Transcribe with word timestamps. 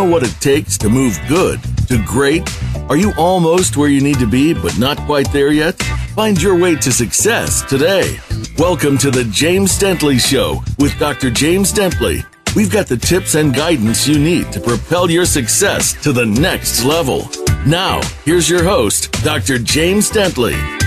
know 0.00 0.10
what 0.10 0.22
it 0.22 0.34
takes 0.40 0.78
to 0.78 0.88
move 0.88 1.20
good 1.28 1.60
to 1.86 2.02
great? 2.06 2.48
Are 2.88 2.96
you 2.96 3.12
almost 3.18 3.76
where 3.76 3.90
you 3.90 4.00
need 4.00 4.18
to 4.18 4.26
be, 4.26 4.54
but 4.54 4.78
not 4.78 4.96
quite 5.00 5.30
there 5.30 5.52
yet? 5.52 5.74
Find 6.14 6.40
your 6.40 6.58
way 6.58 6.76
to 6.76 6.90
success 6.90 7.60
today. 7.68 8.18
Welcome 8.56 8.96
to 8.96 9.10
the 9.10 9.24
James 9.24 9.78
Dentley 9.78 10.18
Show 10.18 10.62
with 10.78 10.98
Dr. 10.98 11.30
James 11.30 11.70
Dentley. 11.70 12.24
We've 12.56 12.72
got 12.72 12.86
the 12.86 12.96
tips 12.96 13.34
and 13.34 13.54
guidance 13.54 14.08
you 14.08 14.18
need 14.18 14.50
to 14.52 14.60
propel 14.60 15.10
your 15.10 15.26
success 15.26 15.92
to 16.02 16.12
the 16.12 16.24
next 16.24 16.82
level. 16.82 17.28
Now, 17.66 18.00
here's 18.24 18.48
your 18.48 18.64
host, 18.64 19.12
Dr. 19.22 19.58
James 19.58 20.10
Dentley. 20.10 20.79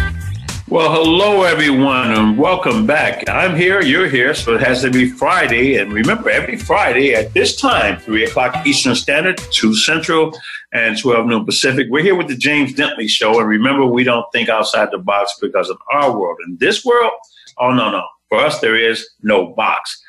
Well, 0.70 0.94
hello, 0.94 1.44
everyone, 1.44 2.14
and 2.14 2.38
welcome 2.38 2.88
back. 2.88 3.30
I'm 3.30 3.54
here, 3.54 3.82
you're 3.82 4.08
here, 4.08 4.34
so 4.34 4.56
it 4.56 4.62
has 4.62 4.82
to 4.84 4.90
be 4.90 5.10
Friday. 5.10 5.76
And 5.76 5.92
remember, 5.92 6.30
every 6.30 6.56
Friday 6.56 7.14
at 7.14 7.34
this 7.34 7.58
time, 7.58 8.00
3 8.00 8.24
o'clock 8.24 8.66
Eastern 8.66 8.96
Standard, 8.96 9.42
2 9.52 9.76
Central, 9.76 10.32
and 10.72 10.98
12 10.98 11.28
noon 11.28 11.46
Pacific, 11.46 11.88
we're 11.90 12.02
here 12.02 12.16
with 12.16 12.30
the 12.30 12.38
James 12.38 12.74
Dentley 12.74 13.10
Show. 13.10 13.40
And 13.40 13.48
remember, 13.48 13.86
we 13.86 14.06
don't 14.06 14.26
think 14.32 14.48
outside 14.48 14.88
the 14.92 15.00
box 15.00 15.38
because 15.42 15.70
of 15.70 15.78
our 15.92 16.18
world. 16.18 16.40
In 16.48 16.56
this 16.58 16.86
world, 16.86 17.12
oh, 17.60 17.74
no, 17.74 17.92
no. 17.92 18.06
For 18.30 18.40
us, 18.40 18.60
there 18.62 18.78
is 18.78 19.08
no 19.22 19.48
box. 19.48 20.02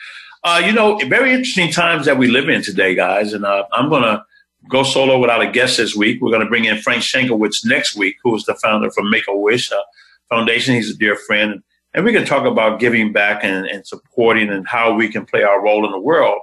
Uh, 0.44 0.62
you 0.64 0.72
know, 0.72 0.98
very 1.08 1.32
interesting 1.32 1.72
times 1.72 2.06
that 2.06 2.16
we 2.16 2.28
live 2.28 2.48
in 2.48 2.62
today, 2.62 2.94
guys. 2.94 3.32
And 3.32 3.44
uh, 3.44 3.64
I'm 3.72 3.90
going 3.90 4.04
to 4.04 4.24
go 4.70 4.84
solo 4.84 5.18
without 5.18 5.42
a 5.42 5.50
guest 5.50 5.78
this 5.78 5.96
week. 5.96 6.22
We're 6.22 6.30
going 6.30 6.44
to 6.44 6.48
bring 6.48 6.64
in 6.64 6.78
Frank 6.78 7.02
Shankwitz 7.02 7.66
next 7.66 7.96
week, 7.96 8.16
who 8.22 8.36
is 8.36 8.44
the 8.44 8.54
founder 8.54 8.90
from 8.92 9.10
Make 9.10 9.24
a 9.28 9.36
Wish. 9.36 9.72
Uh, 9.72 9.82
Foundation. 10.28 10.74
He's 10.74 10.90
a 10.90 10.96
dear 10.96 11.16
friend. 11.16 11.62
And 11.94 12.04
we 12.04 12.12
can 12.12 12.24
talk 12.24 12.44
about 12.44 12.80
giving 12.80 13.12
back 13.12 13.44
and, 13.44 13.66
and 13.66 13.86
supporting 13.86 14.50
and 14.50 14.66
how 14.66 14.92
we 14.92 15.08
can 15.08 15.24
play 15.24 15.44
our 15.44 15.62
role 15.62 15.86
in 15.86 15.92
the 15.92 16.00
world 16.00 16.40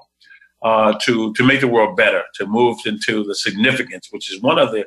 uh, 0.61 0.97
to, 1.03 1.33
to 1.33 1.43
make 1.43 1.59
the 1.59 1.67
world 1.67 1.97
better, 1.97 2.23
to 2.35 2.45
move 2.45 2.77
into 2.85 3.23
the 3.23 3.35
significance, 3.35 4.07
which 4.11 4.31
is 4.31 4.41
one 4.41 4.57
of 4.57 4.71
the, 4.71 4.85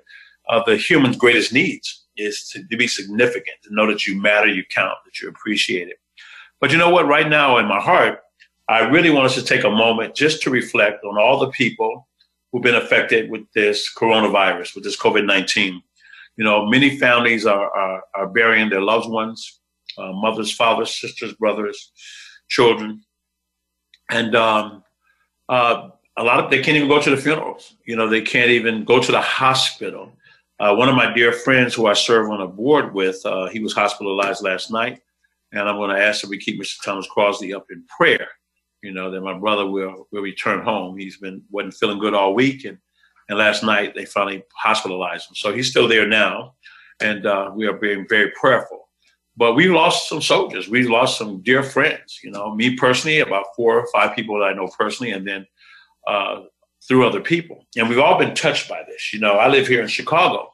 of 0.48 0.64
the 0.64 0.77
human's 0.77 1.16
greatest 1.16 1.52
needs, 1.52 2.06
is 2.16 2.48
to, 2.48 2.66
to 2.68 2.77
be 2.77 2.86
significant, 2.86 3.56
to 3.62 3.74
know 3.74 3.86
that 3.86 4.06
you 4.06 4.20
matter, 4.20 4.46
you 4.46 4.64
count, 4.70 4.96
that 5.05 5.20
you're 5.20 5.30
appreciated. 5.30 5.96
But 6.61 6.72
you 6.72 6.78
know 6.78 6.90
what? 6.90 7.06
Right 7.06 7.28
now 7.28 7.58
in 7.58 7.66
my 7.66 7.80
heart, 7.80 8.20
I 8.68 8.88
really 8.88 9.11
want 9.11 9.27
us 9.27 9.34
to 9.34 9.42
take 9.42 9.64
a 9.64 9.70
moment 9.70 10.14
just 10.14 10.42
to 10.42 10.50
reflect 10.50 11.05
on 11.05 11.18
all 11.18 11.38
the 11.38 11.50
people 11.50 12.08
who've 12.50 12.62
been 12.62 12.77
affected 12.77 13.30
with 13.30 13.42
this 13.55 13.92
coronavirus, 13.94 14.74
with 14.74 14.84
this 14.84 14.96
COVID 14.96 15.27
19 15.27 15.83
you 16.36 16.44
know, 16.44 16.66
many 16.66 16.98
families 16.98 17.46
are, 17.46 17.70
are, 17.70 18.02
are 18.14 18.28
burying 18.28 18.68
their 18.68 18.80
loved 18.80 19.08
ones, 19.08 19.60
uh, 19.98 20.12
mothers, 20.12 20.52
fathers, 20.52 21.00
sisters, 21.00 21.34
brothers, 21.34 21.92
children. 22.48 23.02
And 24.10 24.34
um, 24.34 24.82
uh, 25.48 25.88
a 26.16 26.24
lot 26.24 26.44
of, 26.44 26.50
they 26.50 26.62
can't 26.62 26.77
even 26.77 26.88
go 26.88 27.00
to 27.00 27.10
the 27.10 27.16
funerals. 27.16 27.77
You 27.86 27.96
know, 27.96 28.08
they 28.08 28.20
can't 28.20 28.50
even 28.50 28.84
go 28.84 29.00
to 29.00 29.12
the 29.12 29.20
hospital. 29.20 30.12
Uh, 30.60 30.74
one 30.74 30.88
of 30.88 30.94
my 30.94 31.12
dear 31.12 31.32
friends 31.32 31.74
who 31.74 31.86
I 31.86 31.94
serve 31.94 32.30
on 32.30 32.40
a 32.40 32.46
board 32.46 32.94
with, 32.94 33.20
uh, 33.24 33.48
he 33.48 33.60
was 33.60 33.72
hospitalized 33.72 34.42
last 34.42 34.70
night. 34.70 35.00
And 35.52 35.68
I'm 35.68 35.77
going 35.77 35.94
to 35.94 36.02
ask 36.02 36.20
that 36.20 36.30
we 36.30 36.38
keep 36.38 36.60
Mr. 36.60 36.82
Thomas 36.84 37.08
Crosley 37.14 37.55
up 37.55 37.66
in 37.70 37.84
prayer. 37.96 38.28
You 38.82 38.92
know, 38.92 39.10
that 39.10 39.22
my 39.22 39.38
brother 39.38 39.66
will, 39.66 40.08
will 40.12 40.22
return 40.22 40.62
home. 40.62 40.98
He's 40.98 41.16
been, 41.16 41.42
wasn't 41.50 41.74
feeling 41.74 41.98
good 41.98 42.12
all 42.12 42.34
week. 42.34 42.64
And 42.64 42.77
and 43.28 43.39
last 43.39 43.62
night 43.62 43.94
they 43.94 44.05
finally 44.05 44.44
hospitalized 44.55 45.30
him. 45.30 45.34
So 45.34 45.53
he's 45.53 45.70
still 45.70 45.89
there 45.89 46.06
now, 46.06 46.55
and 47.00 47.27
uh, 47.27 47.50
we 47.55 47.67
are 47.67 47.72
being 47.72 48.06
very 48.08 48.30
prayerful. 48.39 48.89
But 49.36 49.55
we 49.55 49.69
lost 49.69 50.08
some 50.08 50.22
soldiers. 50.22 50.69
We 50.69 50.86
lost 50.86 51.19
some 51.19 51.42
dear 51.42 51.62
friends. 51.62 52.20
You 52.22 52.30
know, 52.30 52.55
me 52.55 52.77
personally, 52.77 53.19
about 53.19 53.47
four 53.56 53.80
or 53.80 53.86
five 53.92 54.14
people 54.14 54.39
that 54.39 54.45
I 54.45 54.52
know 54.52 54.69
personally, 54.78 55.12
and 55.12 55.27
then 55.27 55.47
uh, 56.06 56.42
through 56.86 57.06
other 57.06 57.20
people. 57.20 57.67
And 57.77 57.89
we've 57.89 57.98
all 57.98 58.19
been 58.19 58.34
touched 58.34 58.69
by 58.69 58.83
this. 58.86 59.12
You 59.12 59.20
know, 59.20 59.33
I 59.33 59.48
live 59.48 59.67
here 59.67 59.83
in 59.83 59.89
Chicago, 59.89 60.52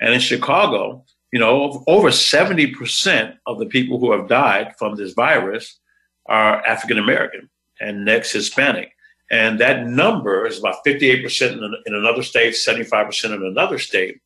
and 0.00 0.14
in 0.14 0.20
Chicago, 0.20 1.04
you 1.32 1.38
know, 1.38 1.84
over 1.86 2.08
70% 2.08 3.36
of 3.46 3.58
the 3.58 3.66
people 3.66 3.98
who 3.98 4.12
have 4.12 4.28
died 4.28 4.74
from 4.78 4.96
this 4.96 5.12
virus 5.12 5.78
are 6.26 6.64
African 6.66 6.98
American 6.98 7.48
and 7.80 8.04
next 8.04 8.32
Hispanic. 8.32 8.92
And 9.30 9.60
that 9.60 9.86
number 9.86 10.46
is 10.46 10.58
about 10.58 10.84
58% 10.84 11.52
in, 11.52 11.74
in 11.86 11.94
another 11.94 12.22
state, 12.22 12.54
75% 12.54 13.24
in 13.26 13.44
another 13.44 13.78
state. 13.78 14.20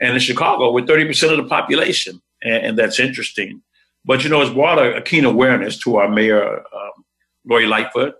And 0.00 0.14
in 0.14 0.20
Chicago, 0.20 0.72
we're 0.72 0.84
30% 0.84 1.30
of 1.30 1.38
the 1.38 1.48
population. 1.48 2.20
And, 2.42 2.66
and, 2.66 2.78
that's 2.78 3.00
interesting. 3.00 3.62
But, 4.04 4.22
you 4.22 4.30
know, 4.30 4.40
it's 4.40 4.52
brought 4.52 4.78
a, 4.78 4.96
a 4.96 5.02
keen 5.02 5.24
awareness 5.24 5.78
to 5.80 5.96
our 5.96 6.08
mayor, 6.08 6.58
um, 6.58 7.04
Lori 7.46 7.66
Lightfoot, 7.66 8.14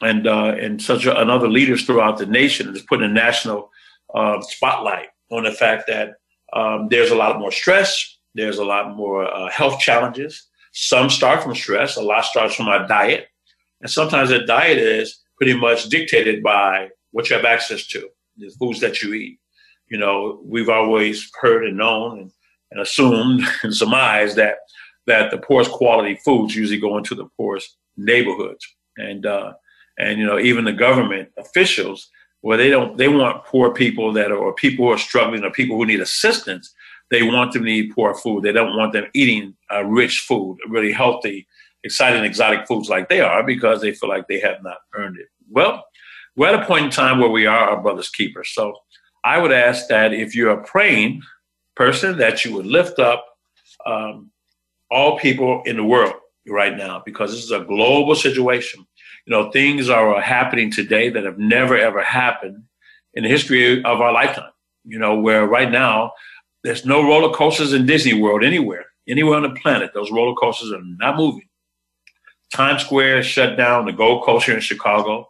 and, 0.00 0.26
uh, 0.26 0.54
and 0.58 0.80
such 0.80 1.06
a, 1.06 1.18
and 1.18 1.30
other 1.30 1.48
leaders 1.48 1.84
throughout 1.84 2.18
the 2.18 2.26
nation. 2.26 2.68
And 2.68 2.76
It's 2.76 2.84
put 2.86 3.02
a 3.02 3.08
national 3.08 3.70
uh, 4.14 4.40
spotlight 4.42 5.08
on 5.30 5.44
the 5.44 5.52
fact 5.52 5.86
that 5.88 6.14
um, 6.52 6.88
there's 6.90 7.10
a 7.10 7.14
lot 7.14 7.38
more 7.38 7.52
stress. 7.52 8.18
There's 8.34 8.58
a 8.58 8.64
lot 8.64 8.96
more 8.96 9.24
uh, 9.24 9.50
health 9.50 9.78
challenges. 9.78 10.48
Some 10.72 11.10
start 11.10 11.42
from 11.42 11.54
stress. 11.54 11.96
A 11.96 12.02
lot 12.02 12.24
starts 12.24 12.54
from 12.54 12.68
our 12.68 12.86
diet. 12.86 13.28
And 13.80 13.90
sometimes 13.90 14.30
that 14.30 14.46
diet 14.46 14.78
is 14.78 15.21
pretty 15.42 15.58
much 15.58 15.88
dictated 15.88 16.40
by 16.40 16.88
what 17.10 17.28
you 17.28 17.34
have 17.34 17.44
access 17.44 17.84
to, 17.88 18.08
the 18.36 18.48
foods 18.60 18.78
that 18.78 19.02
you 19.02 19.12
eat. 19.12 19.40
You 19.90 19.98
know, 19.98 20.40
we've 20.44 20.68
always 20.68 21.28
heard 21.40 21.66
and 21.66 21.76
known 21.76 22.20
and, 22.20 22.30
and 22.70 22.80
assumed 22.80 23.42
and 23.64 23.74
surmised 23.74 24.36
that 24.36 24.58
that 25.08 25.32
the 25.32 25.38
poorest 25.38 25.72
quality 25.72 26.14
foods 26.24 26.54
usually 26.54 26.78
go 26.78 26.96
into 26.96 27.16
the 27.16 27.26
poorest 27.36 27.76
neighborhoods. 27.96 28.64
And 28.98 29.26
uh, 29.26 29.54
and 29.98 30.20
you 30.20 30.24
know, 30.24 30.38
even 30.38 30.64
the 30.64 30.72
government 30.72 31.30
officials, 31.36 32.08
where 32.42 32.56
they 32.56 32.70
don't 32.70 32.96
they 32.96 33.08
want 33.08 33.44
poor 33.44 33.74
people 33.74 34.12
that 34.12 34.30
are 34.30 34.36
or 34.36 34.54
people 34.54 34.84
who 34.84 34.92
are 34.92 35.08
struggling 35.08 35.42
or 35.42 35.50
people 35.50 35.76
who 35.76 35.86
need 35.86 36.00
assistance, 36.00 36.72
they 37.10 37.24
want 37.24 37.52
them 37.52 37.64
to 37.64 37.68
eat 37.68 37.92
poor 37.92 38.14
food. 38.14 38.44
They 38.44 38.52
don't 38.52 38.76
want 38.76 38.92
them 38.92 39.06
eating 39.12 39.56
uh, 39.72 39.82
rich 39.82 40.20
food, 40.20 40.58
really 40.68 40.92
healthy, 40.92 41.48
exciting, 41.82 42.22
exotic 42.22 42.68
foods 42.68 42.88
like 42.88 43.08
they 43.08 43.20
are 43.20 43.42
because 43.42 43.80
they 43.80 43.92
feel 43.92 44.08
like 44.08 44.28
they 44.28 44.38
have 44.38 44.62
not 44.62 44.76
earned 44.94 45.18
it. 45.18 45.26
Well, 45.52 45.84
we're 46.34 46.48
at 46.48 46.62
a 46.62 46.66
point 46.66 46.86
in 46.86 46.90
time 46.90 47.20
where 47.20 47.28
we 47.28 47.46
are 47.46 47.70
our 47.70 47.82
brother's 47.82 48.08
keeper. 48.08 48.42
So 48.42 48.74
I 49.22 49.38
would 49.38 49.52
ask 49.52 49.86
that 49.88 50.14
if 50.14 50.34
you're 50.34 50.50
a 50.50 50.64
praying 50.64 51.22
person, 51.76 52.16
that 52.18 52.44
you 52.44 52.54
would 52.54 52.66
lift 52.66 52.98
up 52.98 53.24
um, 53.84 54.30
all 54.90 55.18
people 55.18 55.62
in 55.66 55.76
the 55.76 55.84
world 55.84 56.14
right 56.48 56.76
now 56.76 57.02
because 57.04 57.32
this 57.32 57.44
is 57.44 57.50
a 57.50 57.64
global 57.64 58.14
situation. 58.14 58.84
You 59.26 59.30
know, 59.30 59.50
things 59.50 59.90
are 59.90 60.20
happening 60.20 60.70
today 60.70 61.10
that 61.10 61.24
have 61.24 61.38
never 61.38 61.76
ever 61.76 62.02
happened 62.02 62.64
in 63.14 63.24
the 63.24 63.28
history 63.28 63.84
of 63.84 64.00
our 64.00 64.12
lifetime. 64.12 64.50
You 64.84 64.98
know, 64.98 65.20
where 65.20 65.46
right 65.46 65.70
now 65.70 66.12
there's 66.64 66.86
no 66.86 67.02
roller 67.06 67.32
coasters 67.32 67.72
in 67.74 67.86
Disney 67.86 68.14
World 68.14 68.42
anywhere, 68.42 68.86
anywhere 69.06 69.36
on 69.36 69.42
the 69.42 69.60
planet. 69.60 69.90
Those 69.92 70.10
roller 70.10 70.34
coasters 70.34 70.72
are 70.72 70.82
not 70.82 71.16
moving. 71.16 71.48
Times 72.54 72.82
Square 72.82 73.18
is 73.18 73.26
shut 73.26 73.56
down. 73.56 73.86
The 73.86 73.92
Gold 73.92 74.24
Coast 74.24 74.46
here 74.46 74.54
in 74.54 74.60
Chicago 74.60 75.28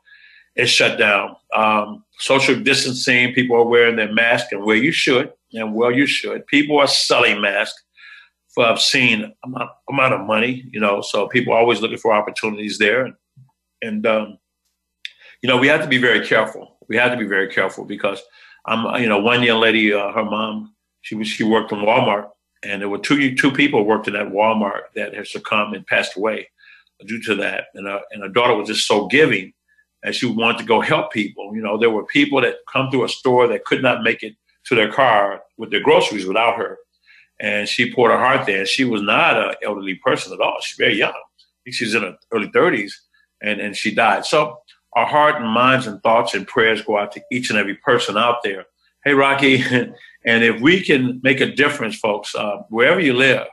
is 0.57 0.71
shut 0.71 0.99
down. 0.99 1.37
Um, 1.55 2.05
social 2.19 2.55
distancing, 2.57 3.33
people 3.35 3.57
are 3.57 3.67
wearing 3.67 3.97
their 3.97 4.13
mask 4.13 4.53
and 4.53 4.65
where 4.65 4.77
you 4.77 4.93
should, 4.93 5.33
and 5.53 5.75
where 5.75 5.93
you 5.93 6.07
should. 6.07 6.47
People 6.47 6.79
are 6.79 6.87
selling 6.87 7.41
masks 7.41 7.83
for 8.55 8.67
obscene 8.67 9.33
amount, 9.45 9.71
amount 9.89 10.15
of 10.15 10.27
money, 10.27 10.65
you 10.71 10.81
know, 10.81 11.01
so 11.01 11.27
people 11.29 11.55
are 11.55 11.59
always 11.59 11.81
looking 11.81 11.99
for 11.99 12.13
opportunities 12.13 12.79
there. 12.79 13.11
And, 13.81 14.07
um, 14.07 14.39
you 15.43 15.49
know, 15.49 15.57
we 15.57 15.69
have 15.69 15.83
to 15.83 15.89
be 15.89 15.99
very 15.99 16.27
careful. 16.27 16.77
We 16.89 16.97
have 16.97 17.13
to 17.13 17.19
be 17.19 17.27
very 17.27 17.49
careful 17.49 17.85
because 17.85 18.23
I'm, 18.67 19.01
you 19.01 19.09
know, 19.09 19.19
one 19.19 19.43
young 19.43 19.61
lady, 19.61 19.93
uh, 19.93 20.13
her 20.13 20.25
mom, 20.25 20.75
she 21.01 21.15
was, 21.15 21.29
she 21.29 21.45
worked 21.45 21.73
in 21.73 21.79
Walmart 21.79 22.29
and 22.63 22.81
there 22.81 22.89
were 22.89 22.99
two, 22.99 23.35
two 23.35 23.51
people 23.51 23.85
worked 23.85 24.07
in 24.07 24.15
that 24.15 24.29
Walmart 24.29 24.83
that 24.95 25.15
have 25.15 25.27
succumbed 25.27 25.75
and 25.75 25.87
passed 25.87 26.17
away 26.17 26.49
due 27.07 27.21
to 27.23 27.35
that. 27.37 27.65
And, 27.75 27.89
uh, 27.89 28.01
and 28.13 28.23
her 28.23 28.29
daughter 28.29 28.55
was 28.55 28.69
just 28.69 28.87
so 28.87 29.07
giving 29.09 29.53
and 30.03 30.15
she 30.15 30.27
wanted 30.27 30.59
to 30.59 30.65
go 30.65 30.81
help 30.81 31.13
people. 31.13 31.55
You 31.55 31.63
know, 31.63 31.79
there 31.79 31.91
were 31.91 32.05
people 32.05 32.41
that 32.41 32.57
come 32.71 32.91
through 32.91 33.05
a 33.05 33.09
store 33.09 33.47
that 33.49 33.65
could 33.65 33.83
not 33.83 34.03
make 34.03 34.23
it 34.23 34.35
to 34.67 34.75
their 34.75 34.91
car 34.91 35.43
with 35.57 35.71
their 35.71 35.81
groceries 35.81 36.27
without 36.27 36.57
her. 36.57 36.79
And 37.41 37.69
she 37.69 37.93
poured 37.93 38.13
her 38.13 38.19
heart 38.19 38.47
there. 38.47 38.65
She 38.67 38.85
was 38.85 39.03
not 39.03 39.37
an 39.37 39.55
elderly 39.65 39.97
person 39.97 40.33
at 40.33 40.41
all. 40.41 40.59
She's 40.61 40.77
very 40.77 40.97
young. 40.97 41.11
I 41.11 41.59
think 41.65 41.77
she's 41.77 41.95
in 41.95 42.03
her 42.03 42.17
early 42.33 42.49
30s 42.49 42.93
and, 43.43 43.61
and 43.61 43.77
she 43.77 43.95
died. 43.95 44.25
So 44.25 44.59
our 44.95 45.07
heart 45.07 45.41
and 45.41 45.51
minds 45.51 45.87
and 45.87 46.03
thoughts 46.03 46.35
and 46.35 46.47
prayers 46.47 46.83
go 46.83 46.99
out 46.99 47.13
to 47.13 47.23
each 47.33 47.51
and 47.51 47.59
every 47.59 47.77
person 47.77 48.17
out 48.17 48.43
there. 48.45 48.67
Hey, 49.05 49.15
Rocky. 49.15 49.63
and 50.25 50.45
if 50.45 50.61
we 50.61 50.83
can 50.83 51.21
make 51.23 51.41
a 51.41 51.53
difference, 51.53 51.97
folks, 51.97 52.35
uh, 52.35 52.59
wherever 52.69 53.01
you 53.01 53.15
live, 53.15 53.47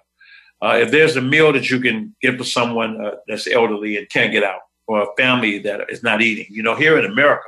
uh, 0.62 0.78
if 0.82 0.92
there's 0.92 1.16
a 1.16 1.22
meal 1.22 1.54
that 1.54 1.70
you 1.70 1.80
can 1.80 2.16
give 2.22 2.38
to 2.38 2.44
someone 2.44 3.04
uh, 3.04 3.16
that's 3.28 3.48
elderly 3.48 3.98
and 3.98 4.10
can't 4.10 4.32
get 4.32 4.44
out, 4.44 4.60
or 4.90 5.04
a 5.04 5.16
family 5.16 5.60
that 5.60 5.82
is 5.90 6.02
not 6.02 6.20
eating. 6.20 6.48
You 6.50 6.64
know, 6.64 6.74
here 6.74 6.98
in 6.98 7.06
America, 7.06 7.46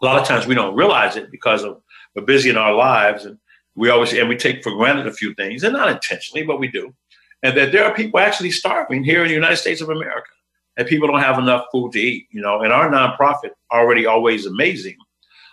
a 0.00 0.04
lot 0.04 0.20
of 0.20 0.28
times 0.28 0.46
we 0.46 0.54
don't 0.54 0.76
realize 0.76 1.16
it 1.16 1.28
because 1.32 1.64
of 1.64 1.82
we're 2.14 2.22
busy 2.22 2.48
in 2.48 2.56
our 2.56 2.72
lives 2.72 3.24
and 3.24 3.36
we 3.74 3.90
always 3.90 4.12
and 4.12 4.28
we 4.28 4.36
take 4.36 4.62
for 4.62 4.72
granted 4.72 5.08
a 5.08 5.12
few 5.12 5.34
things, 5.34 5.64
and 5.64 5.72
not 5.72 5.90
intentionally, 5.90 6.46
but 6.46 6.60
we 6.60 6.68
do. 6.68 6.94
And 7.42 7.56
that 7.56 7.72
there 7.72 7.84
are 7.84 7.94
people 7.94 8.20
actually 8.20 8.52
starving 8.52 9.02
here 9.02 9.22
in 9.22 9.28
the 9.28 9.34
United 9.34 9.56
States 9.56 9.80
of 9.80 9.88
America, 9.88 10.30
and 10.76 10.86
people 10.86 11.08
don't 11.08 11.20
have 11.20 11.38
enough 11.38 11.66
food 11.72 11.92
to 11.92 12.00
eat. 12.00 12.28
You 12.30 12.42
know, 12.42 12.60
and 12.60 12.72
our 12.72 12.88
nonprofit 12.88 13.50
already 13.72 14.06
always 14.06 14.46
amazing. 14.46 14.98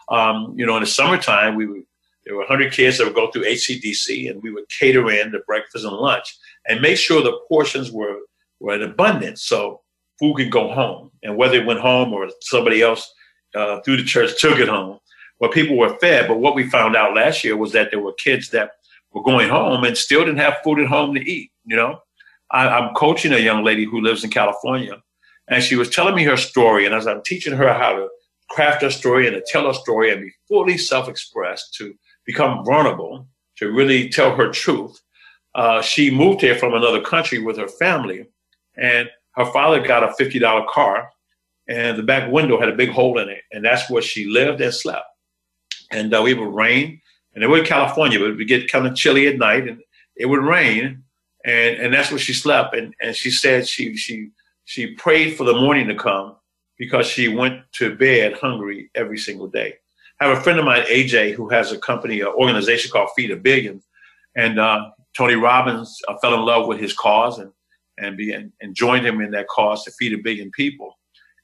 Um, 0.10 0.54
you 0.56 0.66
know, 0.66 0.78
in 0.78 0.84
the 0.84 0.88
summertime, 0.88 1.56
we 1.56 1.66
would, 1.66 1.84
there 2.26 2.36
were 2.36 2.42
100 2.42 2.72
kids 2.72 2.98
that 2.98 3.06
would 3.06 3.16
go 3.16 3.32
through 3.32 3.46
HCDC, 3.46 4.30
and 4.30 4.44
we 4.44 4.52
would 4.52 4.70
cater 4.70 5.10
in 5.10 5.32
the 5.32 5.40
breakfast 5.48 5.86
and 5.86 5.96
lunch 5.96 6.38
and 6.68 6.82
make 6.82 6.98
sure 6.98 7.24
the 7.24 7.40
portions 7.48 7.92
were, 7.92 8.20
were 8.60 8.76
in 8.76 8.84
abundance 8.84 9.44
so 9.44 9.82
food 10.20 10.36
could 10.36 10.52
go 10.52 10.72
home. 10.74 11.12
And 11.24 11.38
whether 11.38 11.56
it 11.56 11.66
went 11.66 11.80
home 11.80 12.14
or 12.14 12.30
somebody 12.42 12.82
else 12.82 13.12
uh, 13.56 13.82
through 13.82 13.98
the 13.98 14.04
church 14.04 14.40
took 14.40 14.60
it 14.60 14.68
home, 14.68 15.00
well, 15.40 15.52
people 15.52 15.78
were 15.78 15.98
fed. 16.00 16.28
But 16.28 16.40
what 16.40 16.56
we 16.56 16.70
found 16.70 16.96
out 16.96 17.16
last 17.16 17.44
year 17.44 17.56
was 17.58 17.72
that 17.74 17.92
there 17.92 18.00
were 18.00 18.14
kids 18.14 18.50
that 18.52 18.72
were 19.14 19.24
going 19.24 19.50
home 19.50 19.84
and 19.84 19.98
still 19.98 20.22
didn't 20.22 20.40
have 20.40 20.58
food 20.64 20.80
at 20.80 20.88
home 20.88 21.14
to 21.16 21.22
eat. 21.22 21.52
You 21.66 21.76
know, 21.76 22.00
I, 22.52 22.68
I'm 22.68 22.94
coaching 22.96 23.34
a 23.34 23.38
young 23.38 23.64
lady 23.64 23.86
who 23.86 24.02
lives 24.02 24.24
in 24.24 24.30
California, 24.30 24.98
and 25.48 25.64
she 25.64 25.76
was 25.76 25.90
telling 25.90 26.16
me 26.16 26.24
her 26.24 26.38
story. 26.38 26.86
And 26.86 26.96
as 26.96 27.08
I'm 27.08 27.24
teaching 27.24 27.54
her 27.54 27.74
how 27.74 27.94
to 27.94 28.08
craft 28.50 28.82
her 28.82 28.90
story 28.90 29.28
and 29.28 29.36
to 29.36 29.44
tell 29.46 29.68
her 29.68 29.74
story 29.74 30.12
and 30.12 30.22
be 30.22 30.32
fully 30.48 30.78
self-expressed, 30.78 31.74
to 31.76 31.94
become 32.26 32.64
vulnerable, 32.66 33.28
to 33.58 33.72
really 33.72 34.10
tell 34.10 34.36
her 34.36 34.52
truth, 34.52 35.00
uh, 35.56 35.82
she 35.82 36.12
moved 36.12 36.42
here 36.42 36.56
from 36.56 36.74
another 36.74 37.02
country 37.02 37.40
with 37.40 37.58
her 37.58 37.68
family, 37.68 38.26
and 38.76 39.10
her 39.38 39.46
father 39.46 39.80
got 39.80 40.04
a 40.04 40.14
fifty 40.14 40.40
dollar 40.40 40.66
car, 40.70 41.10
and 41.70 41.98
the 41.98 42.04
back 42.04 42.32
window 42.32 42.60
had 42.60 42.70
a 42.70 42.76
big 42.76 42.90
hole 42.90 43.20
in 43.20 43.30
it, 43.30 43.44
and 43.52 43.64
that's 43.64 43.90
where 43.90 44.02
she 44.02 44.26
lived 44.26 44.60
and 44.62 44.74
slept. 44.74 45.06
And 45.92 46.14
uh, 46.14 46.26
it 46.26 46.38
would 46.38 46.54
rain, 46.54 47.02
and 47.34 47.44
it 47.44 47.48
was 47.48 47.68
California, 47.68 48.20
but 48.20 48.30
it 48.30 48.38
would 48.38 48.48
get 48.48 48.72
kind 48.72 48.88
of 48.88 48.96
chilly 48.96 49.28
at 49.28 49.38
night, 49.38 49.68
and 49.68 49.80
it 50.16 50.26
would 50.26 50.44
rain, 50.44 51.04
and 51.46 51.78
and 51.78 51.94
that's 51.94 52.10
where 52.10 52.20
she 52.20 52.34
slept. 52.34 52.76
And 52.76 52.94
and 53.02 53.16
she 53.16 53.30
said 53.30 53.68
she 53.68 53.96
she 53.96 54.32
she 54.66 54.96
prayed 54.96 55.38
for 55.38 55.44
the 55.44 55.54
morning 55.54 55.88
to 55.88 55.96
come 55.96 56.36
because 56.78 57.08
she 57.08 57.28
went 57.28 57.62
to 57.74 57.96
bed 57.96 58.34
hungry 58.34 58.90
every 58.96 59.18
single 59.18 59.48
day. 59.48 59.76
I 60.20 60.28
have 60.28 60.38
a 60.38 60.42
friend 60.42 60.58
of 60.58 60.66
mine, 60.66 60.84
AJ, 60.84 61.34
who 61.34 61.48
has 61.50 61.72
a 61.72 61.78
company, 61.78 62.22
an 62.22 62.28
organization 62.28 62.90
called 62.92 63.10
Feed 63.16 63.30
a 63.30 63.36
Billion, 63.36 63.84
and 64.36 64.60
uh, 64.60 64.90
Tony 65.16 65.36
Robbins 65.36 66.02
fell 66.22 66.34
in 66.34 66.42
love 66.42 66.68
with 66.68 66.80
his 66.80 66.94
cause 66.94 67.38
and 67.38 67.52
and, 67.98 68.18
be, 68.18 68.32
and, 68.34 68.52
and 68.62 68.76
joined 68.76 69.06
him 69.06 69.22
in 69.22 69.32
that 69.32 69.48
cause 69.48 69.84
to 69.84 69.92
feed 69.92 70.14
a 70.14 70.18
billion 70.18 70.52
people. 70.52 70.94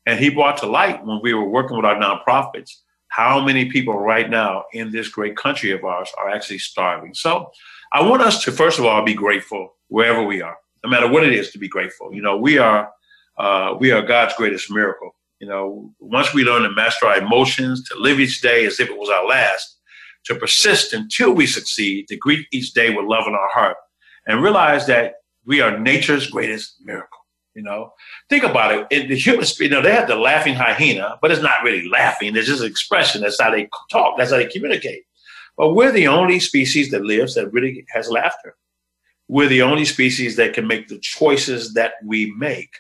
And 0.05 0.19
he 0.19 0.29
brought 0.29 0.57
to 0.57 0.65
light 0.65 1.05
when 1.05 1.19
we 1.23 1.33
were 1.33 1.47
working 1.47 1.77
with 1.77 1.85
our 1.85 1.95
nonprofits 1.95 2.69
how 3.07 3.39
many 3.39 3.65
people 3.65 3.97
right 3.97 4.27
now 4.27 4.63
in 4.73 4.91
this 4.91 5.07
great 5.07 5.37
country 5.37 5.71
of 5.71 5.83
ours 5.83 6.09
are 6.17 6.29
actually 6.29 6.57
starving. 6.57 7.13
So 7.13 7.51
I 7.91 8.01
want 8.01 8.23
us 8.23 8.43
to, 8.43 8.51
first 8.51 8.79
of 8.79 8.85
all, 8.85 9.05
be 9.05 9.13
grateful 9.13 9.75
wherever 9.87 10.23
we 10.23 10.41
are, 10.41 10.57
no 10.83 10.89
matter 10.89 11.07
what 11.07 11.23
it 11.23 11.31
is 11.31 11.51
to 11.51 11.59
be 11.59 11.67
grateful. 11.67 12.11
You 12.11 12.23
know, 12.23 12.37
we 12.37 12.57
are, 12.57 12.89
uh, 13.37 13.75
we 13.79 13.91
are 13.91 14.01
God's 14.01 14.33
greatest 14.35 14.71
miracle. 14.71 15.11
You 15.39 15.47
know, 15.47 15.93
once 15.99 16.33
we 16.33 16.43
learn 16.43 16.63
to 16.63 16.71
master 16.71 17.05
our 17.05 17.19
emotions, 17.19 17.87
to 17.89 17.99
live 17.99 18.19
each 18.19 18.41
day 18.41 18.65
as 18.65 18.79
if 18.79 18.89
it 18.89 18.97
was 18.97 19.09
our 19.09 19.27
last, 19.27 19.77
to 20.25 20.35
persist 20.35 20.93
until 20.93 21.33
we 21.33 21.45
succeed, 21.45 22.07
to 22.07 22.15
greet 22.15 22.47
each 22.51 22.73
day 22.73 22.89
with 22.89 23.05
love 23.05 23.27
in 23.27 23.35
our 23.35 23.49
heart, 23.49 23.77
and 24.25 24.41
realize 24.41 24.87
that 24.87 25.15
we 25.45 25.61
are 25.61 25.79
nature's 25.79 26.29
greatest 26.29 26.77
miracle. 26.83 27.19
You 27.55 27.61
know, 27.61 27.93
think 28.29 28.43
about 28.43 28.73
it. 28.73 28.87
In 28.89 29.09
the 29.09 29.15
human 29.15 29.45
species, 29.45 29.69
you 29.69 29.69
know, 29.69 29.81
they 29.81 29.93
have 29.93 30.07
the 30.07 30.15
laughing 30.15 30.55
hyena, 30.55 31.19
but 31.21 31.29
it's 31.29 31.41
not 31.41 31.63
really 31.63 31.87
laughing. 31.87 32.35
It's 32.35 32.47
just 32.47 32.61
an 32.61 32.67
expression. 32.67 33.21
That's 33.21 33.39
how 33.39 33.51
they 33.51 33.69
talk. 33.91 34.17
That's 34.17 34.31
how 34.31 34.37
they 34.37 34.47
communicate. 34.47 35.03
But 35.55 35.73
we're 35.73 35.91
the 35.91 36.07
only 36.07 36.39
species 36.39 36.89
that 36.91 37.03
lives 37.03 37.35
that 37.35 37.53
really 37.53 37.85
has 37.89 38.09
laughter. 38.09 38.55
We're 39.27 39.49
the 39.49 39.61
only 39.61 39.85
species 39.85 40.35
that 40.37 40.53
can 40.53 40.67
make 40.67 40.87
the 40.87 40.97
choices 40.99 41.75
that 41.75 41.93
we 42.03 42.33
make 42.37 42.75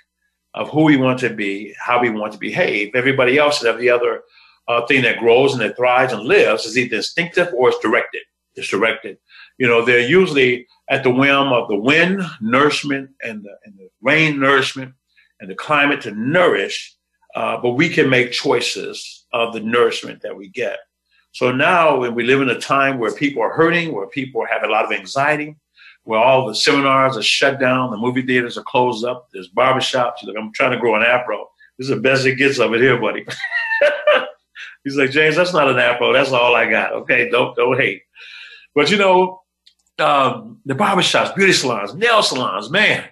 of 0.55 0.69
who 0.69 0.83
we 0.83 0.97
want 0.97 1.19
to 1.19 1.29
be, 1.29 1.75
how 1.79 2.01
we 2.01 2.09
want 2.09 2.33
to 2.33 2.39
behave. 2.39 2.95
Everybody 2.95 3.37
else 3.37 3.63
every 3.63 3.89
other 3.89 4.23
uh, 4.67 4.85
thing 4.87 5.03
that 5.03 5.19
grows 5.19 5.53
and 5.53 5.61
that 5.61 5.75
thrives 5.75 6.13
and 6.13 6.23
lives 6.23 6.65
is 6.65 6.77
either 6.77 6.97
instinctive 6.97 7.53
or 7.53 7.69
it's 7.69 7.79
directed. 7.79 8.21
It's 8.55 8.69
directed. 8.69 9.17
You 9.57 9.67
know, 9.67 9.83
they're 9.83 10.07
usually 10.07 10.67
at 10.89 11.03
the 11.03 11.09
whim 11.09 11.53
of 11.53 11.67
the 11.67 11.77
wind 11.77 12.21
nourishment 12.41 13.09
and 13.23 13.43
the, 13.43 13.55
and 13.65 13.77
the 13.77 13.89
rain 14.01 14.39
nourishment 14.39 14.93
and 15.39 15.49
the 15.49 15.55
climate 15.55 16.01
to 16.01 16.11
nourish, 16.11 16.95
uh, 17.35 17.57
but 17.57 17.71
we 17.71 17.89
can 17.89 18.09
make 18.09 18.31
choices 18.31 19.25
of 19.31 19.53
the 19.53 19.59
nourishment 19.59 20.21
that 20.21 20.35
we 20.35 20.49
get. 20.49 20.79
So 21.31 21.51
now, 21.51 21.97
when 21.97 22.13
we 22.13 22.23
live 22.23 22.41
in 22.41 22.49
a 22.49 22.59
time 22.59 22.99
where 22.99 23.11
people 23.11 23.41
are 23.41 23.53
hurting, 23.53 23.91
where 23.91 24.07
people 24.07 24.45
have 24.45 24.63
a 24.63 24.69
lot 24.69 24.85
of 24.85 24.91
anxiety, 24.91 25.55
where 26.03 26.19
all 26.19 26.47
the 26.47 26.53
seminars 26.53 27.17
are 27.17 27.23
shut 27.23 27.59
down, 27.59 27.89
the 27.89 27.97
movie 27.97 28.21
theaters 28.21 28.57
are 28.57 28.63
closed 28.63 29.03
up, 29.03 29.29
there's 29.33 29.49
barbershops. 29.49 30.23
Like, 30.23 30.35
I'm 30.37 30.53
trying 30.53 30.71
to 30.71 30.77
grow 30.77 30.95
an 30.95 31.01
afro. 31.01 31.49
This 31.77 31.89
is 31.89 31.95
the 31.95 32.01
best 32.01 32.25
it 32.25 32.35
gets 32.35 32.59
of 32.59 32.73
it 32.73 32.81
here, 32.81 32.99
buddy. 32.99 33.25
He's 34.83 34.97
like, 34.97 35.11
James, 35.11 35.35
that's 35.35 35.53
not 35.53 35.69
an 35.69 35.79
afro. 35.79 36.13
That's 36.13 36.31
all 36.31 36.55
I 36.55 36.69
got. 36.69 36.93
Okay, 36.93 37.29
don't 37.29 37.55
don't 37.55 37.77
hate. 37.79 38.03
But 38.75 38.91
you 38.91 38.97
know, 38.97 39.41
um, 39.99 40.59
the 40.65 40.73
barbershops, 40.73 41.35
beauty 41.35 41.53
salons, 41.53 41.93
nail 41.93 42.23
salons, 42.23 42.69
man. 42.69 43.05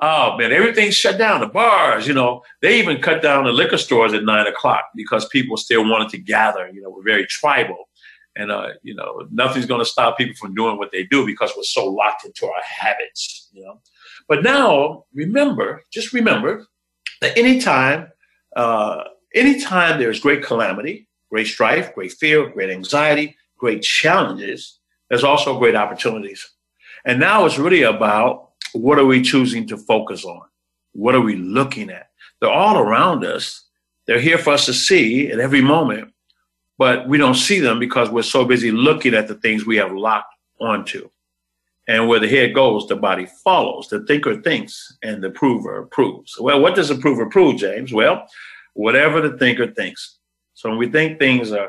Oh 0.00 0.36
man, 0.36 0.52
everything's 0.52 0.94
shut 0.94 1.18
down. 1.18 1.40
The 1.40 1.46
bars, 1.46 2.08
you 2.08 2.14
know, 2.14 2.42
they 2.60 2.80
even 2.80 3.00
cut 3.00 3.22
down 3.22 3.44
the 3.44 3.52
liquor 3.52 3.78
stores 3.78 4.12
at 4.12 4.24
nine 4.24 4.46
o'clock 4.46 4.86
because 4.96 5.28
people 5.28 5.56
still 5.56 5.88
wanted 5.88 6.08
to 6.10 6.18
gather. 6.18 6.68
You 6.68 6.82
know, 6.82 6.90
we're 6.90 7.04
very 7.04 7.26
tribal, 7.26 7.88
and 8.34 8.50
uh, 8.50 8.70
you 8.82 8.94
know, 8.94 9.28
nothing's 9.30 9.66
going 9.66 9.80
to 9.80 9.84
stop 9.84 10.18
people 10.18 10.34
from 10.34 10.54
doing 10.54 10.78
what 10.78 10.90
they 10.90 11.04
do 11.04 11.24
because 11.24 11.52
we're 11.56 11.62
so 11.62 11.86
locked 11.86 12.24
into 12.24 12.46
our 12.46 12.62
habits. 12.64 13.48
You 13.52 13.64
know, 13.64 13.80
but 14.28 14.42
now 14.42 15.04
remember, 15.14 15.84
just 15.92 16.12
remember 16.12 16.66
that 17.20 17.38
anytime, 17.38 18.08
uh, 18.56 19.04
anytime 19.34 20.00
there's 20.00 20.18
great 20.18 20.42
calamity, 20.42 21.06
great 21.30 21.46
strife, 21.46 21.94
great 21.94 22.12
fear, 22.12 22.48
great 22.48 22.70
anxiety, 22.70 23.36
great 23.56 23.82
challenges, 23.82 24.80
there's 25.12 25.24
also 25.24 25.58
great 25.58 25.76
opportunities. 25.76 26.52
And 27.04 27.20
now 27.20 27.44
it's 27.44 27.58
really 27.58 27.82
about 27.82 28.52
what 28.72 28.98
are 28.98 29.04
we 29.04 29.20
choosing 29.20 29.66
to 29.66 29.76
focus 29.76 30.24
on? 30.24 30.40
What 30.92 31.14
are 31.14 31.20
we 31.20 31.36
looking 31.36 31.90
at? 31.90 32.06
They're 32.40 32.48
all 32.48 32.78
around 32.78 33.22
us. 33.22 33.68
They're 34.06 34.22
here 34.22 34.38
for 34.38 34.54
us 34.54 34.64
to 34.64 34.72
see 34.72 35.30
at 35.30 35.38
every 35.38 35.60
moment, 35.60 36.14
but 36.78 37.06
we 37.10 37.18
don't 37.18 37.34
see 37.34 37.60
them 37.60 37.78
because 37.78 38.08
we're 38.08 38.22
so 38.22 38.46
busy 38.46 38.70
looking 38.70 39.12
at 39.12 39.28
the 39.28 39.34
things 39.34 39.66
we 39.66 39.76
have 39.76 39.92
locked 39.92 40.34
onto. 40.58 41.10
And 41.86 42.08
where 42.08 42.18
the 42.18 42.26
head 42.26 42.54
goes, 42.54 42.86
the 42.88 42.96
body 42.96 43.26
follows. 43.44 43.88
The 43.88 44.06
thinker 44.06 44.40
thinks 44.40 44.96
and 45.02 45.22
the 45.22 45.28
prover 45.28 45.82
proves. 45.90 46.40
Well, 46.40 46.62
what 46.62 46.74
does 46.74 46.88
the 46.88 46.96
prover 46.96 47.26
prove, 47.26 47.58
James? 47.58 47.92
Well, 47.92 48.26
whatever 48.72 49.20
the 49.20 49.36
thinker 49.36 49.70
thinks. 49.74 50.20
So 50.54 50.70
when 50.70 50.78
we 50.78 50.88
think 50.88 51.18
things 51.18 51.52
are 51.52 51.68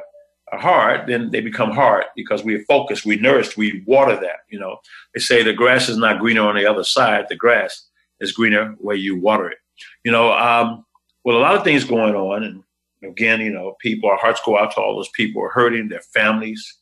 hard, 0.60 1.08
then 1.08 1.32
they 1.32 1.42
become 1.42 1.72
hard 1.72 2.06
because 2.16 2.44
we're 2.44 2.64
focused, 2.66 3.06
we 3.06 3.18
nourished, 3.18 3.58
we 3.58 3.84
water 3.86 4.16
that. 4.16 4.42
You 4.50 4.60
know, 4.60 4.78
they 5.14 5.20
say 5.20 5.44
the 5.44 5.54
grass 5.54 5.90
is 5.90 5.98
not 5.98 6.20
greener 6.20 6.42
on 6.42 6.56
the 6.56 6.66
other 6.66 6.84
side. 6.84 7.26
The 7.30 7.36
grass 7.36 7.88
is 8.20 8.32
greener 8.32 8.76
where 8.80 8.96
you 8.96 9.20
water 9.20 9.50
it. 9.50 9.58
You 10.04 10.12
know, 10.12 10.34
um, 10.34 10.86
well, 11.24 11.38
a 11.38 11.40
lot 11.40 11.56
of 11.56 11.64
things 11.64 11.84
going 11.84 12.16
on, 12.16 12.44
and 12.44 12.64
again, 13.04 13.42
you 13.42 13.52
know, 13.52 13.76
people, 13.80 14.10
our 14.10 14.18
hearts 14.18 14.42
go 14.46 14.58
out 14.58 14.74
to 14.74 14.82
all 14.82 14.96
those 14.96 15.10
people 15.10 15.42
who 15.42 15.48
are 15.48 15.52
hurting, 15.52 15.90
their 15.90 16.02
families. 16.02 16.78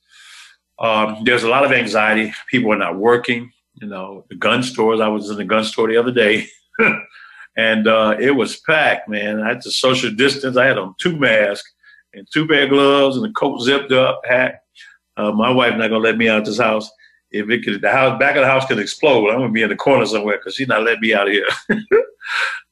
Um, 0.80 1.24
there's 1.24 1.44
a 1.44 1.50
lot 1.50 1.66
of 1.66 1.72
anxiety. 1.72 2.34
People 2.50 2.74
are 2.74 2.78
not 2.78 2.98
working. 2.98 3.52
You 3.76 3.88
know, 3.88 4.26
the 4.30 4.36
gun 4.36 4.64
stores. 4.64 5.00
I 5.00 5.08
was 5.08 5.30
in 5.30 5.38
the 5.38 5.46
gun 5.46 5.64
store 5.64 5.88
the 5.88 5.98
other 5.98 6.12
day. 6.12 6.48
and 7.58 7.88
uh, 7.88 8.16
it 8.20 8.32
was 8.32 8.60
packed, 8.60 9.08
man. 9.08 9.42
I 9.42 9.50
had 9.50 9.62
to 9.62 9.72
social 9.72 10.12
distance. 10.12 10.58
I 10.58 10.66
had 10.66 10.78
on 10.78 10.96
two 11.00 11.16
masks 11.16 11.72
and 12.14 12.28
two 12.32 12.48
pair 12.48 12.64
of 12.64 12.70
gloves 12.70 13.18
and 13.18 13.26
a 13.26 13.32
coat 13.32 13.62
zipped 13.62 13.92
up, 13.92 14.22
hat. 14.28 14.64
Uh, 15.18 15.32
my 15.32 15.50
wife 15.50 15.76
not 15.78 15.90
gonna 15.90 16.00
let 16.00 16.18
me 16.18 16.30
out 16.30 16.40
of 16.40 16.46
this 16.46 16.60
house. 16.60 16.90
If 17.32 17.50
it 17.50 17.64
could, 17.64 17.82
the 17.82 17.92
house 17.92 18.20
back 18.20 18.36
of 18.36 18.42
the 18.42 18.48
house 18.48 18.66
could 18.66 18.80
explode. 18.80 19.30
I'm 19.30 19.40
gonna 19.40 19.52
be 19.52 19.62
in 19.62 19.70
the 19.70 19.76
corner 19.76 20.06
somewhere 20.06 20.38
because 20.38 20.56
she's 20.56 20.68
not 20.68 20.84
letting 20.84 21.02
me 21.02 21.14
out 21.14 21.28
of 21.28 21.34
here. 21.34 21.48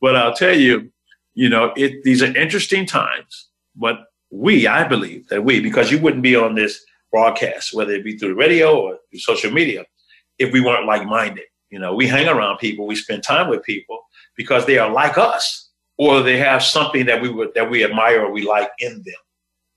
but 0.01 0.15
I'll 0.15 0.33
tell 0.33 0.55
you, 0.55 0.91
you 1.33 1.49
know, 1.49 1.73
it 1.75 2.03
these 2.03 2.21
are 2.21 2.35
interesting 2.35 2.85
times. 2.85 3.47
But 3.75 3.99
we, 4.31 4.67
I 4.67 4.87
believe 4.87 5.27
that 5.29 5.43
we, 5.43 5.61
because 5.61 5.91
you 5.91 5.99
wouldn't 5.99 6.23
be 6.23 6.35
on 6.35 6.55
this 6.55 6.83
broadcast, 7.11 7.73
whether 7.73 7.93
it 7.93 8.03
be 8.03 8.17
through 8.17 8.29
the 8.29 8.35
radio 8.35 8.79
or 8.79 8.97
through 9.09 9.19
social 9.19 9.51
media, 9.51 9.85
if 10.37 10.51
we 10.51 10.61
weren't 10.61 10.85
like-minded. 10.85 11.45
You 11.69 11.79
know, 11.79 11.95
we 11.95 12.07
hang 12.07 12.27
around 12.27 12.57
people, 12.57 12.87
we 12.87 12.95
spend 12.95 13.23
time 13.23 13.49
with 13.49 13.63
people 13.63 13.99
because 14.35 14.65
they 14.65 14.77
are 14.77 14.91
like 14.91 15.17
us, 15.17 15.69
or 15.97 16.21
they 16.21 16.37
have 16.37 16.63
something 16.63 17.05
that 17.05 17.21
we 17.21 17.29
would 17.29 17.53
that 17.53 17.69
we 17.69 17.83
admire 17.83 18.21
or 18.21 18.31
we 18.31 18.41
like 18.41 18.69
in 18.79 18.93
them 19.05 19.21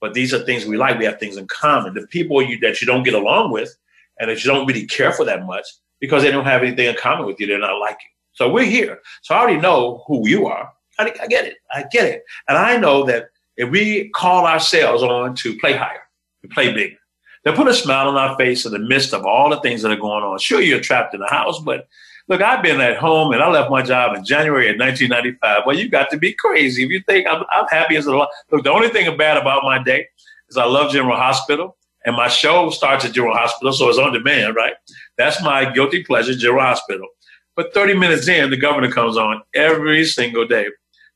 but 0.03 0.15
these 0.15 0.35
are 0.35 0.41
things 0.41 0.67
we 0.67 0.77
like. 0.77 0.99
We 0.99 1.05
have 1.05 1.21
things 1.21 1.37
in 1.37 1.47
common. 1.47 1.95
The 1.95 2.09
people 2.09 2.43
you, 2.43 2.59
that 2.59 2.81
you 2.81 2.89
don't 2.89 3.05
get 3.05 3.15
along 3.15 3.53
with 3.53 3.75
and 4.19 4.29
that 4.29 4.45
you 4.45 4.51
don't 4.51 4.67
really 4.67 4.85
care 4.85 5.13
for 5.13 5.25
that 5.25 5.47
much 5.47 5.65
because 6.01 6.25
they 6.25 6.33
don't 6.33 6.45
have 6.45 6.65
anything 6.65 6.87
in 6.87 6.97
common 6.97 7.25
with 7.25 7.39
you, 7.39 7.47
they're 7.47 7.61
not 7.61 7.79
like 7.79 7.99
you. 8.03 8.11
So 8.33 8.51
we're 8.51 8.65
here. 8.65 8.99
So 9.23 9.37
I 9.37 9.39
already 9.39 9.61
know 9.61 10.03
who 10.09 10.29
you 10.29 10.49
are. 10.49 10.73
I, 10.99 11.15
I 11.23 11.29
get 11.29 11.45
it. 11.45 11.55
I 11.73 11.85
get 11.93 12.07
it. 12.07 12.25
And 12.49 12.59
I 12.59 12.77
know 12.79 13.05
that 13.05 13.27
if 13.57 13.71
we 13.71 14.11
call 14.11 14.45
ourselves 14.45 15.05
on 15.05 15.37
to 15.37 15.57
play 15.59 15.75
higher, 15.75 16.03
to 16.43 16.49
play 16.49 16.73
bigger, 16.73 16.97
they 17.45 17.53
put 17.53 17.69
a 17.69 17.75
smile 17.75 18.09
on 18.09 18.17
our 18.17 18.37
face 18.37 18.67
in 18.67 18.73
the 18.73 18.81
midst 18.81 19.15
of 19.15 19.25
all 19.25 19.51
the 19.51 19.61
things 19.61 19.83
that 19.83 19.93
are 19.93 19.97
going 19.97 20.25
on. 20.25 20.37
Sure, 20.41 20.61
you're 20.61 20.81
trapped 20.81 21.15
in 21.15 21.21
the 21.21 21.29
house, 21.29 21.61
but 21.61 21.87
Look, 22.33 22.41
I've 22.41 22.63
been 22.63 22.81
at 22.81 22.97
home 22.97 23.35
and 23.35 23.43
I 23.43 23.51
left 23.51 23.71
my 23.71 23.83
job 23.83 24.17
in 24.17 24.25
January 24.25 24.71
of 24.71 24.79
1995. 24.79 25.65
Well, 25.67 25.77
you 25.77 25.91
got 25.91 26.09
to 26.13 26.17
be 26.17 26.33
crazy 26.33 26.83
if 26.83 26.89
you 26.89 27.03
think 27.07 27.27
I'm, 27.27 27.45
I'm 27.51 27.67
happy 27.69 27.95
as 27.95 28.07
a 28.07 28.17
lot. 28.17 28.31
Look, 28.51 28.65
the 28.65 28.73
only 28.73 28.89
thing 28.89 29.15
bad 29.19 29.37
about 29.37 29.65
my 29.65 29.83
day 29.83 30.07
is 30.49 30.57
I 30.57 30.65
love 30.65 30.91
General 30.91 31.19
Hospital. 31.19 31.77
And 32.07 32.17
my 32.17 32.29
show 32.29 32.71
starts 32.71 33.05
at 33.05 33.13
General 33.13 33.37
Hospital, 33.37 33.71
so 33.75 33.87
it's 33.91 33.99
on 33.99 34.15
demand, 34.15 34.57
right? 34.57 34.73
That's 35.19 35.43
my 35.43 35.71
guilty 35.75 36.05
pleasure, 36.05 36.35
General 36.35 36.63
Hospital. 36.63 37.07
But 37.55 37.75
30 37.75 37.99
minutes 37.99 38.27
in, 38.27 38.49
the 38.49 38.57
governor 38.57 38.91
comes 38.91 39.19
on 39.19 39.43
every 39.55 40.07
single 40.07 40.47
day. 40.47 40.69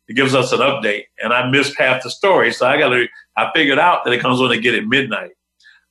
He 0.08 0.12
gives 0.12 0.34
us 0.34 0.52
an 0.52 0.58
update, 0.58 1.04
and 1.18 1.32
I 1.32 1.48
missed 1.48 1.78
half 1.78 2.02
the 2.02 2.10
story. 2.10 2.52
So 2.52 2.66
I 2.66 2.76
got 2.78 2.90
to, 2.90 3.06
I 3.38 3.50
figured 3.54 3.78
out 3.78 4.04
that 4.04 4.12
it 4.12 4.20
comes 4.20 4.38
on 4.42 4.52
again 4.52 4.74
at 4.74 4.84
midnight, 4.84 5.30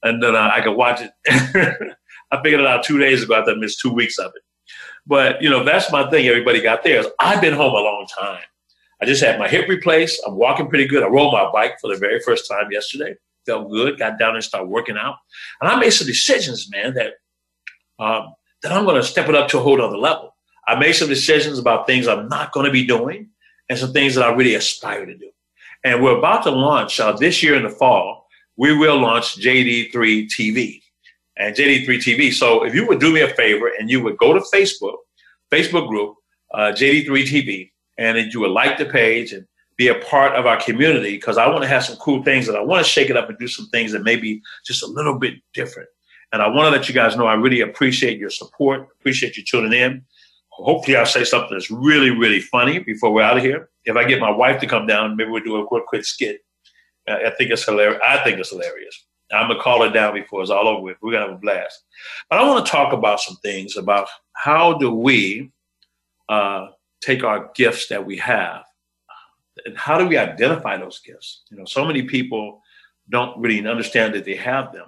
and 0.04 0.22
then 0.22 0.36
uh, 0.36 0.52
I 0.54 0.62
could 0.62 0.78
watch 0.78 1.02
it. 1.02 1.10
I 2.32 2.44
figured 2.44 2.62
it 2.62 2.68
out 2.68 2.84
two 2.84 3.00
days 3.00 3.24
ago 3.24 3.34
after 3.34 3.54
I 3.54 3.56
missed 3.56 3.80
two 3.80 3.92
weeks 3.92 4.20
of 4.20 4.28
it. 4.28 4.44
But, 5.08 5.42
you 5.42 5.50
know, 5.50 5.64
that's 5.64 5.92
my 5.92 6.10
thing. 6.10 6.28
Everybody 6.28 6.62
got 6.62 6.84
theirs. 6.84 7.06
I've 7.20 7.42
been 7.42 7.54
home 7.54 7.74
a 7.74 7.80
long 7.80 8.08
time. 8.18 8.42
I 9.02 9.06
just 9.06 9.24
had 9.24 9.38
my 9.38 9.48
hip 9.48 9.68
replaced. 9.68 10.22
I'm 10.26 10.36
walking 10.36 10.68
pretty 10.68 10.88
good. 10.88 11.04
I 11.04 11.08
rode 11.08 11.32
my 11.32 11.50
bike 11.52 11.78
for 11.80 11.94
the 11.94 12.00
very 12.00 12.20
first 12.22 12.50
time 12.50 12.72
yesterday. 12.72 13.16
Felt 13.46 13.70
good. 13.70 14.00
Got 14.00 14.18
down 14.18 14.36
and 14.36 14.44
started 14.44 14.68
working 14.68 14.98
out. 14.98 15.18
And 15.62 15.70
I 15.70 15.80
made 15.80 15.92
some 15.92 16.08
decisions, 16.08 16.70
man, 16.72 16.96
that 16.96 17.14
um, 18.00 18.34
that 18.64 18.72
I'm 18.72 18.86
going 18.86 18.96
to 18.96 19.04
step 19.04 19.30
it 19.30 19.36
up 19.36 19.48
to 19.50 19.60
a 19.60 19.62
whole 19.62 19.82
other 19.82 19.98
level. 19.98 20.36
I 20.68 20.78
made 20.80 20.94
some 20.94 21.08
decisions 21.08 21.60
about 21.60 21.86
things 21.86 22.08
I'm 22.08 22.28
not 22.28 22.52
going 22.52 22.66
to 22.66 22.72
be 22.72 22.86
doing 22.86 23.30
and 23.70 23.78
some 23.78 23.94
things 23.94 24.16
that 24.16 24.24
I 24.24 24.34
really 24.34 24.56
aspire 24.56 25.06
to 25.06 25.16
do. 25.16 25.30
And 25.84 26.04
we're 26.04 26.18
about 26.18 26.44
to 26.44 26.50
launch 26.50 27.00
uh, 27.00 27.12
this 27.12 27.44
year 27.44 27.56
in 27.56 27.64
the 27.64 27.70
fall. 27.70 28.28
We 28.58 28.76
will 28.76 29.00
launch 29.00 29.36
JD3 29.38 30.28
TV 30.28 30.82
and 31.38 31.56
JD3 31.56 31.88
TV. 31.88 32.34
So 32.34 32.64
if 32.64 32.74
you 32.74 32.88
would 32.88 33.00
do 33.00 33.14
me 33.14 33.22
a 33.22 33.30
favor 33.30 33.72
and 33.80 33.90
you 33.90 34.02
would 34.04 34.18
go 34.18 34.34
to 34.34 34.40
Facebook, 34.54 34.98
Facebook 35.52 35.88
group, 35.88 36.16
uh, 36.54 36.72
JD3 36.76 37.08
TV, 37.08 37.72
and 37.98 38.18
then 38.18 38.30
you 38.32 38.40
would 38.42 38.52
like 38.52 38.78
the 38.78 38.86
page 38.86 39.34
and 39.34 39.46
be 39.78 39.88
a 39.90 39.96
part 39.96 40.34
of 40.34 40.46
our 40.46 40.62
community 40.62 41.14
because 41.14 41.38
I 41.38 41.48
want 41.48 41.64
to 41.64 41.68
have 41.68 41.84
some 41.84 41.98
cool 41.98 42.24
things 42.24 42.48
that 42.48 42.56
I 42.56 42.62
want 42.62 42.86
to 42.86 42.90
shake 42.90 43.10
it 43.10 43.18
up 43.18 43.30
and 43.30 43.38
do 43.38 43.48
some 43.48 43.68
things 43.68 43.92
that 43.92 44.04
may 44.04 44.16
be 44.16 44.42
just 44.66 44.84
a 44.84 44.88
little 44.88 45.18
bit 45.20 45.36
different. 45.54 45.90
And 46.32 46.42
I 46.42 46.48
want 46.48 46.68
to 46.68 46.72
let 46.72 46.88
you 46.88 46.96
guys 46.96 47.16
know 47.16 47.28
I 47.28 47.34
really 47.36 47.62
appreciate 47.62 48.18
your 48.18 48.30
support, 48.30 48.88
appreciate 49.00 49.38
you 49.38 49.44
tuning 49.44 49.74
in. 49.74 50.04
Hopefully, 50.50 50.96
I'll 50.96 51.06
say 51.06 51.26
something 51.26 51.52
that's 51.52 51.70
really, 51.70 52.10
really 52.10 52.40
funny 52.40 52.80
before 52.80 53.12
we're 53.12 53.22
out 53.22 53.38
of 53.38 53.44
here. 53.44 53.70
If 53.84 53.98
I 53.98 54.06
get 54.06 54.22
my 54.22 54.32
wife 54.32 54.62
to 54.62 54.68
come 54.68 54.88
down, 54.88 55.18
maybe 55.18 55.30
we'll 55.30 55.44
do 55.44 55.58
a 55.58 55.68
quick, 55.68 55.86
quick 55.86 56.06
skit. 56.06 56.40
I 57.08 57.32
think 57.38 57.52
it's 57.52 57.66
hilarious. 57.66 58.02
I 58.06 58.18
think 58.24 58.40
it's 58.40 58.50
hilarious. 58.50 59.06
I'm 59.32 59.48
gonna 59.48 59.60
call 59.60 59.84
it 59.84 59.92
down 59.92 60.14
before 60.14 60.42
it's 60.42 60.52
all 60.52 60.68
over 60.68 60.82
with. 60.82 60.98
We're 61.02 61.14
gonna 61.14 61.28
have 61.28 61.36
a 61.36 61.40
blast. 61.40 61.84
But 62.30 62.40
I 62.40 62.48
want 62.48 62.66
to 62.66 62.72
talk 62.72 62.94
about 62.94 63.20
some 63.20 63.38
things 63.38 63.78
about 63.78 64.08
how 64.34 64.78
do 64.78 64.92
we 64.92 65.52
uh, 66.30 66.68
take 67.02 67.24
our 67.24 67.52
gifts 67.56 67.88
that 67.88 68.06
we 68.06 68.18
have 68.18 68.64
and 69.66 69.78
how 69.78 69.98
do 69.98 70.06
we 70.08 70.18
identify 70.18 70.78
those 70.78 71.00
gifts? 71.00 71.44
You 71.50 71.58
know, 71.58 71.66
so 71.66 71.86
many 71.86 72.04
people 72.04 72.62
don't 73.10 73.40
really 73.40 73.66
understand 73.68 74.14
that 74.16 74.26
they 74.26 74.36
have 74.36 74.74
them. 74.74 74.88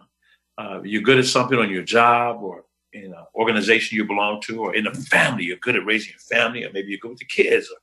Uh, 0.57 0.81
you're 0.83 1.01
good 1.01 1.19
at 1.19 1.25
something 1.25 1.57
on 1.57 1.69
your 1.69 1.83
job 1.83 2.41
or 2.41 2.65
in 2.93 3.13
an 3.13 3.25
organization 3.35 3.95
you 3.95 4.05
belong 4.05 4.41
to 4.41 4.59
or 4.59 4.75
in 4.75 4.87
a 4.87 4.93
family. 4.93 5.45
You're 5.45 5.57
good 5.57 5.75
at 5.75 5.85
raising 5.85 6.11
your 6.11 6.19
family, 6.19 6.63
or 6.63 6.71
maybe 6.73 6.89
you're 6.89 6.99
good 6.99 7.11
with 7.11 7.19
the 7.19 7.25
kids, 7.25 7.67
or 7.67 7.77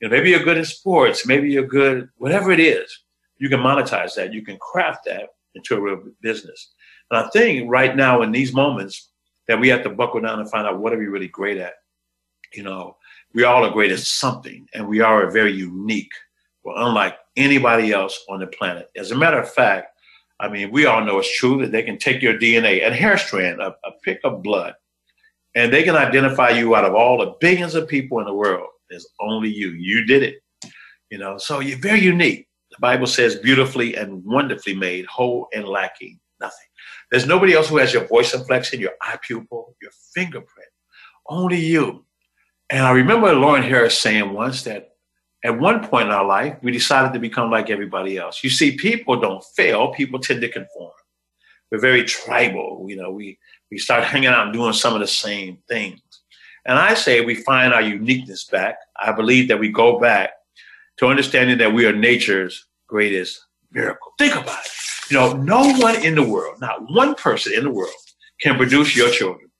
you 0.00 0.08
know, 0.08 0.16
maybe 0.16 0.30
you're 0.30 0.44
good 0.44 0.56
in 0.56 0.64
sports, 0.64 1.26
maybe 1.26 1.50
you're 1.50 1.66
good, 1.66 2.08
whatever 2.18 2.52
it 2.52 2.60
is. 2.60 3.04
You 3.38 3.48
can 3.48 3.60
monetize 3.60 4.14
that. 4.14 4.32
You 4.32 4.42
can 4.42 4.58
craft 4.58 5.06
that 5.06 5.30
into 5.54 5.76
a 5.76 5.80
real 5.80 6.02
business. 6.22 6.72
And 7.10 7.24
I 7.24 7.28
think 7.30 7.70
right 7.70 7.96
now 7.96 8.22
in 8.22 8.32
these 8.32 8.52
moments 8.52 9.10
that 9.48 9.58
we 9.58 9.68
have 9.68 9.82
to 9.82 9.90
buckle 9.90 10.20
down 10.20 10.38
and 10.38 10.50
find 10.50 10.66
out 10.66 10.78
what 10.78 10.92
are 10.92 10.98
we 10.98 11.06
really 11.06 11.28
great 11.28 11.58
at. 11.58 11.74
You 12.54 12.62
know, 12.62 12.96
we 13.34 13.44
all 13.44 13.64
are 13.64 13.70
great 13.72 13.92
at 13.92 13.98
something, 13.98 14.66
and 14.74 14.86
we 14.86 15.00
are 15.00 15.30
very 15.30 15.52
unique. 15.52 16.12
We're 16.64 16.76
unlike 16.76 17.16
anybody 17.36 17.92
else 17.92 18.18
on 18.28 18.40
the 18.40 18.46
planet. 18.46 18.90
As 18.96 19.10
a 19.10 19.16
matter 19.16 19.40
of 19.40 19.52
fact, 19.52 19.88
I 20.38 20.48
mean, 20.48 20.70
we 20.70 20.86
all 20.86 21.04
know 21.04 21.18
it's 21.18 21.36
true 21.36 21.60
that 21.62 21.72
they 21.72 21.82
can 21.82 21.98
take 21.98 22.22
your 22.22 22.38
DNA, 22.38 22.86
a 22.86 22.94
hair 22.94 23.18
strand, 23.18 23.60
a, 23.60 23.74
a 23.84 23.92
pick 24.04 24.20
of 24.24 24.42
blood, 24.42 24.74
and 25.54 25.72
they 25.72 25.82
can 25.82 25.96
identify 25.96 26.50
you 26.50 26.74
out 26.74 26.84
of 26.84 26.94
all 26.94 27.18
the 27.18 27.34
billions 27.40 27.74
of 27.74 27.88
people 27.88 28.20
in 28.20 28.26
the 28.26 28.34
world. 28.34 28.68
There's 28.88 29.08
only 29.20 29.48
you. 29.48 29.70
You 29.70 30.06
did 30.06 30.22
it. 30.22 30.42
You 31.10 31.18
know, 31.18 31.38
so 31.38 31.58
you're 31.60 31.78
very 31.78 32.00
unique. 32.00 32.46
Bible 32.80 33.06
says 33.06 33.36
beautifully 33.36 33.94
and 33.96 34.24
wonderfully 34.24 34.74
made, 34.74 35.06
whole 35.06 35.48
and 35.52 35.66
lacking 35.66 36.18
nothing. 36.40 36.66
There's 37.10 37.26
nobody 37.26 37.54
else 37.54 37.68
who 37.68 37.76
has 37.76 37.92
your 37.92 38.06
voice 38.06 38.34
inflection, 38.34 38.80
your 38.80 38.94
eye 39.02 39.18
pupil, 39.22 39.76
your 39.80 39.90
fingerprint. 40.14 40.68
Only 41.28 41.60
you. 41.60 42.04
And 42.70 42.84
I 42.84 42.92
remember 42.92 43.32
Lauren 43.32 43.62
Harris 43.62 43.98
saying 43.98 44.32
once 44.32 44.62
that 44.62 44.90
at 45.44 45.58
one 45.58 45.86
point 45.86 46.08
in 46.08 46.14
our 46.14 46.24
life, 46.24 46.56
we 46.62 46.70
decided 46.70 47.12
to 47.12 47.18
become 47.18 47.50
like 47.50 47.70
everybody 47.70 48.16
else. 48.16 48.44
You 48.44 48.50
see, 48.50 48.76
people 48.76 49.20
don't 49.20 49.44
fail, 49.56 49.92
people 49.92 50.18
tend 50.18 50.40
to 50.42 50.48
conform. 50.48 50.92
We're 51.70 51.78
very 51.78 52.04
tribal. 52.04 52.84
You 52.88 52.96
know, 52.96 53.10
we, 53.10 53.38
we 53.70 53.78
start 53.78 54.04
hanging 54.04 54.28
out 54.28 54.46
and 54.46 54.52
doing 54.52 54.72
some 54.72 54.94
of 54.94 55.00
the 55.00 55.06
same 55.06 55.58
things. 55.68 56.00
And 56.66 56.78
I 56.78 56.94
say 56.94 57.24
we 57.24 57.36
find 57.36 57.72
our 57.72 57.80
uniqueness 57.80 58.44
back. 58.44 58.76
I 59.00 59.12
believe 59.12 59.48
that 59.48 59.58
we 59.58 59.70
go 59.70 59.98
back 59.98 60.30
to 60.98 61.06
understanding 61.06 61.58
that 61.58 61.72
we 61.72 61.86
are 61.86 61.92
nature's 61.92 62.66
greatest 62.90 63.46
miracle. 63.70 64.12
Think 64.18 64.34
about 64.34 64.64
it. 64.64 64.72
You 65.10 65.16
know, 65.16 65.32
no 65.32 65.72
one 65.78 66.04
in 66.04 66.14
the 66.14 66.22
world, 66.22 66.60
not 66.60 66.90
one 66.92 67.14
person 67.14 67.52
in 67.54 67.64
the 67.64 67.70
world, 67.70 67.92
can 68.40 68.56
produce 68.56 68.96
your 68.96 69.10
children 69.10 69.50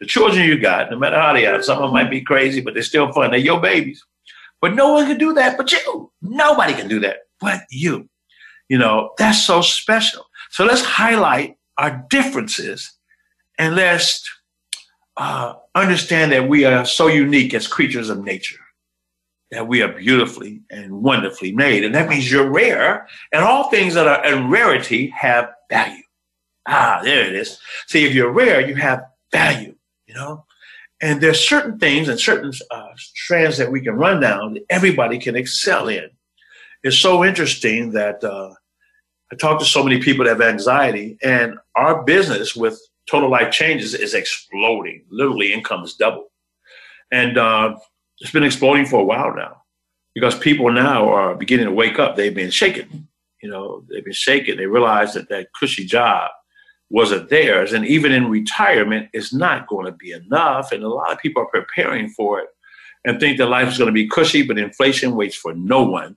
the 0.00 0.06
children 0.06 0.46
you 0.46 0.58
got, 0.58 0.90
no 0.90 0.98
matter 0.98 1.20
how 1.20 1.34
they 1.34 1.46
are, 1.46 1.62
some 1.62 1.76
of 1.76 1.82
them 1.84 1.92
might 1.92 2.10
be 2.10 2.22
crazy, 2.22 2.60
but 2.60 2.74
they're 2.74 2.82
still 2.82 3.12
fun. 3.12 3.30
They're 3.30 3.38
your 3.38 3.60
babies. 3.60 4.02
But 4.60 4.74
no 4.74 4.94
one 4.94 5.06
can 5.06 5.18
do 5.18 5.34
that 5.34 5.56
but 5.56 5.70
you. 5.70 6.10
Nobody 6.22 6.72
can 6.72 6.88
do 6.88 7.00
that 7.00 7.18
but 7.40 7.62
you. 7.70 8.08
You 8.68 8.78
know, 8.78 9.10
that's 9.18 9.42
so 9.42 9.60
special. 9.60 10.24
So 10.50 10.64
let's 10.64 10.82
highlight 10.82 11.56
our 11.76 12.04
differences 12.08 12.92
and 13.58 13.76
let's 13.76 14.26
uh, 15.16 15.54
understand 15.74 16.32
that 16.32 16.48
we 16.48 16.64
are 16.64 16.84
so 16.86 17.06
unique 17.06 17.52
as 17.52 17.66
creatures 17.66 18.08
of 18.08 18.24
nature, 18.24 18.60
that 19.50 19.66
we 19.66 19.82
are 19.82 19.92
beautifully 19.92 20.62
and 20.70 21.02
wonderfully 21.02 21.52
made. 21.52 21.84
And 21.84 21.94
that 21.94 22.08
means 22.08 22.30
you're 22.30 22.50
rare, 22.50 23.08
and 23.32 23.42
all 23.42 23.70
things 23.70 23.94
that 23.94 24.06
are 24.06 24.24
in 24.24 24.48
rarity 24.48 25.08
have 25.08 25.50
value. 25.68 26.02
Ah, 26.66 27.00
there 27.02 27.26
it 27.26 27.34
is. 27.34 27.58
See, 27.88 28.04
if 28.04 28.14
you're 28.14 28.32
rare, 28.32 28.66
you 28.66 28.76
have 28.76 29.02
value 29.32 29.74
you 30.10 30.16
know? 30.16 30.44
And 31.00 31.20
there's 31.20 31.48
certain 31.48 31.78
things 31.78 32.08
and 32.08 32.20
certain 32.20 32.52
uh, 32.70 32.88
strands 32.96 33.56
that 33.56 33.72
we 33.72 33.80
can 33.80 33.94
run 33.94 34.20
down 34.20 34.54
that 34.54 34.64
everybody 34.68 35.18
can 35.18 35.36
excel 35.36 35.88
in. 35.88 36.10
It's 36.82 36.98
so 36.98 37.24
interesting 37.24 37.92
that 37.92 38.22
uh, 38.22 38.50
I 39.32 39.36
talk 39.36 39.60
to 39.60 39.64
so 39.64 39.82
many 39.82 40.02
people 40.02 40.24
that 40.24 40.32
have 40.32 40.40
anxiety, 40.42 41.16
and 41.22 41.54
our 41.76 42.02
business 42.02 42.56
with 42.56 42.78
Total 43.08 43.30
Life 43.30 43.50
Changes 43.52 43.94
is 43.94 44.14
exploding. 44.14 45.04
Literally, 45.10 45.52
income 45.52 45.84
is 45.84 45.94
double. 45.94 46.26
And 47.12 47.38
uh, 47.38 47.76
it's 48.20 48.32
been 48.32 48.44
exploding 48.44 48.86
for 48.86 49.00
a 49.00 49.04
while 49.04 49.34
now 49.34 49.62
because 50.14 50.38
people 50.38 50.70
now 50.70 51.08
are 51.08 51.34
beginning 51.34 51.66
to 51.66 51.72
wake 51.72 51.98
up. 51.98 52.16
They've 52.16 52.34
been 52.34 52.50
shaken. 52.50 53.08
You 53.42 53.50
know, 53.50 53.84
they've 53.88 54.04
been 54.04 54.12
shaken. 54.12 54.58
They 54.58 54.66
realize 54.66 55.14
that 55.14 55.28
that 55.30 55.48
cushy 55.58 55.86
job 55.86 56.30
wasn't 56.90 57.30
theirs. 57.30 57.72
And 57.72 57.86
even 57.86 58.12
in 58.12 58.28
retirement, 58.28 59.08
it's 59.12 59.32
not 59.32 59.68
going 59.68 59.86
to 59.86 59.92
be 59.92 60.12
enough. 60.12 60.72
And 60.72 60.82
a 60.82 60.88
lot 60.88 61.12
of 61.12 61.18
people 61.18 61.42
are 61.42 61.46
preparing 61.46 62.10
for 62.10 62.40
it 62.40 62.48
and 63.04 63.18
think 63.18 63.38
that 63.38 63.46
life 63.46 63.68
is 63.68 63.78
going 63.78 63.86
to 63.86 63.92
be 63.92 64.08
cushy, 64.08 64.42
but 64.42 64.58
inflation 64.58 65.16
waits 65.16 65.36
for 65.36 65.54
no 65.54 65.82
one. 65.82 66.16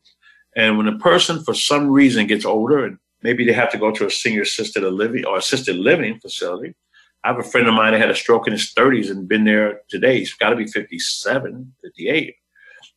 And 0.56 0.78
when 0.78 0.88
a 0.88 0.98
person, 0.98 1.44
for 1.44 1.54
some 1.54 1.90
reason, 1.90 2.28
gets 2.28 2.46
older 2.46 2.86
and 2.86 2.98
maybe 3.22 3.46
they 3.46 3.54
have 3.54 3.72
to 3.72 3.78
go 3.78 3.92
to 3.92 4.06
a 4.06 4.12
senior 4.12 4.42
assisted 4.42 4.84
living 4.84 5.26
or 5.26 5.38
assisted 5.38 5.78
living 5.78 6.20
facility. 6.20 6.76
I 7.24 7.30
have 7.30 7.40
a 7.40 7.44
friend 7.44 7.68
of 7.68 7.74
mine 7.74 7.94
that 7.94 8.02
had 8.02 8.10
a 8.10 8.16
stroke 8.16 8.48
in 8.48 8.54
his 8.54 8.74
30s 8.74 9.10
and 9.10 9.28
been 9.28 9.46
there 9.46 9.82
today. 9.90 10.20
He's 10.20 10.34
got 10.34 10.50
to 10.50 10.56
be 10.56 10.68
57, 10.68 11.74
58. 11.82 12.36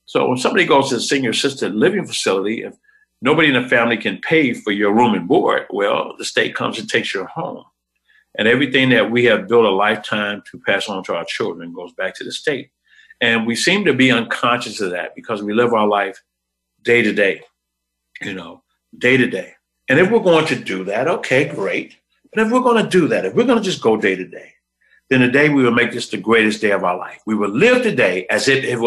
So 0.05 0.29
when 0.29 0.39
somebody 0.39 0.65
goes 0.65 0.91
to 0.91 0.97
a 0.97 1.01
senior 1.01 1.31
assisted 1.31 1.75
living 1.75 2.07
facility, 2.07 2.63
if 2.63 2.75
nobody 3.23 3.49
in 3.49 3.61
the 3.61 3.69
family 3.69 3.97
can 3.97 4.19
pay 4.19 4.53
for 4.53 4.73
your 4.73 4.93
room 4.93 5.15
and 5.15 5.29
board. 5.29 5.67
Well, 5.71 6.15
the 6.19 6.25
state 6.25 6.55
comes 6.55 6.79
and 6.79 6.89
takes 6.89 7.15
your 7.15 7.27
home. 7.27 7.65
And 8.39 8.47
everything 8.47 8.91
that 8.91 9.11
we 9.11 9.25
have 9.25 9.49
built 9.49 9.65
a 9.65 9.71
lifetime 9.71 10.43
to 10.51 10.61
pass 10.67 10.89
on 10.89 11.03
to 11.05 11.15
our 11.15 11.25
children 11.25 11.73
goes 11.73 11.93
back 11.93 12.15
to 12.17 12.25
the 12.25 12.33
state. 12.33 12.71
And 13.21 13.47
we 13.47 13.57
seem 13.57 13.85
to 13.87 13.95
be 13.95 14.13
unconscious 14.13 14.81
of 14.81 14.91
that 14.91 15.15
because 15.15 15.43
we 15.43 15.55
live 15.55 15.73
our 15.73 15.87
life 15.87 16.23
day 16.83 17.03
to 17.03 17.13
day, 17.13 17.43
you 18.21 18.35
know, 18.35 18.63
day 18.97 19.17
to 19.17 19.27
day. 19.27 19.55
And 19.89 19.99
if 19.99 20.11
we're 20.11 20.21
going 20.21 20.47
to 20.47 20.57
do 20.57 20.85
that, 20.85 21.09
okay, 21.09 21.49
great. 21.49 21.97
But 22.37 22.49
if 22.49 22.53
we're 22.53 22.61
going 22.61 22.85
to 22.85 22.91
do 22.91 23.09
that, 23.09 23.25
if 23.25 23.35
we're 23.35 23.47
going 23.47 23.57
to 23.57 23.65
just 23.65 23.81
go 23.81 23.97
day 23.97 24.15
to 24.15 24.27
day, 24.27 24.53
then 25.09 25.21
today 25.21 25.49
we 25.49 25.65
will 25.65 25.73
make 25.73 25.93
this 25.93 26.11
the 26.11 26.19
greatest 26.19 26.61
day 26.61 26.71
of 26.71 26.85
our 26.85 26.99
life. 26.99 27.23
We 27.25 27.35
will 27.35 27.49
live 27.49 27.83
today 27.83 28.27
as 28.29 28.47
if 28.47 28.63
it 28.63 28.79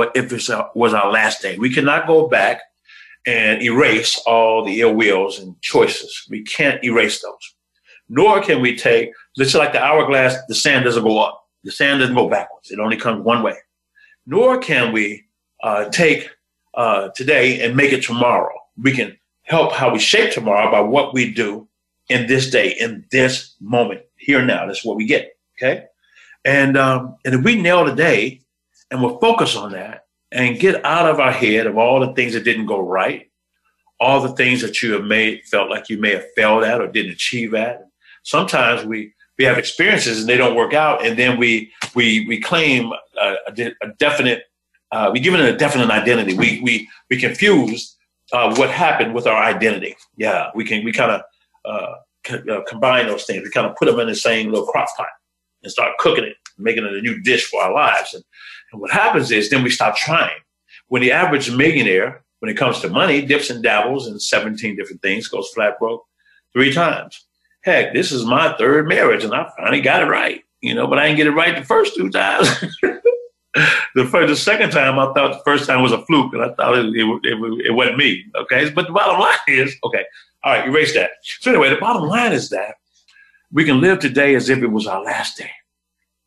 was 0.75 0.93
our 0.93 1.11
last 1.11 1.41
day. 1.41 1.57
We 1.57 1.73
cannot 1.73 2.05
go 2.05 2.27
back 2.27 2.61
and 3.25 3.59
erase 3.63 4.21
all 4.27 4.63
the 4.63 4.81
ill 4.81 4.93
wills 4.93 5.39
and 5.39 5.59
choices. 5.61 6.27
We 6.29 6.43
can't 6.43 6.83
erase 6.83 7.23
those. 7.23 7.55
Nor 8.07 8.39
can 8.43 8.61
we 8.61 8.77
take, 8.77 9.13
just 9.35 9.55
like 9.55 9.73
the 9.73 9.81
hourglass, 9.81 10.35
the 10.47 10.53
sand 10.53 10.85
doesn't 10.85 11.03
go 11.03 11.17
up. 11.19 11.43
The 11.63 11.71
sand 11.71 12.01
doesn't 12.01 12.15
go 12.15 12.29
backwards. 12.29 12.69
It 12.69 12.77
only 12.77 12.97
comes 12.97 13.25
one 13.25 13.41
way. 13.41 13.55
Nor 14.27 14.59
can 14.59 14.91
we 14.91 15.25
uh, 15.63 15.89
take 15.89 16.29
uh, 16.75 17.09
today 17.15 17.61
and 17.61 17.75
make 17.75 17.93
it 17.93 18.03
tomorrow. 18.03 18.53
We 18.79 18.91
can 18.91 19.17
help 19.41 19.71
how 19.71 19.91
we 19.91 19.97
shape 19.97 20.33
tomorrow 20.33 20.69
by 20.69 20.81
what 20.81 21.15
we 21.15 21.33
do 21.33 21.67
in 22.09 22.27
this 22.27 22.49
day, 22.49 22.75
in 22.79 23.05
this 23.11 23.55
moment, 23.61 24.01
here 24.17 24.43
now. 24.43 24.65
That's 24.65 24.83
what 24.83 24.97
we 24.97 25.05
get. 25.05 25.37
Okay. 25.57 25.85
And 26.45 26.77
um, 26.77 27.15
and 27.25 27.35
if 27.35 27.43
we 27.43 27.61
nail 27.61 27.85
the 27.85 27.95
day 27.95 28.41
and 28.91 29.01
we'll 29.01 29.19
focus 29.19 29.55
on 29.55 29.71
that 29.73 30.05
and 30.31 30.59
get 30.59 30.83
out 30.85 31.09
of 31.09 31.19
our 31.19 31.31
head 31.31 31.67
of 31.67 31.77
all 31.77 31.99
the 31.99 32.13
things 32.13 32.33
that 32.33 32.43
didn't 32.43 32.65
go 32.65 32.79
right, 32.79 33.29
all 33.99 34.21
the 34.21 34.35
things 34.35 34.61
that 34.61 34.81
you 34.81 34.93
have 34.93 35.03
made 35.03 35.43
felt 35.45 35.69
like 35.69 35.89
you 35.89 35.97
may 35.97 36.11
have 36.11 36.25
failed 36.35 36.63
at 36.63 36.81
or 36.81 36.87
didn't 36.87 37.11
achieve 37.11 37.53
at. 37.53 37.85
Sometimes 38.23 38.85
we 38.85 39.13
we 39.37 39.45
have 39.45 39.57
experiences 39.57 40.19
and 40.19 40.29
they 40.29 40.37
don't 40.37 40.55
work 40.55 40.73
out, 40.73 41.05
and 41.05 41.17
then 41.17 41.37
we 41.37 41.71
we 41.95 42.25
we 42.27 42.39
claim 42.39 42.91
a, 43.21 43.35
a, 43.47 43.87
definite 43.97 44.43
uh, 44.91 45.09
we 45.11 45.19
give 45.19 45.33
it 45.33 45.39
a 45.39 45.55
definite 45.55 45.89
identity. 45.89 46.33
We 46.33 46.61
we 46.61 46.89
we 47.09 47.19
confuse 47.19 47.95
uh, 48.31 48.55
what 48.55 48.69
happened 48.69 49.13
with 49.13 49.27
our 49.27 49.41
identity. 49.41 49.95
Yeah, 50.17 50.51
we 50.55 50.63
can 50.63 50.83
we 50.83 50.91
kind 50.91 51.11
of 51.11 51.21
uh, 51.69 51.95
uh, 52.29 52.61
combine 52.67 53.07
those 53.07 53.25
things. 53.25 53.43
We 53.43 53.51
kind 53.51 53.67
of 53.67 53.75
put 53.75 53.85
them 53.85 53.99
in 53.99 54.07
the 54.07 54.15
same 54.15 54.49
little 54.49 54.67
crock 54.67 54.89
pot 54.95 55.07
and 55.63 55.71
start 55.71 55.97
cooking 55.97 56.23
it, 56.23 56.35
making 56.57 56.85
it 56.85 56.93
a 56.93 57.01
new 57.01 57.21
dish 57.21 57.45
for 57.45 57.61
our 57.61 57.73
lives. 57.73 58.13
And, 58.13 58.23
and 58.71 58.81
what 58.81 58.91
happens 58.91 59.31
is 59.31 59.49
then 59.49 59.63
we 59.63 59.69
stop 59.69 59.95
trying. 59.95 60.39
When 60.87 61.01
the 61.01 61.11
average 61.11 61.51
millionaire, 61.51 62.23
when 62.39 62.49
it 62.49 62.57
comes 62.57 62.79
to 62.81 62.89
money, 62.89 63.21
dips 63.21 63.49
and 63.49 63.63
dabbles 63.63 64.07
in 64.07 64.19
17 64.19 64.75
different 64.75 65.01
things, 65.01 65.27
goes 65.27 65.49
flat 65.49 65.77
broke 65.79 66.05
three 66.53 66.73
times. 66.73 67.25
Heck, 67.61 67.93
this 67.93 68.11
is 68.11 68.25
my 68.25 68.55
third 68.57 68.87
marriage, 68.87 69.23
and 69.23 69.33
I 69.33 69.49
finally 69.57 69.81
got 69.81 70.01
it 70.01 70.05
right. 70.05 70.41
You 70.61 70.73
know, 70.73 70.87
but 70.87 70.99
I 70.99 71.05
didn't 71.05 71.17
get 71.17 71.27
it 71.27 71.31
right 71.31 71.57
the 71.57 71.65
first 71.65 71.95
two 71.95 72.09
times. 72.09 72.47
the 73.95 74.05
first, 74.05 74.27
the 74.27 74.35
second 74.35 74.71
time, 74.71 74.99
I 74.99 75.11
thought 75.13 75.33
the 75.33 75.41
first 75.43 75.67
time 75.67 75.81
was 75.81 75.91
a 75.91 76.05
fluke, 76.05 76.33
and 76.33 76.43
I 76.43 76.53
thought 76.53 76.77
it, 76.77 76.85
it, 76.85 77.19
it, 77.23 77.65
it 77.67 77.71
wasn't 77.71 77.97
me. 77.97 78.25
Okay, 78.35 78.69
but 78.69 78.87
the 78.87 78.93
bottom 78.93 79.19
line 79.19 79.37
is, 79.47 79.75
okay, 79.83 80.05
all 80.43 80.53
right, 80.53 80.67
erase 80.67 80.93
that. 80.93 81.11
So 81.41 81.51
anyway, 81.51 81.69
the 81.69 81.77
bottom 81.77 82.03
line 82.03 82.31
is 82.31 82.49
that 82.49 82.75
we 83.51 83.65
can 83.65 83.81
live 83.81 83.99
today 83.99 84.35
as 84.35 84.49
if 84.49 84.59
it 84.59 84.67
was 84.67 84.87
our 84.87 85.03
last 85.03 85.37
day, 85.37 85.51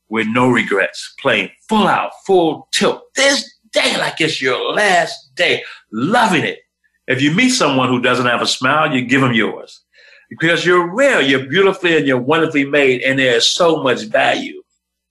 with 0.09 0.27
no 0.29 0.51
regrets, 0.51 1.15
playing 1.21 1.51
full 1.69 1.87
out, 1.87 2.13
full 2.27 2.69
tilt. 2.73 3.03
This 3.15 3.49
day 3.73 3.97
like 3.99 4.21
it's 4.21 4.43
your 4.43 4.75
last 4.75 5.35
day, 5.35 5.63
loving 5.93 6.45
it. 6.45 6.59
If 7.07 7.23
you 7.23 7.33
meet 7.33 7.51
someone 7.51 7.89
who 7.89 8.01
doesn't 8.01 8.27
have 8.27 8.43
a 8.43 8.47
smile, 8.47 8.95
you 8.95 9.05
give 9.05 9.21
them 9.21 9.33
yours 9.33 9.83
because 10.29 10.65
you're 10.65 10.95
rare, 10.95 11.21
you're 11.21 11.47
beautifully 11.47 11.97
and 11.97 12.07
you're 12.07 12.19
wonderfully 12.19 12.65
made, 12.65 13.03
and 13.03 13.19
there's 13.19 13.51
so 13.51 13.83
much 13.83 14.05
value 14.05 14.63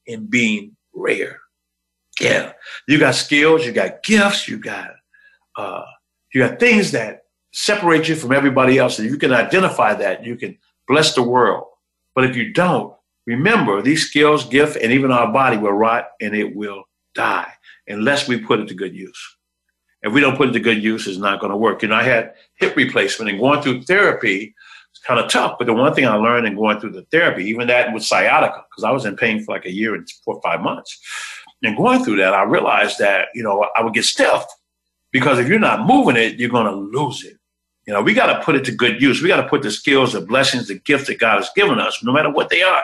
in 0.08 0.26
being 0.26 0.76
rare. 0.96 1.41
Yeah, 2.22 2.54
you 2.88 3.00
got 3.00 3.16
skills, 3.16 3.66
you 3.66 3.72
got 3.72 4.04
gifts, 4.04 4.48
you 4.48 4.58
got 4.58 4.92
uh, 5.58 5.84
you 6.34 6.48
got 6.48 6.60
things 6.60 6.92
that 6.92 7.24
separate 7.52 8.08
you 8.08 8.16
from 8.16 8.32
everybody 8.32 8.78
else. 8.78 9.00
And 9.00 9.08
if 9.08 9.12
you 9.12 9.18
can 9.18 9.34
identify 9.34 9.94
that, 9.96 10.24
you 10.24 10.36
can 10.36 10.58
bless 10.88 11.16
the 11.16 11.24
world. 11.24 11.66
But 12.16 12.26
if 12.26 12.36
you 12.36 12.54
don't, 12.54 12.94
remember 13.26 13.82
these 13.82 14.08
skills, 14.08 14.46
gift, 14.46 14.78
and 14.78 14.92
even 14.92 15.12
our 15.12 15.32
body 15.32 15.58
will 15.58 15.74
rot 15.74 16.10
and 16.22 16.36
it 16.36 16.56
will 16.56 16.84
die 17.16 17.52
unless 17.88 18.28
we 18.28 18.38
put 18.38 18.60
it 18.60 18.68
to 18.68 18.74
good 18.74 18.96
use. 18.96 19.38
If 20.04 20.14
we 20.14 20.22
don't 20.22 20.38
put 20.38 20.50
it 20.50 20.54
to 20.54 20.60
good 20.60 20.82
use, 20.82 21.08
it's 21.08 21.18
not 21.18 21.40
going 21.40 21.52
to 21.52 21.58
work. 21.58 21.82
You 21.82 21.90
know, 21.90 21.96
I 21.96 22.04
had 22.04 22.34
hip 22.56 22.76
replacement 22.76 23.30
and 23.30 23.40
going 23.40 23.62
through 23.62 23.84
therapy, 23.84 24.56
it's 24.92 25.00
kind 25.06 25.20
of 25.20 25.30
tough. 25.30 25.58
But 25.58 25.68
the 25.68 25.74
one 25.74 25.94
thing 25.94 26.06
I 26.06 26.16
learned 26.16 26.48
in 26.48 26.56
going 26.56 26.80
through 26.80 26.92
the 26.92 27.06
therapy, 27.12 27.46
even 27.46 27.68
that 27.68 27.94
with 27.94 28.04
sciatica, 28.04 28.66
because 28.70 28.84
I 28.84 28.92
was 28.92 29.06
in 29.06 29.16
pain 29.16 29.44
for 29.44 29.54
like 29.54 29.66
a 29.66 29.72
year 29.72 29.96
and 29.96 30.08
four 30.26 30.36
or 30.36 30.42
five 30.42 30.62
months. 30.62 31.00
And 31.64 31.78
going 31.78 32.04
through 32.04 32.18
that, 32.18 32.34
I 32.34 32.44
realized 32.44 33.00
that, 33.00 33.28
you 33.36 33.44
know, 33.44 33.68
I 33.76 33.84
would 33.84 33.94
get 33.94 34.06
stiff 34.06 34.44
because 35.12 35.38
if 35.40 35.48
you're 35.48 35.60
not 35.60 35.86
moving 35.86 36.16
it, 36.16 36.40
you're 36.40 36.50
going 36.50 36.66
to 36.66 36.72
lose 36.76 37.24
it. 37.24 37.38
You 37.86 37.94
know, 37.94 38.02
we 38.02 38.14
got 38.14 38.28
to 38.28 38.44
put 38.44 38.56
it 38.56 38.64
to 38.66 38.72
good 38.72 39.02
use. 39.02 39.22
We 39.22 39.28
got 39.28 39.42
to 39.42 39.48
put 39.48 39.62
the 39.64 39.72
skills, 39.72 40.14
the 40.14 40.22
blessings, 40.22 40.68
the 40.68 40.80
gifts 40.80 41.08
that 41.08 41.20
God 41.20 41.38
has 41.38 41.50
given 41.56 41.80
us, 41.80 42.04
no 42.04 42.12
matter 42.12 42.32
what 42.32 42.50
they 42.50 42.62
are. 42.62 42.84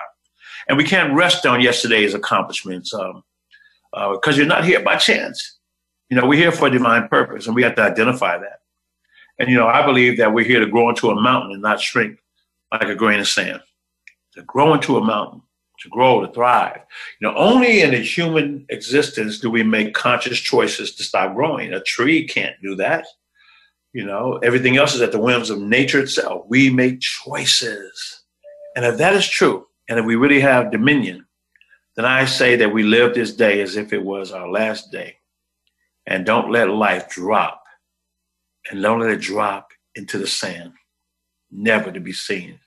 And 0.67 0.77
we 0.77 0.83
can't 0.83 1.13
rest 1.13 1.45
on 1.45 1.61
yesterday's 1.61 2.13
accomplishments 2.13 2.91
because 2.91 3.23
um, 3.93 4.19
uh, 4.25 4.31
you're 4.31 4.45
not 4.45 4.65
here 4.65 4.81
by 4.81 4.97
chance. 4.97 5.57
You 6.09 6.17
know, 6.17 6.25
we're 6.25 6.39
here 6.39 6.51
for 6.51 6.67
a 6.67 6.71
divine 6.71 7.07
purpose, 7.07 7.47
and 7.47 7.55
we 7.55 7.63
have 7.63 7.75
to 7.75 7.83
identify 7.83 8.37
that. 8.37 8.61
And, 9.39 9.49
you 9.49 9.55
know, 9.55 9.67
I 9.67 9.85
believe 9.85 10.17
that 10.17 10.33
we're 10.33 10.45
here 10.45 10.59
to 10.59 10.65
grow 10.65 10.89
into 10.89 11.09
a 11.09 11.21
mountain 11.21 11.51
and 11.51 11.61
not 11.61 11.79
shrink 11.79 12.19
like 12.71 12.89
a 12.89 12.95
grain 12.95 13.19
of 13.19 13.27
sand. 13.27 13.61
To 14.33 14.43
grow 14.43 14.73
into 14.73 14.97
a 14.97 15.03
mountain, 15.03 15.41
to 15.79 15.89
grow, 15.89 16.25
to 16.25 16.31
thrive. 16.31 16.81
You 17.19 17.27
know, 17.27 17.37
only 17.37 17.81
in 17.81 17.93
a 17.93 17.99
human 17.99 18.65
existence 18.69 19.39
do 19.39 19.49
we 19.49 19.63
make 19.63 19.93
conscious 19.93 20.39
choices 20.39 20.95
to 20.95 21.03
stop 21.03 21.35
growing. 21.35 21.73
A 21.73 21.81
tree 21.81 22.27
can't 22.27 22.55
do 22.61 22.75
that. 22.75 23.05
You 23.93 24.05
know, 24.05 24.37
everything 24.43 24.77
else 24.77 24.95
is 24.95 25.01
at 25.01 25.11
the 25.11 25.19
whims 25.19 25.49
of 25.49 25.59
nature 25.59 25.99
itself. 25.99 26.45
We 26.47 26.69
make 26.69 26.99
choices. 26.99 28.23
And 28.75 28.85
if 28.85 28.97
that 28.97 29.13
is 29.13 29.27
true, 29.27 29.67
and 29.89 29.99
if 29.99 30.05
we 30.05 30.15
really 30.15 30.39
have 30.41 30.71
dominion, 30.71 31.25
then 31.95 32.05
I 32.05 32.25
say 32.25 32.55
that 32.57 32.73
we 32.73 32.83
live 32.83 33.15
this 33.15 33.33
day 33.33 33.61
as 33.61 33.75
if 33.75 33.93
it 33.93 34.03
was 34.03 34.31
our 34.31 34.49
last 34.49 34.91
day. 34.91 35.17
And 36.05 36.25
don't 36.25 36.51
let 36.51 36.69
life 36.69 37.09
drop. 37.09 37.63
And 38.69 38.81
don't 38.81 38.99
let 38.99 39.09
it 39.09 39.21
drop 39.21 39.71
into 39.95 40.19
the 40.19 40.27
sand, 40.27 40.73
never 41.49 41.91
to 41.91 41.99
be 41.99 42.13
seen, 42.13 42.59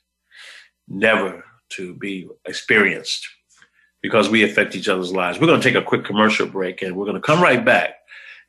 never 0.88 1.44
to 1.70 1.94
be 1.94 2.28
experienced, 2.46 3.26
because 4.02 4.28
we 4.28 4.44
affect 4.44 4.74
each 4.74 4.88
other's 4.88 5.12
lives. 5.12 5.40
We're 5.40 5.46
going 5.46 5.60
to 5.60 5.68
take 5.68 5.80
a 5.80 5.84
quick 5.84 6.04
commercial 6.04 6.46
break 6.46 6.82
and 6.82 6.96
we're 6.96 7.04
going 7.04 7.16
to 7.16 7.20
come 7.20 7.40
right 7.42 7.64
back 7.64 7.96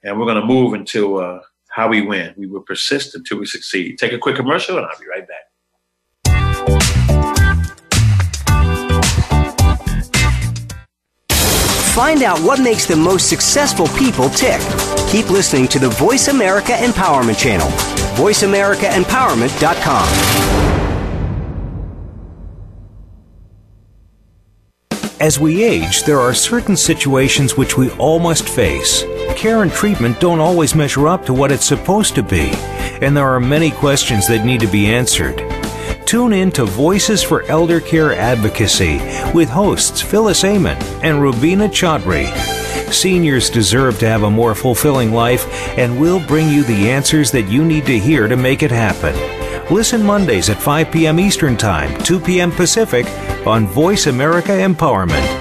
and 0.03 0.19
we're 0.19 0.25
going 0.25 0.41
to 0.41 0.45
move 0.45 0.73
into 0.73 1.17
uh, 1.17 1.41
how 1.69 1.87
we 1.87 2.01
win. 2.01 2.33
We 2.37 2.47
will 2.47 2.61
persist 2.61 3.15
until 3.15 3.39
we 3.39 3.45
succeed. 3.45 3.97
Take 3.97 4.13
a 4.13 4.17
quick 4.17 4.35
commercial 4.35 4.77
and 4.77 4.85
I'll 4.85 4.99
be 4.99 5.07
right 5.07 5.27
back. 5.27 5.41
Find 11.93 12.23
out 12.23 12.39
what 12.39 12.61
makes 12.61 12.85
the 12.85 12.95
most 12.95 13.27
successful 13.29 13.87
people 13.89 14.29
tick. 14.29 14.61
Keep 15.09 15.29
listening 15.29 15.67
to 15.67 15.77
the 15.77 15.89
Voice 15.89 16.29
America 16.29 16.71
Empowerment 16.71 17.37
Channel. 17.37 17.67
VoiceAmericaEmpowerment.com. 18.15 20.60
As 25.21 25.39
we 25.39 25.63
age, 25.63 26.01
there 26.01 26.19
are 26.19 26.33
certain 26.33 26.75
situations 26.75 27.55
which 27.55 27.77
we 27.77 27.91
all 27.91 28.17
must 28.17 28.49
face. 28.49 29.03
Care 29.35 29.61
and 29.61 29.71
treatment 29.71 30.19
don't 30.19 30.39
always 30.39 30.73
measure 30.73 31.07
up 31.07 31.27
to 31.27 31.33
what 31.33 31.51
it's 31.51 31.63
supposed 31.63 32.15
to 32.15 32.23
be, 32.23 32.49
and 33.03 33.15
there 33.15 33.27
are 33.27 33.39
many 33.39 33.69
questions 33.69 34.27
that 34.27 34.43
need 34.43 34.61
to 34.61 34.67
be 34.67 34.87
answered. 34.87 35.37
Tune 36.07 36.33
in 36.33 36.49
to 36.53 36.65
Voices 36.65 37.21
for 37.21 37.43
Elder 37.43 37.79
Care 37.79 38.15
Advocacy 38.15 38.97
with 39.31 39.47
hosts 39.47 40.01
Phyllis 40.01 40.43
Amon 40.43 40.77
and 41.03 41.21
Rubina 41.21 41.67
Chaudhry. 41.67 42.25
Seniors 42.91 43.51
deserve 43.51 43.99
to 43.99 44.07
have 44.07 44.23
a 44.23 44.31
more 44.31 44.55
fulfilling 44.55 45.13
life, 45.13 45.45
and 45.77 46.01
we'll 46.01 46.25
bring 46.25 46.49
you 46.49 46.63
the 46.63 46.89
answers 46.89 47.29
that 47.29 47.47
you 47.47 47.63
need 47.63 47.85
to 47.85 47.99
hear 47.99 48.27
to 48.27 48.35
make 48.35 48.63
it 48.63 48.71
happen. 48.71 49.40
Listen 49.71 50.03
Mondays 50.03 50.49
at 50.49 50.61
5 50.61 50.91
p.m. 50.91 51.17
Eastern 51.17 51.55
Time, 51.55 51.97
2 52.03 52.19
p.m. 52.19 52.51
Pacific 52.51 53.05
on 53.47 53.65
Voice 53.67 54.07
America 54.07 54.51
Empowerment. 54.51 55.40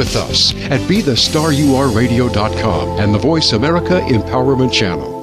with 0.00 0.16
us 0.16 0.54
at 0.70 0.80
BeTheStarYouAreRadio.com 0.88 2.98
and 2.98 3.14
the 3.14 3.18
Voice 3.18 3.52
America 3.52 4.00
Empowerment 4.00 4.72
Channel. 4.72 5.20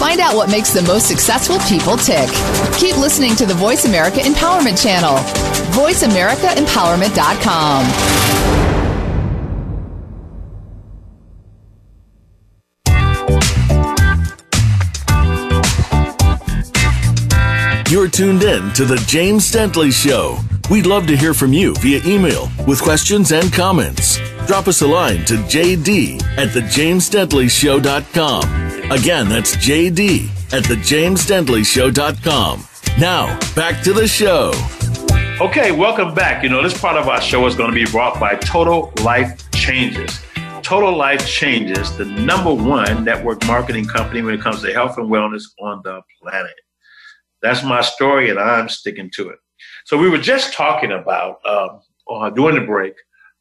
Find 0.00 0.18
out 0.18 0.34
what 0.34 0.50
makes 0.50 0.72
the 0.72 0.82
most 0.82 1.06
successful 1.06 1.60
people 1.68 1.96
tick. 1.96 2.28
Keep 2.76 2.96
listening 2.96 3.36
to 3.36 3.46
the 3.46 3.54
Voice 3.54 3.84
America 3.84 4.18
Empowerment 4.18 4.82
Channel. 4.82 5.18
VoiceAmericaEmpowerment.com. 5.76 8.59
You're 18.00 18.08
tuned 18.08 18.42
in 18.44 18.72
to 18.72 18.86
The 18.86 18.96
James 19.06 19.52
Dentley 19.52 19.92
Show. 19.92 20.38
We'd 20.70 20.86
love 20.86 21.06
to 21.08 21.14
hear 21.14 21.34
from 21.34 21.52
you 21.52 21.74
via 21.80 22.00
email 22.06 22.48
with 22.66 22.80
questions 22.80 23.30
and 23.30 23.52
comments. 23.52 24.18
Drop 24.46 24.68
us 24.68 24.80
a 24.80 24.86
line 24.86 25.22
to 25.26 25.34
jd 25.34 26.14
at 26.38 26.48
thejamesdentleyshow.com. 26.48 28.90
Again, 28.90 29.28
that's 29.28 29.54
jd 29.56 30.30
at 30.50 30.64
thejamesdentleyshow.com. 30.64 32.64
Now, 32.98 33.38
back 33.54 33.82
to 33.82 33.92
the 33.92 34.08
show. 34.08 34.52
Okay, 35.38 35.70
welcome 35.70 36.14
back. 36.14 36.42
You 36.42 36.48
know, 36.48 36.62
this 36.62 36.80
part 36.80 36.96
of 36.96 37.06
our 37.06 37.20
show 37.20 37.46
is 37.46 37.54
going 37.54 37.70
to 37.70 37.74
be 37.74 37.84
brought 37.84 38.18
by 38.18 38.36
Total 38.36 38.90
Life 39.04 39.50
Changes. 39.50 40.22
Total 40.62 40.96
Life 40.96 41.28
Changes, 41.28 41.94
the 41.98 42.06
number 42.06 42.54
one 42.54 43.04
network 43.04 43.46
marketing 43.46 43.84
company 43.84 44.22
when 44.22 44.32
it 44.32 44.40
comes 44.40 44.62
to 44.62 44.72
health 44.72 44.96
and 44.96 45.10
wellness 45.10 45.42
on 45.60 45.82
the 45.84 46.00
planet. 46.22 46.54
That's 47.42 47.62
my 47.62 47.80
story, 47.80 48.30
and 48.30 48.38
I'm 48.38 48.68
sticking 48.68 49.10
to 49.14 49.30
it. 49.30 49.38
So 49.84 49.98
we 49.98 50.08
were 50.08 50.18
just 50.18 50.52
talking 50.52 50.92
about 50.92 51.44
um, 51.46 51.80
uh, 52.08 52.30
during 52.30 52.56
the 52.56 52.66
break 52.66 52.94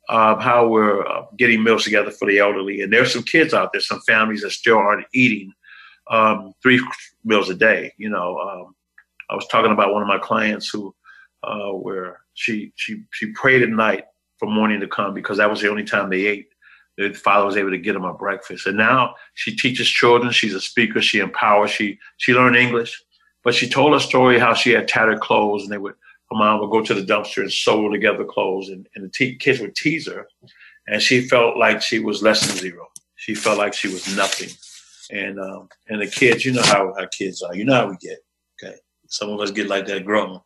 uh, 0.09 0.39
how 0.39 0.67
we're 0.67 1.05
uh, 1.07 1.25
getting 1.38 1.63
meals 1.63 1.83
together 1.83 2.12
for 2.12 2.27
the 2.27 2.39
elderly, 2.39 2.81
and 2.81 2.91
there's 2.91 3.13
some 3.13 3.23
kids 3.23 3.53
out 3.53 3.71
there, 3.71 3.81
some 3.81 4.01
families 4.01 4.41
that 4.41 4.51
still 4.51 4.77
aren't 4.77 5.05
eating 5.13 5.53
um, 6.09 6.53
three 6.63 6.83
meals 7.23 7.49
a 7.49 7.55
day. 7.55 7.93
You 7.97 8.09
know, 8.09 8.38
um, 8.39 8.75
I 9.29 9.35
was 9.35 9.47
talking 9.47 9.71
about 9.71 9.93
one 9.93 10.01
of 10.01 10.07
my 10.07 10.17
clients 10.17 10.67
who, 10.67 10.95
uh, 11.43 11.69
where 11.69 12.21
she 12.33 12.73
she 12.75 13.03
she 13.12 13.31
prayed 13.33 13.62
at 13.62 13.69
night 13.69 14.05
for 14.39 14.49
morning 14.49 14.79
to 14.79 14.88
come 14.88 15.13
because 15.13 15.38
that 15.38 15.49
was 15.49 15.62
the 15.62 15.69
only 15.69 15.83
time 15.83 16.09
they 16.09 16.25
ate. 16.25 16.47
The 16.97 17.13
father 17.13 17.45
was 17.45 17.55
able 17.55 17.69
to 17.69 17.77
get 17.77 17.93
them 17.93 18.03
a 18.03 18.13
breakfast, 18.13 18.65
and 18.65 18.77
now 18.77 19.13
she 19.35 19.55
teaches 19.55 19.88
children. 19.88 20.31
She's 20.33 20.55
a 20.55 20.59
speaker. 20.59 21.01
She 21.01 21.19
empowers. 21.19 21.69
She 21.69 21.99
she 22.17 22.33
learned 22.33 22.55
English, 22.55 22.99
but 23.43 23.54
she 23.54 23.69
told 23.69 23.93
a 23.93 23.99
story 23.99 24.39
how 24.39 24.54
she 24.54 24.71
had 24.71 24.88
tattered 24.88 25.21
clothes, 25.21 25.63
and 25.63 25.71
they 25.71 25.78
would 25.78 25.95
her 26.32 26.38
mom 26.38 26.60
would 26.60 26.69
go 26.69 26.82
to 26.82 26.93
the 26.93 27.02
dumpster 27.02 27.41
and 27.41 27.52
sew 27.52 27.89
together 27.89 28.23
clothes, 28.23 28.69
and, 28.69 28.88
and 28.95 29.04
the 29.04 29.10
te- 29.10 29.36
kids 29.36 29.60
would 29.60 29.75
tease 29.75 30.08
her, 30.08 30.28
and 30.88 31.02
she 31.02 31.21
felt 31.21 31.58
like 31.58 31.82
she 31.82 31.99
was 31.99 32.21
less 32.21 32.45
than 32.45 32.56
zero. 32.58 32.88
She 33.15 33.34
felt 33.34 33.58
like 33.58 33.73
she 33.73 33.88
was 33.88 34.15
nothing, 34.15 34.49
and 35.12 35.39
um, 35.39 35.69
and 35.88 36.02
the 36.02 36.08
kids, 36.08 36.45
you 36.45 36.54
know 36.54 36.63
how 36.63 36.93
our 36.93 37.08
kids 37.08 37.41
are, 37.41 37.56
you 37.56 37.65
know 37.65 37.75
how 37.75 37.89
we 37.89 37.97
get. 37.97 38.19
Okay, 38.62 38.78
some 39.08 39.30
of 39.30 39.39
us 39.39 39.52
get 39.52 39.67
like 39.67 39.88
that 39.88 40.06
grown, 40.06 40.39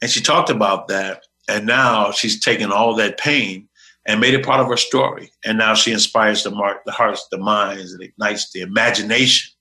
and 0.00 0.10
she 0.10 0.20
talked 0.20 0.50
about 0.50 0.88
that, 0.88 1.24
and 1.48 1.66
now 1.66 2.12
she's 2.12 2.40
taken 2.40 2.72
all 2.72 2.94
that 2.94 3.18
pain 3.18 3.68
and 4.06 4.20
made 4.20 4.34
it 4.34 4.44
part 4.44 4.60
of 4.60 4.68
her 4.68 4.76
story, 4.76 5.30
and 5.44 5.58
now 5.58 5.74
she 5.74 5.92
inspires 5.92 6.44
the, 6.44 6.50
mar- 6.50 6.80
the 6.86 6.92
hearts, 6.92 7.26
the 7.30 7.38
minds, 7.38 7.92
and 7.92 8.02
ignites 8.02 8.52
the 8.52 8.60
imagination 8.60 9.55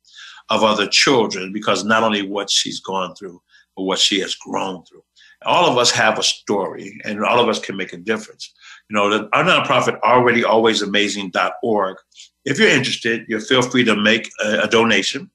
of 0.50 0.64
other 0.64 0.88
children 0.88 1.52
because 1.52 1.84
not 1.84 2.04
only 2.04 2.22
what 2.22 2.50
she's 2.50 2.80
gone 2.80 3.16
through, 3.16 3.42
but 3.76 3.84
what 3.84 4.00
she 4.00 4.20
has 4.20 4.36
grown 4.36 4.84
through 4.86 5.04
all 5.46 5.70
of 5.70 5.78
us 5.78 5.92
have 5.92 6.18
a 6.20 6.24
story 6.24 7.00
and 7.06 7.24
all 7.24 7.40
of 7.40 7.48
us 7.48 7.60
can 7.60 7.78
make 7.78 7.94
a 7.94 7.98
difference. 7.98 8.54
You 8.90 8.96
know, 8.96 9.10
the, 9.10 9.30
our 9.34 9.44
nonprofit 9.44 10.00
already 10.02 10.44
always 10.44 10.82
amazing.org. 10.82 11.98
If 12.46 12.60
you're 12.60 12.70
interested, 12.70 13.26
you 13.28 13.40
feel 13.40 13.62
free 13.62 13.84
to 13.86 13.96
make 13.96 14.30
a, 14.44 14.62
a 14.62 14.68
donation. 14.68 15.30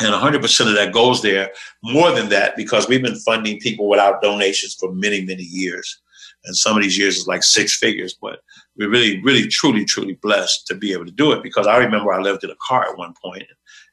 And 0.00 0.14
100% 0.14 0.68
of 0.68 0.74
that 0.74 0.92
goes 0.92 1.22
there. 1.22 1.50
More 1.84 2.10
than 2.12 2.28
that, 2.30 2.56
because 2.56 2.88
we've 2.88 3.02
been 3.02 3.18
funding 3.20 3.60
people 3.60 3.88
without 3.88 4.22
donations 4.22 4.74
for 4.74 4.92
many, 4.92 5.24
many 5.24 5.42
years. 5.42 6.00
And 6.44 6.56
some 6.56 6.76
of 6.76 6.82
these 6.82 6.98
years 6.98 7.18
is 7.18 7.28
like 7.28 7.44
six 7.44 7.76
figures, 7.76 8.16
but 8.20 8.40
we're 8.76 8.88
really, 8.88 9.22
really, 9.22 9.46
truly, 9.46 9.84
truly 9.84 10.14
blessed 10.22 10.66
to 10.66 10.74
be 10.74 10.92
able 10.92 11.04
to 11.04 11.12
do 11.12 11.30
it 11.32 11.42
because 11.42 11.68
I 11.68 11.76
remember 11.76 12.12
I 12.12 12.20
lived 12.20 12.42
in 12.42 12.50
a 12.50 12.56
car 12.66 12.88
at 12.88 12.98
one 12.98 13.14
point. 13.22 13.44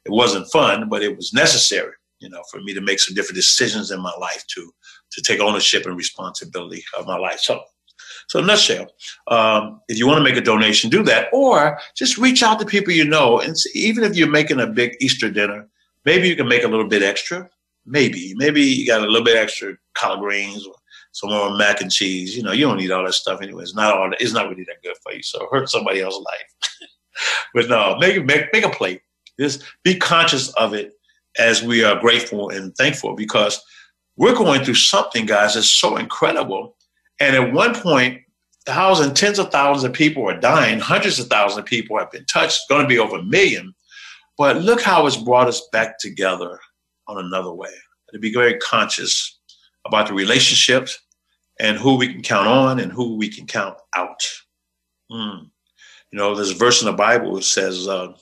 It 0.05 0.11
wasn't 0.11 0.51
fun, 0.51 0.89
but 0.89 1.03
it 1.03 1.15
was 1.15 1.33
necessary, 1.33 1.93
you 2.19 2.29
know, 2.29 2.41
for 2.51 2.61
me 2.61 2.73
to 2.73 2.81
make 2.81 2.99
some 2.99 3.15
different 3.15 3.35
decisions 3.35 3.91
in 3.91 4.01
my 4.01 4.13
life 4.19 4.45
to 4.55 4.71
to 5.11 5.21
take 5.21 5.39
ownership 5.39 5.85
and 5.85 5.97
responsibility 5.97 6.83
of 6.97 7.07
my 7.07 7.17
life. 7.17 7.39
So, 7.39 7.61
so 8.27 8.39
in 8.39 8.45
a 8.45 8.47
nutshell, 8.47 8.87
um, 9.27 9.81
if 9.87 9.97
you 9.97 10.07
want 10.07 10.19
to 10.19 10.23
make 10.23 10.37
a 10.37 10.41
donation, 10.41 10.89
do 10.89 11.03
that, 11.03 11.29
or 11.33 11.79
just 11.95 12.17
reach 12.17 12.43
out 12.43 12.59
to 12.59 12.65
people 12.65 12.93
you 12.93 13.05
know. 13.05 13.39
And 13.39 13.57
see, 13.57 13.71
even 13.79 14.03
if 14.03 14.15
you're 14.15 14.29
making 14.29 14.59
a 14.59 14.67
big 14.67 14.95
Easter 15.01 15.29
dinner, 15.31 15.67
maybe 16.05 16.27
you 16.27 16.35
can 16.35 16.47
make 16.47 16.63
a 16.63 16.67
little 16.67 16.87
bit 16.87 17.03
extra. 17.03 17.49
Maybe, 17.85 18.33
maybe 18.35 18.61
you 18.61 18.85
got 18.85 19.01
a 19.01 19.07
little 19.07 19.25
bit 19.25 19.37
extra 19.37 19.73
collard 19.95 20.19
greens, 20.19 20.65
or 20.65 20.75
some 21.11 21.31
more 21.31 21.55
mac 21.57 21.81
and 21.81 21.91
cheese. 21.91 22.35
You 22.35 22.43
know, 22.43 22.51
you 22.51 22.65
don't 22.65 22.77
need 22.77 22.91
all 22.91 23.05
that 23.05 23.13
stuff 23.13 23.41
anyway. 23.41 23.63
It's 23.63 23.75
not 23.75 23.97
all. 23.97 24.11
It's 24.19 24.33
not 24.33 24.49
really 24.49 24.63
that 24.65 24.83
good 24.83 24.95
for 25.03 25.13
you. 25.13 25.23
So 25.23 25.47
hurt 25.51 25.69
somebody 25.69 26.01
else's 26.01 26.23
life. 26.23 26.89
but 27.53 27.69
no, 27.69 27.97
make 27.99 28.23
make 28.25 28.53
make 28.53 28.65
a 28.65 28.69
plate. 28.69 29.01
Just 29.39 29.63
be 29.83 29.95
conscious 29.95 30.49
of 30.53 30.73
it 30.73 30.93
as 31.37 31.63
we 31.63 31.83
are 31.83 31.99
grateful 31.99 32.49
and 32.49 32.75
thankful 32.75 33.15
because 33.15 33.61
we're 34.17 34.35
going 34.35 34.63
through 34.63 34.75
something, 34.75 35.25
guys, 35.25 35.53
that's 35.53 35.71
so 35.71 35.95
incredible. 35.95 36.75
And 37.19 37.35
at 37.35 37.53
one 37.53 37.73
point, 37.73 38.21
thousands, 38.65 39.19
tens 39.19 39.39
of 39.39 39.51
thousands 39.51 39.85
of 39.85 39.93
people 39.93 40.29
are 40.29 40.39
dying, 40.39 40.79
hundreds 40.79 41.19
of 41.19 41.27
thousands 41.27 41.59
of 41.59 41.65
people 41.65 41.97
have 41.97 42.11
been 42.11 42.25
touched, 42.25 42.67
going 42.69 42.81
to 42.81 42.87
be 42.87 42.99
over 42.99 43.17
a 43.17 43.23
million. 43.23 43.73
But 44.37 44.57
look 44.57 44.81
how 44.81 45.05
it's 45.05 45.17
brought 45.17 45.47
us 45.47 45.67
back 45.71 45.99
together 45.99 46.59
on 47.07 47.17
another 47.17 47.53
way. 47.53 47.73
To 48.13 48.19
be 48.19 48.33
very 48.33 48.57
conscious 48.57 49.37
about 49.85 50.07
the 50.07 50.13
relationships 50.13 50.97
and 51.59 51.77
who 51.77 51.95
we 51.95 52.11
can 52.11 52.21
count 52.21 52.47
on 52.47 52.79
and 52.79 52.91
who 52.91 53.15
we 53.15 53.29
can 53.29 53.45
count 53.45 53.77
out. 53.95 54.23
Mm. 55.11 55.49
You 56.11 56.17
know, 56.17 56.35
there's 56.35 56.51
a 56.51 56.55
verse 56.55 56.81
in 56.81 56.87
the 56.87 56.93
Bible 56.93 57.35
that 57.35 57.43
says, 57.43 57.87
uh, 57.87 58.13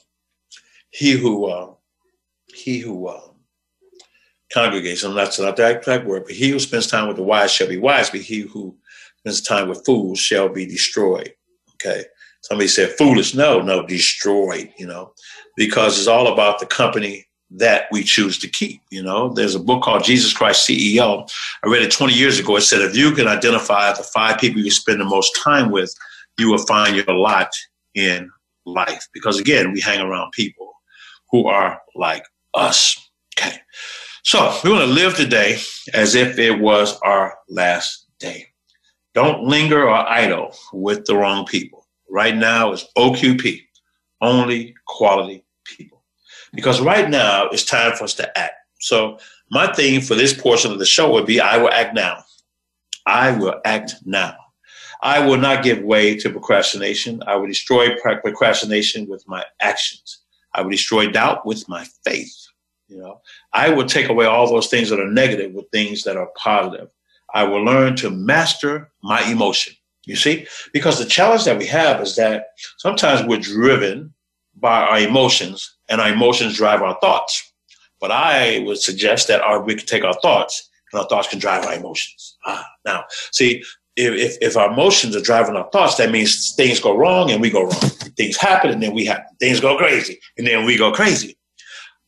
"He 0.98 1.12
who 1.12 1.46
uh, 1.46 1.74
he 2.54 2.80
who 2.80 3.08
uh, 3.08 3.22
I'm 4.56 4.72
not 5.14 5.32
the 5.36 5.76
exact 5.78 6.06
word, 6.08 6.24
but 6.26 6.34
he 6.34 6.50
who 6.50 6.60
spends 6.60 6.88
time 6.88 7.08
with 7.08 7.18
the 7.18 7.24
wise 7.24 7.52
shall 7.52 7.68
be 7.68 7.78
wise, 7.78 8.10
but 8.10 8.22
he 8.22 8.40
who 8.42 8.76
spends 9.20 9.42
time 9.42 9.70
with 9.70 9.86
fools 9.86 10.18
shall 10.18 10.50
be 10.50 10.66
destroyed. 10.66 11.34
Okay. 11.76 12.06
Somebody 12.42 12.68
said 12.68 12.98
foolish. 12.98 13.36
No, 13.36 13.62
no, 13.62 13.86
destroyed, 13.86 14.74
you 14.80 14.88
know, 14.88 15.14
because 15.56 16.00
it's 16.00 16.08
all 16.08 16.34
about 16.34 16.60
the 16.60 16.66
company 16.66 17.28
that 17.52 17.86
we 17.92 18.04
choose 18.04 18.40
to 18.40 18.48
keep. 18.48 18.82
You 18.90 19.04
know, 19.04 19.34
there's 19.34 19.54
a 19.54 19.60
book 19.60 19.84
called 19.84 20.04
Jesus 20.04 20.34
Christ 20.34 20.68
CEO. 20.68 21.30
I 21.64 21.68
read 21.68 21.84
it 21.84 21.92
20 21.92 22.14
years 22.14 22.40
ago. 22.40 22.56
It 22.56 22.62
said 22.62 22.82
if 22.82 22.96
you 22.96 23.12
can 23.12 23.28
identify 23.28 23.94
the 23.94 24.04
five 24.04 24.40
people 24.40 24.62
you 24.62 24.72
spend 24.72 25.00
the 25.00 25.06
most 25.06 25.38
time 25.44 25.70
with, 25.70 25.94
you 26.40 26.50
will 26.50 26.66
find 26.66 26.96
your 26.96 27.06
lot 27.16 27.52
in 27.94 28.32
life. 28.66 29.08
Because 29.14 29.40
again, 29.40 29.74
we 29.74 29.80
hang 29.80 30.02
around 30.02 30.32
people 30.32 30.74
who 31.32 31.48
are 31.48 31.82
like 31.96 32.26
us. 32.54 33.10
Okay. 33.38 33.58
So 34.24 34.58
we 34.64 34.72
want 34.72 34.82
to 34.82 34.94
live 34.94 35.16
today 35.16 35.58
as 35.94 36.16
if 36.16 36.38
it 36.38 36.60
was 36.60 37.00
our 37.02 37.38
last 37.50 38.08
day. 38.20 38.48
Don't 39.14 39.44
linger 39.44 39.84
or 39.84 39.96
idle 39.96 40.54
with 40.74 41.06
the 41.06 41.16
wrong 41.16 41.46
people. 41.46 41.88
Right 42.10 42.36
now 42.36 42.72
is 42.72 42.86
OQP, 42.98 43.62
only 44.22 44.76
quality 44.86 45.46
people. 45.66 46.04
Because 46.54 46.82
right 46.82 47.10
now 47.10 47.48
it's 47.50 47.66
time 47.66 47.94
for 47.96 48.04
us 48.04 48.14
to 48.16 48.38
act. 48.38 48.54
So 48.80 49.18
my 49.50 49.72
theme 49.74 50.02
for 50.02 50.16
this 50.16 50.34
portion 50.34 50.72
of 50.72 50.80
the 50.80 50.86
show 50.86 51.12
would 51.14 51.26
be 51.26 51.40
I 51.40 51.58
will 51.58 51.72
act 51.72 51.94
now. 51.94 52.24
I 53.06 53.32
will 53.32 53.56
act 53.66 53.96
now. 54.06 54.36
I 55.02 55.26
will 55.26 55.38
not 55.38 55.64
give 55.64 55.82
way 55.82 56.18
to 56.18 56.30
procrastination. 56.30 57.22
I 57.28 57.36
will 57.36 57.48
destroy 57.48 57.96
procrastination 58.00 59.08
with 59.08 59.24
my 59.28 59.46
actions. 59.62 60.20
I 60.58 60.62
will 60.62 60.72
destroy 60.72 61.10
doubt 61.10 61.46
with 61.46 61.70
my 61.70 61.86
faith. 62.04 62.36
You 62.90 62.98
know, 62.98 63.22
I 63.54 63.70
will 63.70 63.86
take 63.86 64.10
away 64.10 64.26
all 64.26 64.50
those 64.50 64.68
things 64.68 64.90
that 64.90 65.00
are 65.00 65.12
negative 65.12 65.54
with 65.54 65.70
things 65.72 66.04
that 66.04 66.18
are 66.18 66.30
positive. 66.36 66.90
I 67.34 67.44
will 67.44 67.64
learn 67.64 67.96
to 67.98 68.10
master 68.10 68.92
my 69.04 69.22
emotion. 69.30 69.74
You 70.06 70.16
see, 70.16 70.48
because 70.72 70.98
the 70.98 71.06
challenge 71.06 71.44
that 71.46 71.58
we 71.58 71.68
have 71.68 72.02
is 72.02 72.16
that 72.16 72.48
sometimes 72.78 73.28
we're 73.28 73.40
driven 73.40 74.14
by 74.56 74.82
our 74.82 75.00
emotions, 75.00 75.76
and 75.90 76.02
our 76.02 76.10
emotions 76.10 76.56
drive 76.56 76.82
our 76.82 76.98
thoughts. 77.00 77.54
But 78.00 78.12
I 78.12 78.60
would 78.66 78.80
suggest 78.80 79.28
that 79.28 79.42
our, 79.42 79.62
we 79.62 79.76
can 79.76 79.86
take 79.86 80.04
our 80.04 80.14
thoughts, 80.22 80.70
and 80.92 81.02
our 81.02 81.08
thoughts 81.08 81.28
can 81.28 81.40
drive 81.40 81.66
our 81.66 81.76
emotions. 81.76 82.38
Ah, 82.46 82.66
now, 82.86 83.04
see, 83.32 83.64
if, 83.98 84.38
if, 84.42 84.56
our 84.56 84.72
emotions 84.72 85.16
are 85.16 85.22
driving 85.22 85.56
our 85.56 85.70
thoughts, 85.72 85.96
that 85.96 86.12
means 86.12 86.54
things 86.56 86.80
go 86.80 86.96
wrong 86.96 87.32
and 87.32 87.42
we 87.42 87.50
go 87.50 87.64
wrong. 87.64 87.90
Things 88.16 88.38
happen 88.38 88.70
and 88.70 88.82
then 88.82 88.94
we 88.94 89.06
have 89.06 89.24
things 89.40 89.60
go 89.60 89.78
crazy 89.78 90.20
and 90.38 90.46
then 90.46 90.66
we 90.66 90.78
go 90.78 90.92
crazy. 90.92 91.38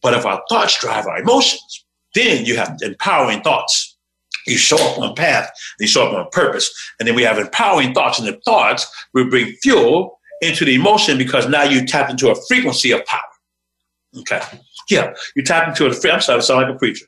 But 0.01 0.13
if 0.13 0.25
our 0.25 0.41
thoughts 0.49 0.79
drive 0.79 1.07
our 1.07 1.19
emotions, 1.19 1.85
then 2.13 2.45
you 2.45 2.57
have 2.57 2.77
empowering 2.81 3.41
thoughts. 3.41 3.97
You 4.47 4.57
show 4.57 4.77
up 4.77 4.99
on 4.99 5.15
path, 5.15 5.51
you 5.79 5.87
show 5.87 6.07
up 6.07 6.13
on 6.13 6.27
purpose, 6.31 6.71
and 6.99 7.07
then 7.07 7.15
we 7.15 7.23
have 7.23 7.37
empowering 7.37 7.93
thoughts, 7.93 8.19
and 8.19 8.27
the 8.27 8.39
thoughts 8.45 8.87
will 9.13 9.29
bring 9.29 9.51
fuel 9.61 10.19
into 10.41 10.65
the 10.65 10.75
emotion 10.75 11.17
because 11.17 11.47
now 11.49 11.63
you 11.63 11.85
tap 11.85 12.09
into 12.09 12.31
a 12.31 12.35
frequency 12.47 12.91
of 12.91 13.05
power. 13.05 13.21
Okay. 14.17 14.41
Yeah, 14.89 15.13
you 15.35 15.43
tap 15.43 15.67
into 15.67 15.85
a 15.85 15.91
a. 15.91 16.11
I'm 16.11 16.21
sorry, 16.21 16.37
I 16.37 16.41
sound 16.41 16.61
like 16.63 16.75
a 16.75 16.77
preacher. 16.79 17.05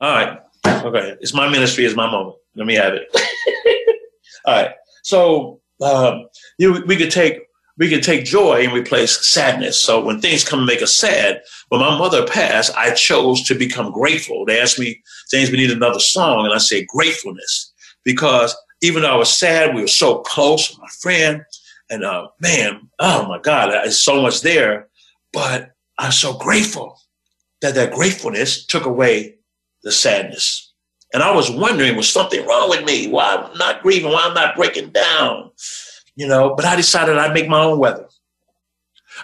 All 0.00 0.12
right. 0.12 0.38
Okay. 0.66 1.16
It's 1.20 1.32
my 1.32 1.48
ministry. 1.48 1.84
It's 1.84 1.96
my 1.96 2.10
moment. 2.10 2.36
Let 2.58 2.66
me 2.66 2.74
have 2.74 2.94
it. 2.94 3.08
All 4.46 4.54
right. 4.54 4.72
So 5.04 5.60
um, 5.82 6.26
you, 6.58 6.84
we 6.86 6.96
could 6.96 7.12
take 7.12 7.40
we 7.78 7.88
can 7.88 8.02
take 8.02 8.24
joy 8.26 8.64
and 8.64 8.72
replace 8.74 9.26
sadness. 9.26 9.82
So 9.82 10.04
when 10.04 10.20
things 10.20 10.44
come 10.44 10.60
and 10.60 10.66
make 10.66 10.82
us 10.82 10.96
sad, 10.96 11.42
when 11.70 11.80
my 11.80 11.98
mother 11.98 12.26
passed, 12.26 12.76
I 12.76 12.92
chose 12.94 13.42
to 13.44 13.54
become 13.56 13.92
grateful. 13.92 14.44
They 14.46 14.60
asked 14.60 14.80
me, 14.80 15.00
James, 15.30 15.50
we 15.50 15.58
need 15.58 15.70
another 15.70 16.00
song. 16.00 16.44
And 16.44 16.54
I 16.54 16.58
said, 16.58 16.88
gratefulness. 16.88 17.72
Because 18.04 18.56
even 18.82 19.02
though 19.02 19.12
I 19.14 19.16
was 19.16 19.32
sad, 19.36 19.74
we 19.74 19.82
were 19.82 19.88
so 19.88 20.20
close, 20.20 20.76
my 20.78 20.88
friend. 21.00 21.42
And 21.90 22.04
uh, 22.04 22.28
man, 22.40 22.90
oh 22.98 23.28
my 23.28 23.38
God, 23.40 23.72
there's 23.72 24.00
so 24.00 24.22
much 24.22 24.42
there. 24.42 24.88
But 25.32 25.72
I'm 25.98 26.12
so 26.12 26.34
grateful. 26.38 26.98
that 27.62 27.74
that 27.76 27.92
gratefulness 27.92 28.66
took 28.66 28.86
away 28.86 29.36
the 29.84 29.92
sadness. 29.92 30.67
And 31.12 31.22
I 31.22 31.34
was 31.34 31.50
wondering, 31.50 31.96
was 31.96 32.10
something 32.10 32.46
wrong 32.46 32.68
with 32.68 32.84
me? 32.84 33.08
Why 33.08 33.36
I'm 33.36 33.56
not 33.56 33.82
grieving? 33.82 34.12
Why 34.12 34.24
I'm 34.24 34.34
not 34.34 34.56
breaking 34.56 34.90
down? 34.90 35.50
You 36.16 36.26
know, 36.26 36.54
but 36.54 36.64
I 36.64 36.76
decided 36.76 37.16
I'd 37.16 37.32
make 37.32 37.48
my 37.48 37.60
own 37.60 37.78
weather. 37.78 38.08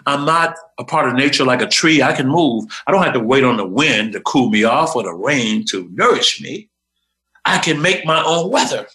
I'm 0.07 0.25
not 0.25 0.57
a 0.79 0.85
part 0.85 1.09
of 1.09 1.15
nature 1.15 1.45
like 1.45 1.63
a 1.63 1.67
tree. 1.67 2.03
I 2.03 2.13
can 2.13 2.29
move. 2.29 2.65
I 2.87 2.93
don't 2.93 3.03
have 3.03 3.15
to 3.15 3.21
wait 3.21 3.45
on 3.45 3.57
the 3.57 3.67
wind 3.67 4.13
to 4.13 4.21
cool 4.21 4.51
me 4.51 4.65
off 4.65 4.97
or 4.97 5.03
the 5.03 5.13
rain 5.13 5.65
to 5.67 5.89
nourish 5.93 6.41
me. 6.41 6.69
I 7.45 7.59
can 7.59 7.83
make 7.83 8.05
my 8.05 8.23
own 8.25 8.51
weather 8.51 8.87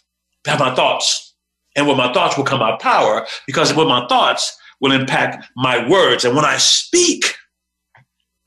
by 0.44 0.58
my 0.58 0.74
thoughts. 0.76 1.36
And 1.76 1.88
with 1.88 1.98
my 1.98 2.12
thoughts 2.12 2.38
will 2.38 2.44
come 2.44 2.60
my 2.60 2.76
power 2.78 3.26
because 3.46 3.74
with 3.74 3.88
my 3.88 4.08
thoughts 4.08 4.58
will 4.82 4.92
impact 4.92 5.46
my 5.56 5.88
words. 5.88 6.26
And 6.26 6.36
when 6.36 6.46
I 6.46 6.58
speak, 6.58 7.36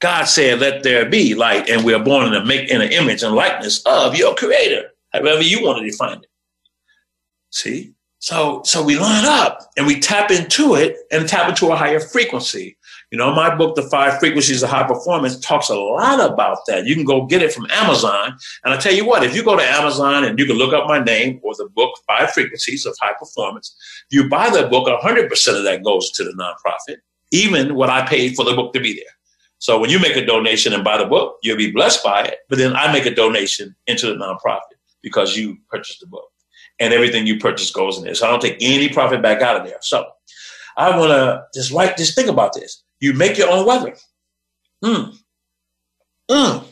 God 0.03 0.25
said, 0.25 0.59
let 0.59 0.83
there 0.83 1.09
be 1.09 1.37
light. 1.37 1.71
And 1.71 1.85
we're 1.85 2.03
born 2.03 2.27
in, 2.27 2.35
a 2.35 2.45
make, 2.45 2.69
in 2.69 2.83
an 2.83 2.91
image 2.91 3.23
and 3.23 3.37
likeness 3.37 3.83
of 3.87 4.17
your 4.17 4.35
creator, 4.35 4.91
however 5.13 5.43
you 5.43 5.63
want 5.63 5.79
to 5.79 5.89
define 5.89 6.19
it. 6.19 6.27
See? 7.51 7.95
So, 8.19 8.63
so 8.65 8.83
we 8.83 8.99
line 8.99 9.25
up 9.25 9.71
and 9.77 9.87
we 9.87 10.01
tap 10.01 10.33
into 10.33 10.75
it 10.75 10.97
and 11.13 11.29
tap 11.29 11.49
into 11.49 11.71
a 11.71 11.77
higher 11.77 12.01
frequency. 12.01 12.77
You 13.13 13.19
know, 13.19 13.33
my 13.33 13.55
book, 13.55 13.77
The 13.77 13.83
Five 13.83 14.19
Frequencies 14.19 14.65
of 14.65 14.71
High 14.71 14.89
Performance, 14.89 15.39
talks 15.39 15.69
a 15.69 15.77
lot 15.77 16.19
about 16.19 16.59
that. 16.67 16.85
You 16.85 16.97
can 16.97 17.05
go 17.05 17.27
get 17.27 17.43
it 17.43 17.53
from 17.53 17.69
Amazon. 17.71 18.37
And 18.65 18.75
I 18.75 18.79
tell 18.79 18.95
you 18.95 19.07
what, 19.07 19.23
if 19.23 19.37
you 19.37 19.45
go 19.45 19.57
to 19.57 19.63
Amazon 19.63 20.25
and 20.25 20.37
you 20.37 20.47
can 20.47 20.57
look 20.57 20.75
up 20.75 20.89
my 20.89 20.99
name 20.99 21.39
or 21.45 21.55
the 21.55 21.69
book, 21.77 21.97
Five 22.09 22.33
Frequencies 22.33 22.87
of 22.87 22.97
High 23.01 23.15
Performance, 23.17 23.77
you 24.11 24.29
buy 24.29 24.51
the 24.51 24.67
book, 24.67 24.89
100% 24.89 25.57
of 25.57 25.63
that 25.63 25.85
goes 25.85 26.11
to 26.13 26.25
the 26.25 26.33
nonprofit, 26.33 26.97
even 27.31 27.77
what 27.77 27.89
I 27.89 28.05
paid 28.05 28.35
for 28.35 28.45
the 28.45 28.55
book 28.55 28.73
to 28.73 28.81
be 28.81 28.95
there. 28.95 29.05
So 29.63 29.79
when 29.79 29.91
you 29.91 30.01
make 30.01 30.17
a 30.17 30.27
donation 30.27 30.73
and 30.73 30.83
buy 30.83 30.99
the 30.99 31.07
book, 31.07 31.37
you'll 31.45 31.57
be 31.57 31.71
blessed 31.71 32.03
by 32.03 32.25
it. 32.25 32.39
But 32.49 32.59
then 32.59 32.75
I 32.75 32.93
make 32.93 33.07
a 33.07 33.15
donation 33.15 33.77
into 33.87 34.09
the 34.09 34.15
nonprofit 34.15 34.59
because 35.05 35.37
you 35.37 35.57
purchased 35.71 36.01
the 36.01 36.09
book 36.09 36.25
and 36.81 36.93
everything 36.93 37.29
you 37.29 37.39
purchase 37.39 37.71
goes 37.71 37.97
in 37.97 38.03
there. 38.03 38.17
So 38.17 38.27
I 38.27 38.31
don't 38.33 38.43
take 38.43 38.57
any 38.61 38.89
profit 38.89 39.23
back 39.23 39.41
out 39.41 39.61
of 39.61 39.65
there. 39.65 39.79
So 39.81 40.05
I 40.77 40.99
want 40.99 41.13
to 41.13 41.45
just 41.55 41.71
write, 41.71 41.97
just 41.97 42.17
think 42.17 42.29
about 42.29 42.55
this. 42.55 42.83
You 42.99 43.15
make 43.15 43.39
your 43.39 43.51
own 43.51 43.65
weather. 43.65 43.95
Mm. 44.85 45.15
Mm. 46.29 46.65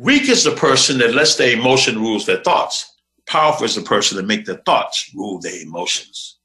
Weak 0.00 0.28
is 0.28 0.42
the 0.42 0.50
person 0.50 0.98
that 0.98 1.14
lets 1.14 1.36
their 1.36 1.56
emotion 1.56 2.00
rules 2.00 2.26
their 2.26 2.42
thoughts. 2.42 2.92
Powerful 3.28 3.66
is 3.66 3.76
the 3.76 3.82
person 3.82 4.16
that 4.16 4.26
make 4.26 4.46
their 4.46 4.60
thoughts 4.66 5.08
rule 5.14 5.38
their 5.38 5.62
emotions. 5.62 6.40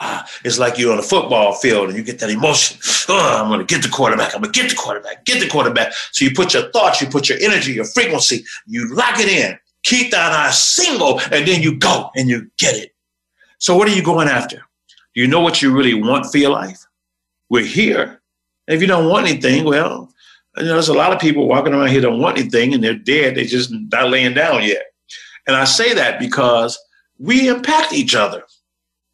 Ah, 0.00 0.28
it's 0.44 0.58
like 0.58 0.76
you're 0.76 0.92
on 0.92 0.98
a 0.98 1.02
football 1.02 1.52
field 1.54 1.88
and 1.88 1.96
you 1.96 2.02
get 2.02 2.18
that 2.18 2.30
emotion. 2.30 2.78
Oh, 3.08 3.42
I'm 3.42 3.48
going 3.48 3.64
to 3.64 3.66
get 3.66 3.82
the 3.82 3.88
quarterback. 3.88 4.34
I'm 4.34 4.40
going 4.40 4.52
to 4.52 4.60
get 4.60 4.70
the 4.70 4.76
quarterback. 4.76 5.24
Get 5.24 5.40
the 5.40 5.48
quarterback. 5.48 5.92
So 6.12 6.24
you 6.24 6.32
put 6.32 6.52
your 6.52 6.70
thoughts, 6.72 7.00
you 7.00 7.06
put 7.06 7.28
your 7.28 7.38
energy, 7.40 7.72
your 7.72 7.84
frequency, 7.84 8.44
you 8.66 8.92
lock 8.94 9.20
it 9.20 9.28
in 9.28 9.58
keep 9.84 10.10
that 10.10 10.32
eye 10.32 10.50
single, 10.50 11.20
and 11.30 11.46
then 11.46 11.62
you 11.62 11.78
go 11.78 12.10
and 12.16 12.28
you 12.28 12.50
get 12.58 12.74
it. 12.74 12.90
So, 13.58 13.76
what 13.76 13.86
are 13.86 13.94
you 13.94 14.02
going 14.02 14.28
after? 14.28 14.56
Do 15.14 15.20
you 15.20 15.28
know 15.28 15.40
what 15.40 15.62
you 15.62 15.72
really 15.72 15.94
want 15.94 16.26
for 16.26 16.38
your 16.38 16.50
life? 16.50 16.84
We're 17.48 17.64
here. 17.64 18.20
if 18.66 18.80
you 18.80 18.88
don't 18.88 19.08
want 19.08 19.28
anything, 19.28 19.64
well, 19.64 20.10
you 20.56 20.64
know, 20.64 20.72
there's 20.72 20.88
a 20.88 20.94
lot 20.94 21.12
of 21.12 21.20
people 21.20 21.46
walking 21.46 21.72
around 21.72 21.88
here 21.88 22.00
don't 22.00 22.20
want 22.20 22.38
anything 22.38 22.74
and 22.74 22.82
they're 22.82 22.94
dead. 22.94 23.36
They're 23.36 23.44
just 23.44 23.72
not 23.72 24.08
laying 24.08 24.34
down 24.34 24.64
yet. 24.64 24.86
And 25.46 25.54
I 25.54 25.64
say 25.64 25.94
that 25.94 26.18
because 26.18 26.78
we 27.18 27.48
impact 27.48 27.92
each 27.92 28.14
other. 28.14 28.44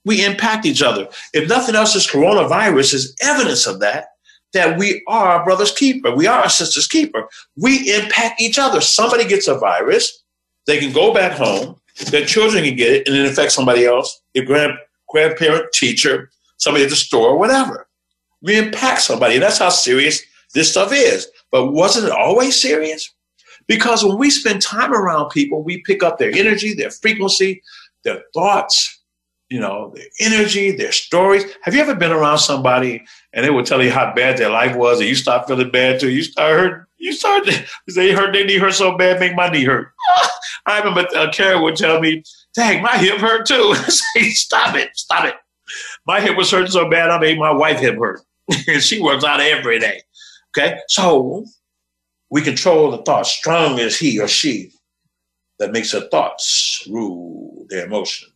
We 0.05 0.25
impact 0.25 0.67
each 0.67 0.83
other. 0.83 1.09
If 1.35 1.49
nothing 1.49 1.75
else, 1.75 1.95
this 1.95 2.11
coronavirus 2.11 2.95
is 2.95 3.17
evidence 3.21 3.67
of 3.67 3.81
that, 3.81 4.09
that 4.53 4.79
we 4.79 5.03
are 5.07 5.29
our 5.29 5.45
brother's 5.45 5.73
keeper. 5.73 6.15
We 6.15 6.27
are 6.27 6.43
our 6.43 6.49
sister's 6.49 6.87
keeper. 6.87 7.29
We 7.57 7.95
impact 7.95 8.41
each 8.41 8.59
other. 8.59 8.81
Somebody 8.81 9.27
gets 9.27 9.47
a 9.49 9.59
virus, 9.59 10.23
they 10.67 10.79
can 10.79 10.93
go 10.93 11.13
back 11.13 11.33
home, 11.33 11.77
their 12.11 12.25
children 12.25 12.65
can 12.65 12.77
get 12.77 12.93
it, 12.93 13.09
and 13.09 13.17
it 13.17 13.27
infect 13.27 13.53
somebody 13.53 13.85
else, 13.85 14.21
your 14.35 14.45
grand, 14.45 14.73
grandparent, 15.09 15.73
teacher, 15.73 16.31
somebody 16.57 16.85
at 16.85 16.91
the 16.91 16.97
store, 16.97 17.37
whatever. 17.39 17.87
We 18.43 18.59
impact 18.59 19.03
somebody. 19.03 19.39
That's 19.39 19.59
how 19.59 19.69
serious 19.69 20.23
this 20.55 20.71
stuff 20.71 20.93
is. 20.93 21.29
But 21.51 21.73
wasn't 21.73 22.07
it 22.07 22.13
always 22.13 22.61
serious? 22.61 23.13
Because 23.67 24.03
when 24.03 24.19
we 24.19 24.31
spend 24.31 24.63
time 24.63 24.93
around 24.93 25.29
people, 25.31 25.63
we 25.63 25.83
pick 25.83 26.03
up 26.03 26.19
their 26.19 26.33
energy, 26.33 26.75
their 26.75 26.91
frequency, 26.91 27.63
their 28.05 28.23
thoughts, 28.33 29.00
you 29.51 29.59
know, 29.59 29.93
their 29.95 30.07
energy, 30.21 30.71
their 30.71 30.93
stories. 30.93 31.45
Have 31.63 31.75
you 31.75 31.81
ever 31.81 31.95
been 31.97 32.13
around 32.13 32.39
somebody 32.39 33.03
and 33.33 33.45
they 33.45 33.51
will 33.51 33.65
tell 33.65 33.83
you 33.83 33.91
how 33.91 34.15
bad 34.15 34.39
their 34.39 34.49
life 34.49 34.77
was 34.77 35.01
and 35.01 35.09
you 35.09 35.17
start 35.17 35.49
feeling 35.49 35.71
bad 35.71 36.01
too? 36.01 36.09
You 36.09 36.23
start 36.23 36.59
hurt. 36.59 36.87
You 36.99 37.13
start 37.13 37.49
they 37.95 38.13
hurt 38.13 38.33
their 38.33 38.47
knee 38.47 38.59
hurt 38.59 38.75
so 38.75 38.97
bad, 38.97 39.19
make 39.19 39.35
my 39.35 39.49
knee 39.49 39.65
hurt. 39.65 39.93
I 40.67 40.79
remember 40.79 41.07
uh, 41.17 41.31
Karen 41.33 41.63
would 41.63 41.77
tell 41.77 42.01
me, 42.01 42.23
dang, 42.55 42.83
my 42.83 42.97
hip 42.97 43.19
hurt 43.19 43.47
too. 43.47 43.75
Say, 43.89 44.31
stop 44.31 44.77
it, 44.77 44.91
stop 44.95 45.25
it. 45.25 45.35
My 46.07 46.21
hip 46.21 46.37
was 46.37 46.51
hurting 46.51 46.71
so 46.71 46.89
bad, 46.89 47.11
I 47.11 47.19
made 47.19 47.39
my 47.39 47.53
wife 47.53 47.81
hip 47.81 47.97
hurt. 47.97 48.21
and 48.69 48.83
she 48.83 49.01
works 49.03 49.25
out 49.25 49.41
every 49.41 49.81
day. 49.81 50.03
Okay, 50.57 50.79
so 50.89 51.45
we 52.31 52.43
control 52.43 52.91
the 52.93 52.99
thoughts. 52.99 53.31
Strong 53.31 53.79
is 53.79 53.99
he 53.99 54.21
or 54.21 54.29
she 54.29 54.73
that 55.59 55.73
makes 55.73 55.93
her 55.93 56.09
thoughts 56.09 56.87
rule 56.91 57.67
their 57.69 57.87
emotion. 57.87 58.30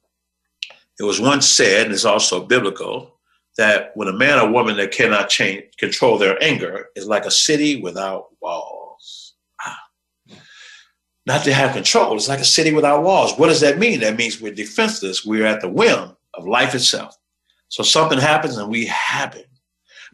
It 0.99 1.05
was 1.05 1.21
once 1.21 1.49
said, 1.49 1.87
and 1.87 1.95
it's 1.95 2.05
also 2.05 2.45
biblical, 2.45 3.15
that 3.57 3.93
when 3.95 4.09
a 4.09 4.13
man 4.13 4.39
or 4.39 4.51
woman 4.51 4.77
that 4.77 4.93
cannot 4.93 5.29
change 5.29 5.65
control 5.79 6.19
their 6.19 6.43
anger 6.43 6.89
is 6.97 7.07
like 7.07 7.25
a 7.25 7.31
city 7.31 7.81
without 7.81 8.29
walls 8.41 9.35
ah. 9.65 9.79
not 11.27 11.45
to 11.45 11.55
have 11.55 11.73
control. 11.73 12.17
It's 12.17 12.29
like 12.29 12.41
a 12.41 12.45
city 12.45 12.73
without 12.73 13.03
walls. 13.03 13.37
What 13.37 13.49
does 13.49 13.61
that 13.61 13.79
mean? 13.79 14.01
That 14.01 14.17
means 14.17 14.41
we're 14.41 14.55
defenseless. 14.55 15.25
We're 15.25 15.47
at 15.47 15.61
the 15.61 15.69
whim 15.69 16.17
of 16.35 16.47
life 16.47 16.75
itself. 16.75 17.17
So 17.69 17.83
something 17.83 18.19
happens 18.19 18.57
and 18.57 18.71
we 18.71 18.87
happen. 18.87 19.45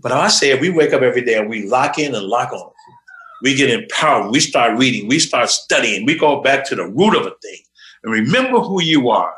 But 0.03 0.13
I 0.13 0.29
say 0.29 0.51
if 0.51 0.61
we 0.61 0.71
wake 0.71 0.93
up 0.93 1.03
every 1.03 1.23
day 1.23 1.39
and 1.39 1.49
we 1.49 1.69
lock 1.69 1.99
in 1.99 2.15
and 2.15 2.25
lock 2.25 2.53
on. 2.53 2.71
We 3.43 3.55
get 3.55 3.71
empowered. 3.71 4.33
We 4.33 4.41
start 4.41 4.79
reading. 4.79 5.09
We 5.09 5.19
start 5.19 5.49
studying. 5.49 6.05
We 6.05 6.19
go 6.19 6.43
back 6.43 6.67
to 6.69 6.75
the 6.75 6.87
root 6.87 7.17
of 7.17 7.27
a 7.27 7.35
thing 7.43 7.59
and 8.03 8.13
remember 8.13 8.61
who 8.61 8.83
you 8.83 9.09
are. 9.11 9.35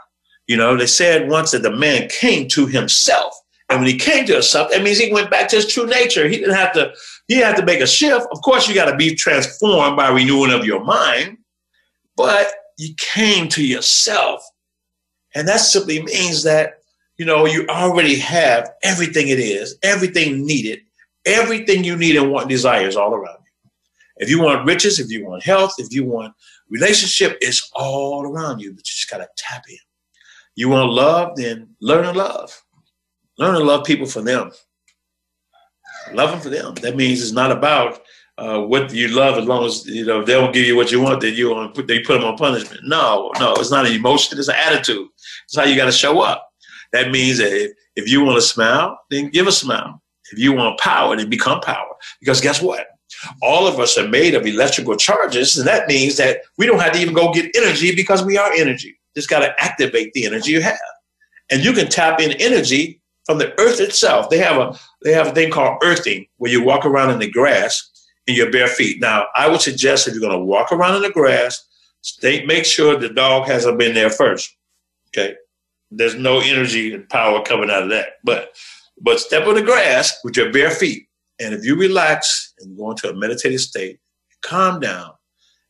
You 0.49 0.57
know, 0.57 0.77
they 0.77 0.87
said 0.87 1.29
once 1.29 1.53
that 1.53 1.63
the 1.63 1.75
man 1.75 2.09
came 2.09 2.49
to 2.49 2.67
himself. 2.67 3.35
And 3.69 3.81
when 3.81 3.89
he 3.89 3.97
came 3.97 4.27
to 4.27 4.35
himself, 4.35 4.71
that 4.71 4.83
means 4.83 4.99
he 4.99 5.13
went 5.13 5.31
back 5.31 5.49
to 5.49 5.57
his 5.57 5.67
true 5.67 5.87
nature. 5.87 6.29
He 6.29 6.37
didn't 6.37 6.55
have 6.57 6.73
to, 6.73 6.93
he 7.27 7.37
had 7.37 7.57
to 7.57 7.65
make 7.65 7.81
a 7.81 7.87
shift. 7.87 8.27
Of 8.31 8.43
course, 8.43 8.69
you 8.69 8.75
got 8.75 8.91
to 8.91 8.97
be 8.97 9.15
transformed 9.15 9.97
by 9.97 10.09
renewing 10.09 10.53
of 10.53 10.67
your 10.67 10.85
mind 10.85 11.39
but 12.17 12.53
you 12.79 12.95
came 12.99 13.49
to 13.49 13.65
yourself. 13.65 14.43
And 15.35 15.49
that 15.49 15.61
simply 15.61 16.03
means 16.03 16.43
that, 16.45 16.75
you 17.19 17.25
know, 17.25 17.47
you 17.47 17.67
already 17.69 18.17
have 18.17 18.71
everything 18.83 19.29
it 19.29 19.39
is, 19.39 19.77
everything 19.83 20.45
needed, 20.45 20.81
everything 21.25 21.85
you 21.85 21.97
need 21.97 22.17
and 22.17 22.31
want 22.31 22.49
desires 22.49 22.97
all 22.97 23.15
around 23.15 23.39
you. 23.41 23.71
If 24.19 24.29
you 24.29 24.43
want 24.43 24.67
riches, 24.67 24.99
if 24.99 25.11
you 25.11 25.25
want 25.25 25.43
health, 25.43 25.75
if 25.79 25.93
you 25.93 26.05
want 26.05 26.35
relationship, 26.69 27.39
it's 27.41 27.71
all 27.75 28.23
around 28.23 28.61
you, 28.61 28.71
but 28.73 28.89
you 28.89 28.95
just 28.95 29.11
got 29.11 29.19
to 29.19 29.29
tap 29.37 29.65
in. 29.69 29.77
You 30.55 30.69
want 30.69 30.91
love, 30.91 31.37
then 31.37 31.75
learn 31.81 32.05
to 32.05 32.13
love. 32.13 32.63
Learn 33.39 33.55
to 33.55 33.65
love 33.65 33.85
people 33.85 34.07
for 34.07 34.21
them. 34.21 34.51
Love 36.13 36.31
them 36.31 36.41
for 36.41 36.51
them. 36.51 36.75
That 36.77 36.97
means 36.97 37.23
it's 37.23 37.33
not 37.33 37.51
about 37.51 38.03
uh, 38.39 38.61
what 38.61 38.93
you 38.93 39.09
love 39.09 39.39
as 39.39 39.45
long 39.47 39.65
as 39.65 39.87
you 39.87 40.05
know 40.05 40.25
they 40.25 40.33
don't 40.33 40.53
give 40.53 40.67
you 40.67 40.75
what 40.75 40.91
you 40.91 41.01
want 41.01 41.21
then 41.21 41.35
you 41.35 41.55
on 41.55 41.73
they 41.87 42.01
put 42.01 42.15
them 42.15 42.25
on 42.25 42.37
punishment. 42.37 42.81
No 42.85 43.31
no 43.39 43.55
it's 43.55 43.71
not 43.71 43.87
an 43.87 43.93
emotion 43.93 44.39
it's 44.39 44.49
an 44.49 44.57
attitude. 44.57 45.09
It's 45.45 45.57
how 45.57 45.65
you 45.65 45.77
got 45.77 45.87
to 45.87 45.93
show 45.93 46.21
up. 46.21 46.49
That 46.93 47.11
means 47.11 47.39
that 47.39 47.53
if, 47.53 47.73
if 47.97 48.09
you 48.11 48.25
want 48.25 48.37
to 48.37 48.43
smile 48.43 48.99
then 49.11 49.29
give 49.29 49.47
a 49.47 49.53
smile. 49.53 50.03
If 50.33 50.39
you 50.39 50.53
want 50.53 50.81
power 50.81 51.17
then 51.17 51.29
become 51.29 51.61
power. 51.61 51.95
Because 52.21 52.41
guess 52.41 52.61
what? 52.63 52.87
All 53.43 53.67
of 53.67 53.79
us 53.79 53.99
are 53.99 54.09
made 54.09 54.35
of 54.35 54.47
electrical 54.47 54.97
charges 54.97 55.59
and 55.59 55.67
that 55.69 55.87
means 55.87 56.17
that 56.17 56.41
we 56.59 56.67
don't 56.67 56.81
have 56.81 56.93
to 56.93 57.01
even 57.01 57.15
go 57.15 57.33
get 57.33 57.55
energy 57.55 57.95
because 57.95 58.25
we 58.25 58.39
are 58.39 58.53
energy 58.53 58.99
just 59.17 59.29
got 59.29 59.41
to 59.41 59.55
activate 59.63 60.13
the 60.13 60.27
energy 60.27 60.53
you 60.53 60.63
have 60.63 60.79
and 61.51 61.65
you 61.65 61.73
can 61.73 61.89
tap 61.89 62.21
in 62.21 62.33
energy 62.33 63.01
from 63.27 63.39
the 63.39 63.59
earth 63.61 63.81
itself 63.81 64.29
they 64.31 64.39
have 64.39 64.57
a 64.57 64.79
they 65.03 65.13
have 65.13 65.29
a 65.29 65.33
thing 65.33 65.51
called 65.51 65.79
earthing 65.83 66.27
where 66.39 66.51
you 66.51 66.63
walk 66.63 66.85
around 66.85 67.11
in 67.11 67.19
the 67.19 67.31
grass 67.31 67.91
in 68.27 68.35
your 68.35 68.51
bare 68.51 68.69
feet. 68.69 69.01
Now, 69.01 69.27
I 69.35 69.49
would 69.49 69.61
suggest 69.61 70.07
if 70.07 70.15
you're 70.15 70.21
going 70.21 70.39
to 70.39 70.45
walk 70.45 70.73
around 70.73 70.97
in 70.97 71.03
the 71.03 71.11
grass, 71.11 71.65
stay, 72.03 72.45
make 72.47 72.65
sure 72.65 72.97
the 72.97 73.09
dog 73.09 73.47
hasn't 73.47 73.79
been 73.79 73.95
there 73.95 74.11
first. 74.11 74.55
Okay, 75.09 75.35
there's 75.91 76.15
no 76.15 76.41
energy 76.41 76.95
and 76.95 77.09
power 77.09 77.43
coming 77.43 77.71
out 77.71 77.83
of 77.83 77.91
that. 77.91 78.15
But 78.25 78.57
but 79.01 79.21
step 79.21 79.47
on 79.47 79.55
the 79.55 79.63
grass 79.63 80.19
with 80.25 80.37
your 80.37 80.53
bare 80.53 80.71
feet, 80.71 81.07
and 81.41 81.55
if 81.55 81.65
you 81.65 81.77
relax 81.77 82.55
and 82.61 82.77
go 82.77 82.91
into 82.91 83.11
a 83.11 83.15
meditative 83.15 83.61
state, 83.61 83.99
calm 84.43 84.81
down, 84.81 85.13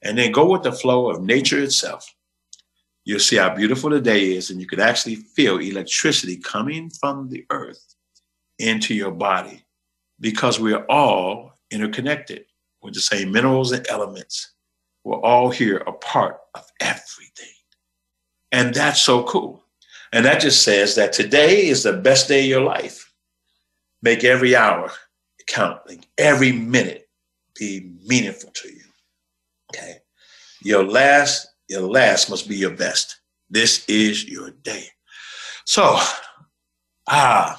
and 0.02 0.16
then 0.18 0.32
go 0.32 0.50
with 0.50 0.62
the 0.62 0.72
flow 0.72 1.10
of 1.10 1.22
nature 1.22 1.60
itself. 1.60 2.12
You'll 3.04 3.20
see 3.20 3.36
how 3.36 3.54
beautiful 3.54 3.90
the 3.90 4.00
day 4.00 4.32
is, 4.32 4.50
and 4.50 4.60
you 4.60 4.66
could 4.66 4.80
actually 4.80 5.16
feel 5.16 5.58
electricity 5.58 6.36
coming 6.36 6.90
from 6.90 7.28
the 7.28 7.44
earth 7.50 7.94
into 8.58 8.94
your 8.94 9.10
body 9.10 9.64
because 10.20 10.60
we're 10.60 10.84
all 10.86 11.54
interconnected. 11.70 12.44
with 12.82 12.94
the 12.94 13.00
same 13.00 13.30
minerals 13.32 13.72
and 13.72 13.86
elements. 13.88 14.52
We're 15.04 15.20
all 15.20 15.50
here 15.50 15.78
a 15.78 15.92
part 15.92 16.38
of 16.54 16.64
everything. 16.80 17.54
And 18.50 18.74
that's 18.74 19.00
so 19.00 19.22
cool. 19.24 19.64
And 20.12 20.24
that 20.26 20.40
just 20.40 20.62
says 20.62 20.96
that 20.96 21.12
today 21.12 21.66
is 21.68 21.84
the 21.84 21.94
best 21.94 22.28
day 22.28 22.40
of 22.40 22.48
your 22.48 22.60
life. 22.60 23.12
Make 24.02 24.24
every 24.24 24.54
hour 24.56 24.90
count, 25.46 25.80
like 25.86 26.06
every 26.18 26.52
minute 26.52 27.08
be 27.58 27.92
meaningful 28.04 28.50
to 28.50 28.68
you. 28.68 28.82
Okay. 29.74 29.98
Your 30.62 30.84
last, 30.84 31.48
your 31.72 31.88
last 31.88 32.28
must 32.28 32.48
be 32.48 32.56
your 32.56 32.76
best. 32.76 33.18
This 33.48 33.84
is 33.88 34.28
your 34.28 34.50
day. 34.62 34.84
So, 35.64 35.96
ah, 37.08 37.58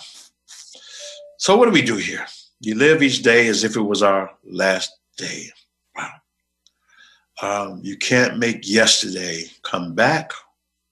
so 1.39 1.57
what 1.57 1.65
do 1.65 1.71
we 1.71 1.81
do 1.81 1.95
here? 1.95 2.25
You 2.59 2.75
live 2.75 3.01
each 3.01 3.23
day 3.23 3.47
as 3.47 3.63
if 3.63 3.75
it 3.75 3.81
was 3.81 4.03
our 4.03 4.29
last 4.43 4.91
day. 5.17 5.47
Wow. 5.95 6.11
Um, 7.41 7.79
you 7.83 7.97
can't 7.97 8.37
make 8.37 8.69
yesterday 8.69 9.45
come 9.63 9.95
back. 9.95 10.31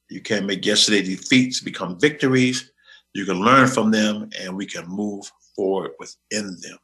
You 0.10 0.22
can't 0.22 0.48
make 0.48 0.66
yesterday 0.66 1.04
defeats 1.04 1.62
become 1.62 2.00
victories. 2.00 2.72
You 3.14 3.26
can 3.26 3.40
learn 3.40 3.68
from 3.68 3.92
them 3.92 4.32
and 4.42 4.58
we 4.58 4.66
can 4.66 4.88
move 4.88 5.32
forward 5.56 5.92
within 6.00 6.58
them. 6.62 6.78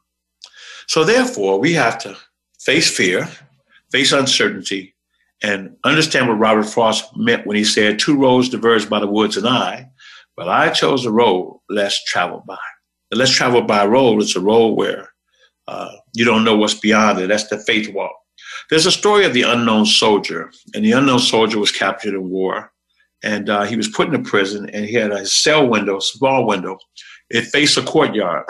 So, 0.86 1.02
therefore, 1.02 1.58
we 1.58 1.72
have 1.72 1.98
to 1.98 2.16
face 2.60 2.96
fear, 2.96 3.28
face 3.90 4.12
uncertainty, 4.12 4.94
and 5.42 5.76
understand 5.84 6.28
what 6.28 6.38
Robert 6.38 6.64
Frost 6.64 7.16
meant 7.16 7.46
when 7.46 7.56
he 7.56 7.64
said, 7.64 7.98
Two 7.98 8.16
roads 8.16 8.48
diverge 8.48 8.88
by 8.88 9.00
the 9.00 9.06
woods 9.06 9.36
and 9.36 9.46
I, 9.46 9.88
but 10.36 10.48
I 10.48 10.70
chose 10.70 11.04
the 11.04 11.12
road 11.12 11.60
less 11.68 12.02
traveled 12.04 12.46
by. 12.46 12.58
The 13.10 13.18
less 13.18 13.30
traveled 13.30 13.66
by 13.66 13.86
road 13.86 14.20
is 14.22 14.36
a 14.36 14.40
road 14.40 14.74
where 14.74 15.08
uh, 15.66 15.92
you 16.14 16.24
don't 16.24 16.44
know 16.44 16.56
what's 16.56 16.74
beyond 16.74 17.18
it. 17.20 17.28
That's 17.28 17.48
the 17.48 17.58
faith 17.58 17.92
walk. 17.92 18.12
There's 18.70 18.86
a 18.86 18.92
story 18.92 19.24
of 19.24 19.34
the 19.34 19.42
unknown 19.42 19.86
soldier, 19.86 20.50
and 20.74 20.84
the 20.84 20.92
unknown 20.92 21.18
soldier 21.18 21.58
was 21.58 21.72
captured 21.72 22.14
in 22.14 22.28
war, 22.28 22.72
and 23.22 23.48
uh, 23.48 23.64
he 23.64 23.76
was 23.76 23.88
put 23.88 24.08
in 24.08 24.14
a 24.14 24.22
prison, 24.22 24.68
and 24.70 24.84
he 24.84 24.94
had 24.94 25.10
a 25.10 25.26
cell 25.26 25.66
window, 25.66 25.98
small 25.98 26.46
window. 26.46 26.78
It 27.30 27.46
faced 27.46 27.76
a 27.76 27.82
courtyard. 27.82 28.44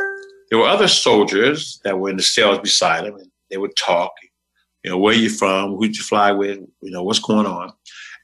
There 0.50 0.58
were 0.58 0.66
other 0.66 0.88
soldiers 0.88 1.80
that 1.84 1.98
were 1.98 2.10
in 2.10 2.16
the 2.16 2.22
cells 2.22 2.58
beside 2.58 3.04
him, 3.04 3.14
and 3.16 3.30
they 3.50 3.58
would 3.58 3.76
talk. 3.76 4.12
You 4.84 4.90
know, 4.90 4.98
where 4.98 5.14
you're 5.14 5.30
from? 5.30 5.76
Who'd 5.76 5.96
you 5.96 6.02
fly 6.02 6.32
with? 6.32 6.58
You 6.80 6.90
know, 6.90 7.02
what's 7.02 7.18
going 7.18 7.46
on? 7.46 7.72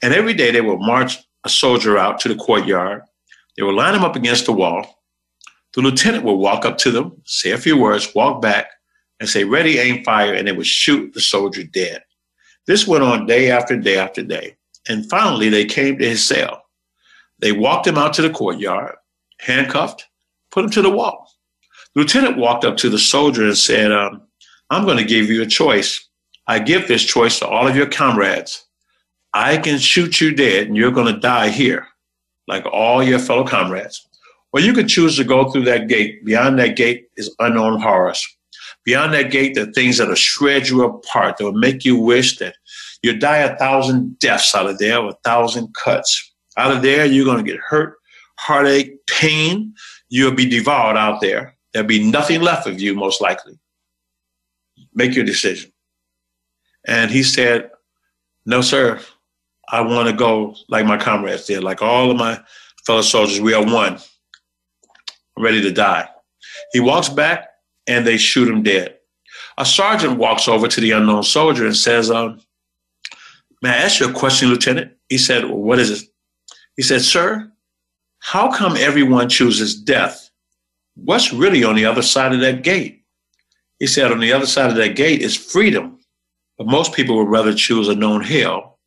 And 0.03 0.15
every 0.15 0.35
day 0.35 0.51
they 0.51 0.61
would 0.61 0.81
march 0.81 1.19
a 1.45 1.49
soldier 1.49 1.99
out 1.99 2.21
to 2.21 2.29
the 2.29 2.37
courtyard. 2.37 3.03
They 3.57 3.63
would 3.63 3.75
line 3.75 3.95
him 3.95 4.05
up 4.05 4.17
against 4.17 4.47
the 4.47 4.53
wall. 4.53 5.03
The 5.75 5.83
lieutenant 5.83 6.25
would 6.25 6.35
walk 6.35 6.65
up 6.65 6.79
to 6.79 6.91
them, 6.91 7.21
say 7.25 7.51
a 7.51 7.59
few 7.59 7.77
words, 7.77 8.15
walk 8.15 8.41
back, 8.41 8.69
and 9.21 9.29
say, 9.29 9.45
ready, 9.45 9.79
aim, 9.79 10.05
fire, 10.05 10.35
and 10.35 10.47
they 10.47 10.53
would 10.53 10.67
shoot 10.67 11.13
the 11.13 11.21
soldier 11.21 11.65
dead. 11.65 12.03
This 12.67 12.87
went 12.87 13.05
on 13.05 13.27
day 13.27 13.51
after 13.51 13.77
day 13.77 13.99
after 13.99 14.23
day. 14.23 14.57
And 14.89 15.09
finally, 15.09 15.49
they 15.49 15.65
came 15.65 15.99
to 15.99 16.09
his 16.09 16.25
cell. 16.25 16.63
They 17.41 17.53
walked 17.53 17.87
him 17.87 17.99
out 17.99 18.15
to 18.15 18.23
the 18.23 18.31
courtyard, 18.31 18.97
handcuffed, 19.41 20.07
put 20.51 20.65
him 20.65 20.71
to 20.71 20.83
the 20.83 20.91
wall. 20.91 21.31
The 21.95 22.03
lieutenant 22.03 22.39
walked 22.39 22.65
up 22.65 22.77
to 22.79 22.89
the 22.89 22.99
soldier 22.99 23.45
and 23.45 23.57
said, 23.57 23.93
um, 23.93 24.23
I'm 24.71 24.85
going 24.85 24.99
to 24.99 25.05
give 25.05 25.31
you 25.31 25.43
a 25.43 25.47
choice. 25.47 26.09
I 26.47 26.59
give 26.59 26.89
this 26.89 27.03
choice 27.03 27.39
to 27.39 27.49
all 27.49 27.67
of 27.67 27.77
your 27.77 27.87
comrades. 27.87 28.67
I 29.33 29.57
can 29.57 29.79
shoot 29.79 30.21
you 30.21 30.35
dead 30.35 30.67
and 30.67 30.77
you're 30.77 30.93
going 30.93 31.13
to 31.13 31.21
die 31.21 31.49
here, 31.49 31.87
like 32.47 32.65
all 32.67 33.03
your 33.03 33.19
fellow 33.19 33.47
comrades. 33.47 34.07
Or 34.53 34.61
you 34.61 34.73
can 34.73 34.87
choose 34.87 35.17
to 35.17 35.25
go 35.25 35.51
through 35.51 35.65
that 35.65 35.89
gate. 35.89 36.25
Beyond 36.25 36.59
that 36.61 36.77
gate 36.77 37.09
is 37.17 37.35
unknown 37.41 37.81
horrors. 37.81 38.25
Beyond 38.85 39.15
that 39.15 39.31
gate, 39.33 39.55
there 39.55 39.69
are 39.69 39.73
things 39.73 39.99
that'll 39.99 40.15
shred 40.15 40.69
you 40.69 40.85
apart, 40.85 41.39
that 41.39 41.45
will 41.45 41.53
make 41.53 41.85
you 41.85 41.97
wish 41.97 42.39
that 42.39 42.55
you 43.03 43.19
die 43.19 43.39
a 43.39 43.57
thousand 43.57 44.19
deaths 44.19 44.55
out 44.55 44.69
of 44.69 44.79
there, 44.79 44.99
or 44.99 45.09
a 45.09 45.19
thousand 45.25 45.75
cuts. 45.75 46.33
Out 46.57 46.71
of 46.71 46.83
there, 46.83 47.05
you're 47.05 47.25
going 47.25 47.45
to 47.45 47.51
get 47.51 47.61
hurt, 47.61 47.97
heartache, 48.39 49.05
pain. 49.07 49.75
You'll 50.09 50.35
be 50.35 50.49
devoured 50.49 50.97
out 50.97 51.21
there. 51.21 51.57
There'll 51.73 51.89
be 51.89 52.09
nothing 52.09 52.41
left 52.43 52.69
of 52.69 52.81
you, 52.81 52.95
most 52.95 53.21
likely. 53.21 53.59
Make 54.95 55.17
your 55.17 55.25
decision. 55.25 55.73
And 56.87 57.11
he 57.11 57.23
said, 57.23 57.71
No, 58.47 58.61
sir. 58.61 59.01
I 59.69 59.81
want 59.81 60.09
to 60.09 60.15
go 60.15 60.55
like 60.69 60.85
my 60.85 60.99
comrades 60.99 61.47
did, 61.47 61.65
like 61.65 61.81
all 61.81 62.11
of 62.11 62.17
my 62.17 62.41
fellow 62.87 63.03
soldiers. 63.03 63.41
We 63.41 63.55
are 63.55 63.65
one, 63.65 63.99
I'm 65.37 65.43
ready 65.43 65.63
to 65.63 65.73
die. 65.73 66.09
He 66.73 66.81
walks 66.81 67.09
back 67.09 67.49
and 67.87 68.07
they 68.07 68.17
shoot 68.17 68.49
him 68.49 68.63
dead. 68.63 68.99
A 69.57 69.65
sergeant 69.65 70.19
walks 70.19 70.49
over 70.49 70.69
to 70.69 70.81
the 70.81 70.91
unknown 70.91 71.23
soldier 71.23 71.65
and 71.65 71.77
says, 71.77 72.11
um, 72.11 72.41
May 73.63 73.71
I 73.71 73.77
ask 73.77 74.01
you 74.01 74.11
a 74.11 74.13
question, 74.13 74.51
Lieutenant? 74.51 74.93
He 75.09 75.17
said, 75.17 75.45
well, 75.45 75.57
What 75.57 75.79
is 75.79 75.91
it? 75.91 76.09
He 76.77 76.83
said, 76.83 77.03
Sir, 77.03 77.51
how 78.19 78.53
come 78.53 78.77
everyone 78.77 79.29
chooses 79.29 79.75
death? 79.75 80.31
What's 80.97 81.33
really 81.33 81.65
on 81.65 81.75
the 81.75 81.87
other 81.87 82.03
side 82.03 82.33
of 82.33 82.41
that 82.41 82.63
gate? 82.63 83.05
He 83.79 83.87
said, 83.87 84.13
On 84.13 84.21
the 84.21 84.33
other 84.33 84.47
side 84.47 84.71
of 84.71 84.77
that 84.77 84.97
gate 84.97 85.23
is 85.23 85.37
freedom. 85.37 85.99
But 86.59 86.67
most 86.67 86.93
people 86.93 87.17
would 87.17 87.29
rather 87.29 87.55
choose 87.55 87.89
a 87.89 87.95
known 87.95 88.23
hell 88.23 88.79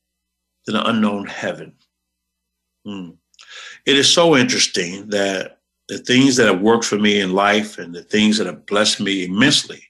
than 0.65 0.75
an 0.75 0.85
unknown 0.85 1.25
heaven. 1.25 1.75
Hmm. 2.85 3.11
It 3.85 3.97
is 3.97 4.09
so 4.09 4.35
interesting 4.35 5.09
that 5.09 5.59
the 5.87 5.97
things 5.97 6.35
that 6.35 6.47
have 6.47 6.61
worked 6.61 6.85
for 6.85 6.97
me 6.97 7.19
in 7.19 7.33
life 7.33 7.77
and 7.77 7.93
the 7.93 8.03
things 8.03 8.37
that 8.37 8.47
have 8.47 8.65
blessed 8.65 8.99
me 8.99 9.25
immensely 9.25 9.83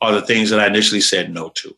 are 0.00 0.12
the 0.12 0.22
things 0.22 0.50
that 0.50 0.60
I 0.60 0.66
initially 0.66 1.00
said 1.00 1.32
no 1.32 1.50
to. 1.50 1.74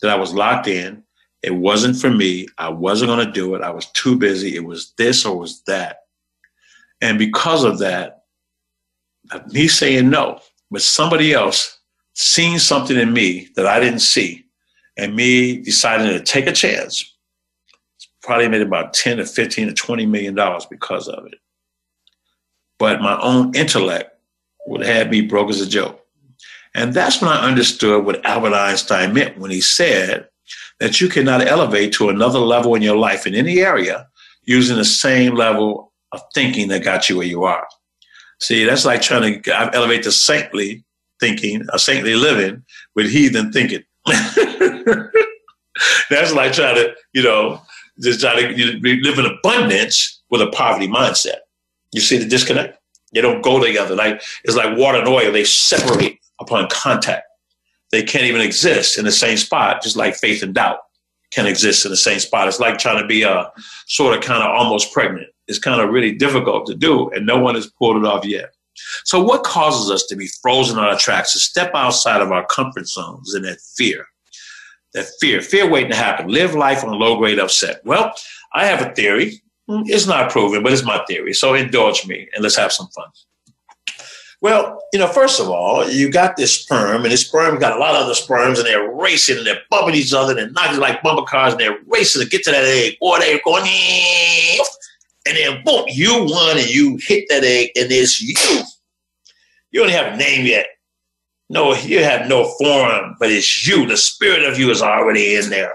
That 0.00 0.10
I 0.10 0.16
was 0.16 0.34
locked 0.34 0.66
in. 0.66 1.04
It 1.42 1.54
wasn't 1.54 1.96
for 1.96 2.10
me. 2.10 2.46
I 2.58 2.68
wasn't 2.68 3.10
going 3.10 3.26
to 3.26 3.32
do 3.32 3.54
it. 3.54 3.62
I 3.62 3.70
was 3.70 3.86
too 3.86 4.16
busy. 4.16 4.56
It 4.56 4.64
was 4.64 4.92
this 4.96 5.24
or 5.24 5.36
it 5.36 5.40
was 5.40 5.62
that. 5.64 5.98
And 7.00 7.18
because 7.18 7.64
of 7.64 7.78
that, 7.80 8.22
me 9.52 9.68
saying 9.68 10.08
no, 10.08 10.40
but 10.70 10.82
somebody 10.82 11.32
else 11.32 11.80
seeing 12.14 12.58
something 12.58 12.96
in 12.96 13.12
me 13.12 13.48
that 13.56 13.66
I 13.66 13.80
didn't 13.80 14.00
see, 14.00 14.41
and 14.96 15.16
me 15.16 15.62
deciding 15.62 16.08
to 16.08 16.22
take 16.22 16.46
a 16.46 16.52
chance, 16.52 17.16
probably 18.22 18.48
made 18.48 18.62
about 18.62 18.94
10 18.94 19.18
to 19.18 19.26
15 19.26 19.68
to 19.68 19.74
20 19.74 20.06
million 20.06 20.34
dollars 20.34 20.66
because 20.66 21.08
of 21.08 21.26
it 21.26 21.38
but 22.82 23.00
my 23.00 23.16
own 23.20 23.54
intellect 23.54 24.10
would 24.66 24.84
have 24.84 25.08
me 25.08 25.20
broke 25.20 25.48
as 25.50 25.60
a 25.60 25.68
joke. 25.68 26.04
And 26.74 26.92
that's 26.92 27.22
when 27.22 27.30
I 27.30 27.48
understood 27.48 28.04
what 28.04 28.26
Albert 28.26 28.54
Einstein 28.54 29.14
meant 29.14 29.38
when 29.38 29.52
he 29.52 29.60
said 29.60 30.28
that 30.80 31.00
you 31.00 31.08
cannot 31.08 31.46
elevate 31.46 31.92
to 31.92 32.08
another 32.08 32.40
level 32.40 32.74
in 32.74 32.82
your 32.82 32.96
life 32.96 33.24
in 33.24 33.36
any 33.36 33.60
area 33.60 34.08
using 34.42 34.78
the 34.78 34.84
same 34.84 35.36
level 35.36 35.92
of 36.10 36.22
thinking 36.34 36.66
that 36.70 36.82
got 36.82 37.08
you 37.08 37.18
where 37.18 37.26
you 37.26 37.44
are. 37.44 37.68
See, 38.40 38.64
that's 38.64 38.84
like 38.84 39.00
trying 39.00 39.40
to 39.40 39.70
elevate 39.72 40.02
to 40.02 40.10
saintly 40.10 40.82
thinking, 41.20 41.64
a 41.72 41.78
saintly 41.78 42.16
living 42.16 42.64
with 42.96 43.12
heathen 43.12 43.52
thinking. 43.52 43.84
that's 46.10 46.32
like 46.32 46.52
trying 46.52 46.76
to, 46.76 46.94
you 47.12 47.22
know, 47.22 47.60
just 48.00 48.20
try 48.20 48.40
to 48.40 48.48
live 48.48 49.18
in 49.18 49.26
abundance 49.26 50.22
with 50.30 50.42
a 50.42 50.48
poverty 50.48 50.88
mindset. 50.88 51.38
You 51.92 52.00
see 52.00 52.18
the 52.18 52.26
disconnect? 52.26 52.78
They 53.12 53.20
don't 53.20 53.42
go 53.42 53.62
together. 53.62 53.94
Like 53.94 54.22
it's 54.44 54.56
like 54.56 54.76
water 54.76 54.98
and 54.98 55.08
oil; 55.08 55.32
they 55.32 55.44
separate 55.44 56.18
upon 56.40 56.68
contact. 56.70 57.24
They 57.90 58.02
can't 58.02 58.24
even 58.24 58.40
exist 58.40 58.98
in 58.98 59.04
the 59.04 59.12
same 59.12 59.36
spot, 59.36 59.82
just 59.82 59.96
like 59.96 60.16
faith 60.16 60.42
and 60.42 60.54
doubt 60.54 60.78
can 61.30 61.46
exist 61.46 61.84
in 61.84 61.90
the 61.90 61.96
same 61.96 62.18
spot. 62.18 62.48
It's 62.48 62.60
like 62.60 62.78
trying 62.78 63.00
to 63.00 63.06
be 63.06 63.22
a 63.22 63.30
uh, 63.30 63.50
sort 63.86 64.16
of 64.16 64.22
kind 64.22 64.42
of 64.42 64.50
almost 64.50 64.92
pregnant. 64.92 65.28
It's 65.48 65.58
kind 65.58 65.80
of 65.80 65.90
really 65.90 66.12
difficult 66.12 66.66
to 66.66 66.74
do, 66.74 67.10
and 67.10 67.26
no 67.26 67.38
one 67.38 67.54
has 67.54 67.70
pulled 67.78 67.96
it 67.96 68.04
off 68.04 68.24
yet. 68.24 68.54
So, 69.04 69.22
what 69.22 69.42
causes 69.42 69.90
us 69.90 70.06
to 70.06 70.16
be 70.16 70.28
frozen 70.40 70.78
on 70.78 70.84
our 70.84 70.96
tracks, 70.96 71.32
to 71.32 71.38
step 71.38 71.72
outside 71.74 72.22
of 72.22 72.32
our 72.32 72.46
comfort 72.46 72.86
zones 72.86 73.34
in 73.34 73.42
that 73.42 73.60
fear? 73.76 74.06
That 74.94 75.06
fear, 75.20 75.40
fear 75.40 75.68
waiting 75.68 75.90
to 75.90 75.96
happen. 75.96 76.28
Live 76.28 76.54
life 76.54 76.84
on 76.84 76.98
low 76.98 77.16
grade 77.16 77.38
upset. 77.38 77.80
Well, 77.84 78.12
I 78.52 78.66
have 78.66 78.82
a 78.82 78.94
theory 78.94 79.42
Mm, 79.68 79.84
it's 79.86 80.06
not 80.06 80.30
proven, 80.30 80.62
but 80.62 80.72
it's 80.72 80.84
my 80.84 81.02
theory. 81.06 81.32
So 81.32 81.54
indulge 81.54 82.06
me 82.06 82.28
and 82.34 82.42
let's 82.42 82.56
have 82.56 82.72
some 82.72 82.88
fun. 82.88 83.06
Well, 84.40 84.82
you 84.92 84.98
know, 84.98 85.06
first 85.06 85.40
of 85.40 85.48
all, 85.48 85.88
you 85.88 86.10
got 86.10 86.36
this 86.36 86.62
sperm, 86.62 87.04
and 87.04 87.12
this 87.12 87.24
sperm 87.26 87.60
got 87.60 87.76
a 87.76 87.78
lot 87.78 87.94
of 87.94 88.02
other 88.02 88.14
sperms, 88.14 88.58
and 88.58 88.66
they're 88.66 88.90
racing 88.90 89.38
and 89.38 89.46
they're 89.46 89.62
bumping 89.70 89.94
each 89.94 90.12
other, 90.12 90.32
and 90.32 90.38
they're 90.38 90.50
knocking 90.50 90.80
like 90.80 91.00
bumper 91.00 91.22
cars, 91.22 91.52
and 91.52 91.60
they're 91.60 91.78
racing 91.86 92.22
to 92.22 92.28
get 92.28 92.42
to 92.44 92.50
that 92.50 92.64
egg, 92.64 92.96
or 93.00 93.20
they're 93.20 93.40
going, 93.44 93.62
and 95.26 95.36
then 95.36 95.62
boom, 95.64 95.84
you 95.86 96.24
won, 96.24 96.58
and 96.58 96.68
you 96.68 96.98
hit 97.00 97.26
that 97.28 97.44
egg, 97.44 97.70
and 97.76 97.86
it's 97.92 98.20
you. 98.20 98.62
You 99.70 99.80
don't 99.80 99.92
have 99.92 100.14
a 100.14 100.16
name 100.16 100.44
yet. 100.44 100.66
No, 101.52 101.74
you 101.74 102.02
have 102.02 102.28
no 102.28 102.50
form, 102.58 103.14
but 103.20 103.30
it's 103.30 103.68
you. 103.68 103.86
The 103.86 103.98
spirit 103.98 104.42
of 104.42 104.58
you 104.58 104.70
is 104.70 104.80
already 104.80 105.36
in 105.36 105.50
there. 105.50 105.74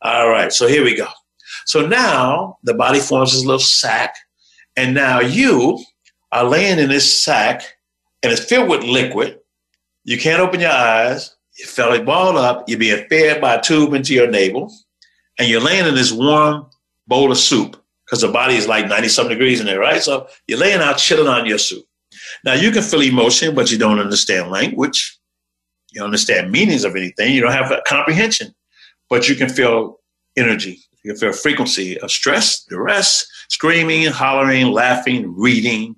All 0.00 0.28
right, 0.28 0.52
so 0.52 0.68
here 0.68 0.84
we 0.84 0.94
go. 0.94 1.08
So 1.66 1.84
now 1.84 2.58
the 2.62 2.72
body 2.72 3.00
forms 3.00 3.32
this 3.32 3.44
little 3.44 3.58
sac, 3.58 4.14
and 4.76 4.94
now 4.94 5.18
you 5.18 5.84
are 6.30 6.44
laying 6.44 6.78
in 6.78 6.88
this 6.88 7.20
sac, 7.20 7.62
and 8.22 8.32
it's 8.32 8.44
filled 8.44 8.68
with 8.68 8.84
liquid. 8.84 9.40
You 10.04 10.18
can't 10.18 10.40
open 10.40 10.60
your 10.60 10.70
eyes. 10.70 11.34
you 11.58 11.66
feel 11.66 11.92
it 11.92 12.06
balled 12.06 12.36
up, 12.36 12.68
you're 12.68 12.78
being 12.78 13.04
fed 13.08 13.40
by 13.40 13.56
a 13.56 13.60
tube 13.60 13.94
into 13.94 14.14
your 14.14 14.30
navel, 14.30 14.72
and 15.36 15.48
you're 15.48 15.60
laying 15.60 15.86
in 15.86 15.96
this 15.96 16.12
warm 16.12 16.66
bowl 17.08 17.32
of 17.32 17.38
soup 17.38 17.76
because 18.06 18.20
the 18.20 18.28
body 18.28 18.54
is 18.54 18.68
like 18.68 18.86
90 18.86 19.08
some 19.08 19.28
degrees 19.28 19.58
in 19.58 19.66
there, 19.66 19.80
right? 19.80 20.00
So 20.00 20.28
you're 20.46 20.60
laying 20.60 20.80
out 20.80 20.98
chilling 20.98 21.26
on 21.26 21.44
your 21.44 21.58
soup. 21.58 21.84
Now 22.44 22.54
you 22.54 22.70
can 22.70 22.82
feel 22.82 23.02
emotion, 23.02 23.54
but 23.54 23.70
you 23.70 23.78
don't 23.78 23.98
understand 23.98 24.50
language. 24.50 25.18
You 25.90 26.00
don't 26.00 26.06
understand 26.06 26.50
meanings 26.50 26.84
of 26.84 26.96
anything. 26.96 27.34
You 27.34 27.42
don't 27.42 27.52
have 27.52 27.72
comprehension, 27.86 28.54
but 29.10 29.28
you 29.28 29.34
can 29.34 29.48
feel 29.48 30.00
energy. 30.36 30.80
You 31.02 31.12
can 31.12 31.18
feel 31.18 31.32
frequency 31.32 31.98
of 32.00 32.10
stress, 32.10 32.64
duress, 32.64 33.26
screaming, 33.48 34.06
hollering, 34.06 34.68
laughing, 34.68 35.34
reading, 35.36 35.96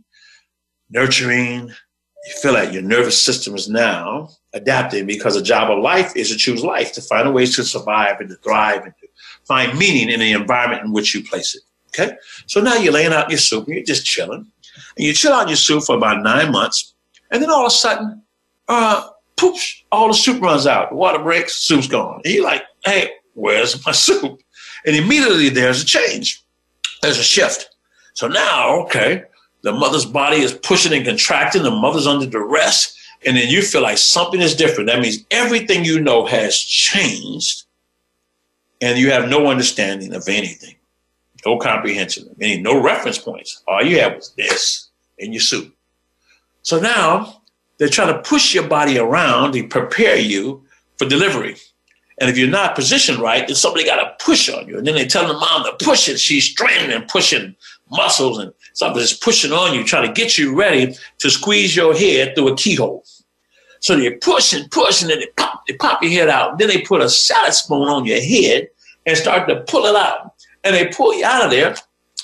nurturing. 0.91 1.68
You 1.68 2.32
feel 2.41 2.55
like 2.55 2.72
your 2.72 2.82
nervous 2.82 3.22
system 3.22 3.55
is 3.55 3.68
now 3.68 4.30
adapting 4.55 5.07
because 5.07 5.35
the 5.35 5.43
job 5.43 5.70
of 5.70 5.82
life 5.82 6.16
is 6.16 6.30
to 6.30 6.37
choose 6.37 6.64
life, 6.64 6.93
to 6.95 7.03
find 7.03 7.28
a 7.28 7.30
ways 7.30 7.55
to 7.57 7.64
survive 7.64 8.18
and 8.20 8.30
to 8.30 8.37
thrive 8.37 8.85
and 8.85 8.95
to 9.01 9.09
find 9.47 9.78
meaning 9.78 10.09
in 10.09 10.20
the 10.20 10.32
environment 10.32 10.85
in 10.85 10.93
which 10.93 11.14
you 11.14 11.22
place 11.22 11.55
it. 11.55 11.62
Okay? 11.89 12.16
So 12.47 12.61
now 12.61 12.74
you're 12.76 12.93
laying 12.93 13.12
out 13.12 13.30
your 13.30 13.39
soup 13.39 13.66
and 13.66 13.76
you're 13.76 13.85
just 13.85 14.07
chilling. 14.07 14.51
And 14.97 15.07
you 15.07 15.12
chill 15.12 15.33
out 15.33 15.49
your 15.49 15.57
soup 15.57 15.85
for 15.85 15.97
about 15.97 16.22
nine 16.22 16.53
months. 16.53 16.95
And 17.31 17.43
then 17.43 17.51
all 17.51 17.62
of 17.62 17.68
a 17.68 17.70
sudden, 17.70 18.22
uh, 18.68 19.09
poops, 19.37 19.83
all 19.91 20.09
the 20.09 20.14
soup 20.14 20.41
runs 20.41 20.66
out. 20.66 20.91
The 20.91 20.97
water 20.97 21.22
breaks, 21.22 21.57
soup's 21.57 21.89
gone. 21.89 22.20
And 22.25 22.35
you're 22.35 22.45
like, 22.45 22.62
hey, 22.85 23.11
where's 23.35 23.85
my 23.85 23.93
soup? 23.93 24.41
And 24.87 24.97
immediately 24.97 25.49
there's 25.49 25.83
a 25.83 25.87
change. 25.87 26.43
There's 27.03 27.18
a 27.18 27.25
shift. 27.25 27.68
So 28.14 28.29
now, 28.29 28.81
okay, 28.83 29.25
the 29.62 29.72
mother's 29.72 30.05
body 30.05 30.39
is 30.39 30.53
pushing 30.53 30.93
and 30.93 31.05
contracting. 31.05 31.62
The 31.62 31.70
mother's 31.70 32.07
under 32.07 32.27
duress. 32.27 32.97
And 33.27 33.37
then 33.37 33.49
you 33.49 33.62
feel 33.62 33.83
like 33.83 33.99
something 33.99 34.41
is 34.41 34.55
different. 34.55 34.89
That 34.89 35.01
means 35.01 35.25
everything 35.31 35.85
you 35.85 36.01
know 36.01 36.27
has 36.27 36.57
changed. 36.57 37.64
And 38.81 38.99
you 38.99 39.11
have 39.11 39.29
no 39.29 39.47
understanding 39.47 40.14
of 40.14 40.29
anything, 40.29 40.75
no 41.45 41.59
comprehension, 41.59 42.28
meaning 42.38 42.62
no 42.62 42.80
reference 42.80 43.18
points. 43.18 43.62
All 43.66 43.84
you 43.84 44.01
have 44.01 44.16
was 44.16 44.32
this 44.36 44.88
in 45.18 45.32
your 45.32 45.40
suit. 45.40 45.72
So 46.62 46.80
now 46.80 47.42
they're 47.78 47.88
trying 47.88 48.14
to 48.14 48.22
push 48.22 48.55
your 48.55 48.66
body 48.66 48.99
around 48.99 49.53
to 49.53 49.66
prepare 49.66 50.16
you 50.16 50.64
for 50.97 51.07
delivery. 51.07 51.57
And 52.20 52.30
if 52.30 52.38
you're 52.38 52.49
not 52.49 52.76
positioned 52.76 53.18
right, 53.18 53.47
then 53.47 53.57
somebody 53.57 53.84
got 53.84 53.97
to 53.97 54.24
push 54.24 54.49
on 54.49 54.68
you. 54.68 54.78
And 54.78 54.86
then 54.86 54.95
they 54.95 55.07
tell 55.07 55.26
the 55.26 55.34
mom 55.34 55.64
to 55.64 55.84
push 55.84 56.09
it. 56.09 56.20
She's 56.20 56.45
straining 56.45 56.92
and 56.92 57.09
pushing 57.09 57.57
muscles 57.90 58.38
and 58.38 58.53
something's 58.72 59.12
pushing 59.12 59.53
on 59.53 59.74
you, 59.74 59.84
trying 59.84 60.07
to 60.07 60.12
get 60.12 60.38
you 60.38 60.55
ready 60.55 60.95
to 61.18 61.30
squeeze 61.30 61.74
your 61.74 61.95
head 61.95 62.34
through 62.34 62.53
a 62.53 62.57
keyhole. 62.57 63.05
So 63.80 63.97
they 63.97 64.12
push 64.12 64.53
and 64.53 64.70
push 64.70 65.03
and 65.03 65.11
then 65.11 65.20
they 65.20 65.26
pop, 65.36 65.66
they 65.66 65.74
pop 65.74 66.03
your 66.03 66.12
head 66.12 66.28
out. 66.28 66.59
Then 66.59 66.68
they 66.68 66.80
put 66.82 67.03
a 67.03 67.09
salad 67.11 67.53
spoon 67.53 67.88
on 67.88 68.07
your 68.07 68.20
head 68.20 68.68
and 69.05 69.16
start 69.16 69.49
to 69.49 69.61
pull 69.62 69.84
it 69.86 69.97
out. 69.97 70.32
And 70.65 70.75
they 70.75 70.89
pull 70.89 71.15
you 71.15 71.25
out 71.25 71.45
of 71.45 71.51
there. 71.51 71.77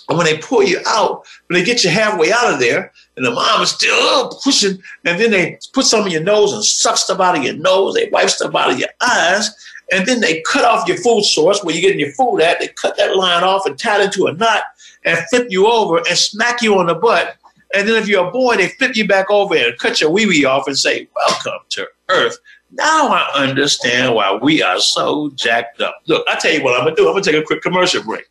And 0.08 0.18
when 0.18 0.26
they 0.26 0.38
pull 0.38 0.64
you 0.64 0.80
out, 0.86 1.24
when 1.46 1.58
they 1.58 1.64
get 1.64 1.84
you 1.84 1.90
halfway 1.90 2.32
out 2.32 2.52
of 2.52 2.58
there, 2.58 2.92
and 3.16 3.24
the 3.24 3.30
mom 3.30 3.62
is 3.62 3.70
still 3.70 3.94
uh, 3.94 4.28
pushing, 4.42 4.82
and 5.04 5.20
then 5.20 5.30
they 5.30 5.58
put 5.72 5.84
some 5.84 6.04
in 6.06 6.12
your 6.12 6.22
nose 6.22 6.52
and 6.52 6.64
suck 6.64 6.96
stuff 6.96 7.20
out 7.20 7.36
of 7.36 7.44
your 7.44 7.54
nose, 7.54 7.94
they 7.94 8.08
wipe 8.08 8.28
stuff 8.28 8.54
out 8.54 8.72
of 8.72 8.78
your 8.78 8.88
eyes, 9.00 9.54
and 9.92 10.06
then 10.06 10.20
they 10.20 10.42
cut 10.42 10.64
off 10.64 10.88
your 10.88 10.96
food 10.96 11.22
source 11.22 11.62
where 11.62 11.74
you're 11.74 11.82
getting 11.82 12.00
your 12.00 12.12
food 12.12 12.40
at. 12.40 12.58
They 12.60 12.68
cut 12.68 12.96
that 12.96 13.16
line 13.16 13.44
off 13.44 13.66
and 13.66 13.78
tie 13.78 14.00
it 14.00 14.06
into 14.06 14.26
a 14.26 14.32
knot 14.32 14.62
and 15.04 15.18
flip 15.28 15.48
you 15.50 15.66
over 15.66 15.98
and 15.98 16.18
smack 16.18 16.62
you 16.62 16.76
on 16.78 16.86
the 16.86 16.94
butt. 16.94 17.36
And 17.74 17.88
then 17.88 17.96
if 17.96 18.08
you're 18.08 18.26
a 18.26 18.30
boy, 18.30 18.56
they 18.56 18.68
flip 18.68 18.96
you 18.96 19.06
back 19.06 19.30
over 19.30 19.54
and 19.54 19.78
cut 19.78 20.00
your 20.00 20.10
wee 20.10 20.26
wee 20.26 20.44
off 20.44 20.66
and 20.66 20.78
say, 20.78 21.08
Welcome 21.14 21.60
to 21.70 21.88
Earth. 22.08 22.38
Now 22.72 23.08
I 23.08 23.30
understand 23.34 24.14
why 24.14 24.32
we 24.34 24.62
are 24.62 24.78
so 24.78 25.30
jacked 25.34 25.80
up. 25.80 25.96
Look, 26.06 26.24
I 26.28 26.36
tell 26.36 26.52
you 26.52 26.62
what 26.62 26.78
I'm 26.78 26.84
gonna 26.84 26.96
do. 26.96 27.08
I'm 27.08 27.14
gonna 27.14 27.24
take 27.24 27.34
a 27.34 27.42
quick 27.42 27.62
commercial 27.62 28.02
break. 28.02 28.24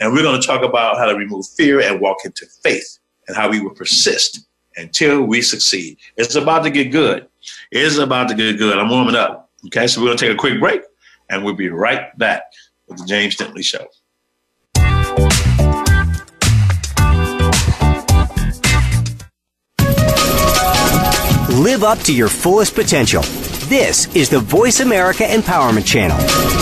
And 0.00 0.12
we're 0.12 0.22
gonna 0.22 0.40
talk 0.40 0.62
about 0.62 0.96
how 0.96 1.06
to 1.06 1.14
remove 1.14 1.46
fear 1.46 1.80
and 1.80 2.00
walk 2.00 2.18
into 2.24 2.46
faith 2.62 2.98
and 3.28 3.36
how 3.36 3.50
we 3.50 3.60
will 3.60 3.74
persist 3.74 4.46
until 4.76 5.22
we 5.22 5.42
succeed. 5.42 5.98
It's 6.16 6.34
about 6.34 6.64
to 6.64 6.70
get 6.70 6.86
good. 6.86 7.28
It's 7.70 7.98
about 7.98 8.28
to 8.28 8.34
get 8.34 8.56
good. 8.56 8.78
I'm 8.78 8.88
warming 8.88 9.14
up. 9.14 9.50
Okay, 9.66 9.86
so 9.86 10.00
we're 10.00 10.08
gonna 10.08 10.18
take 10.18 10.32
a 10.32 10.36
quick 10.36 10.58
break 10.58 10.82
and 11.28 11.44
we'll 11.44 11.54
be 11.54 11.68
right 11.68 12.16
back 12.16 12.44
with 12.88 12.98
the 12.98 13.04
James 13.04 13.36
Dentley 13.36 13.62
Show. 13.62 13.86
Live 21.60 21.84
up 21.84 21.98
to 22.00 22.14
your 22.14 22.28
fullest 22.28 22.74
potential. 22.74 23.22
This 23.72 24.14
is 24.14 24.28
the 24.28 24.38
Voice 24.38 24.80
America 24.80 25.22
Empowerment 25.22 25.86
Channel. 25.86 26.61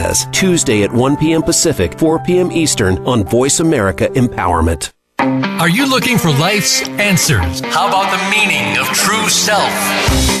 Tuesday 0.31 0.83
at 0.83 0.91
1 0.91 1.17
p.m. 1.17 1.43
Pacific, 1.43 1.97
4 1.99 2.19
p.m. 2.19 2.51
Eastern 2.51 2.97
on 3.07 3.23
Voice 3.23 3.59
America 3.59 4.07
Empowerment. 4.07 4.91
Are 5.61 5.69
you 5.69 5.87
looking 5.87 6.17
for 6.17 6.31
life's 6.31 6.81
answers? 6.89 7.61
How 7.61 7.87
about 7.87 8.09
the 8.09 8.29
meaning 8.31 8.77
of 8.79 8.87
true 8.87 9.29
self? 9.29 10.40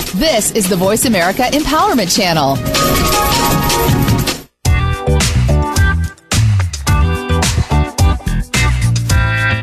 This 0.15 0.51
is 0.51 0.67
the 0.67 0.75
Voice 0.75 1.05
America 1.05 1.43
Empowerment 1.43 2.13
Channel. 2.13 2.57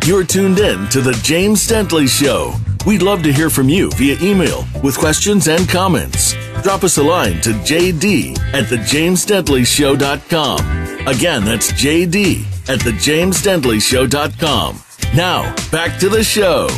You're 0.07 0.24
tuned 0.24 0.59
in 0.59 0.88
to 0.88 1.01
The 1.03 1.12
James 1.22 1.68
Dentley 1.68 2.09
Show. 2.09 2.55
We'd 2.86 3.03
love 3.03 3.22
to 3.24 3.32
hear 3.32 3.51
from 3.51 3.68
you 3.68 3.90
via 3.96 4.16
email 4.22 4.64
with 4.82 4.96
questions 4.96 5.49
and 5.49 5.68
comments. 5.68 6.34
Drop 6.62 6.82
us 6.82 6.96
a 6.96 7.03
line 7.03 7.42
to 7.42 7.51
jd 7.51 8.38
at 8.55 8.64
thejamesdentleyshow.com. 8.64 11.07
Again, 11.07 11.44
that's 11.44 11.72
jd 11.72 12.44
at 12.70 12.78
thejamesdentleyshow.com. 12.80 14.82
Now, 15.14 15.55
back 15.70 15.99
to 16.01 16.09
the 16.09 16.24
show. 16.24 16.68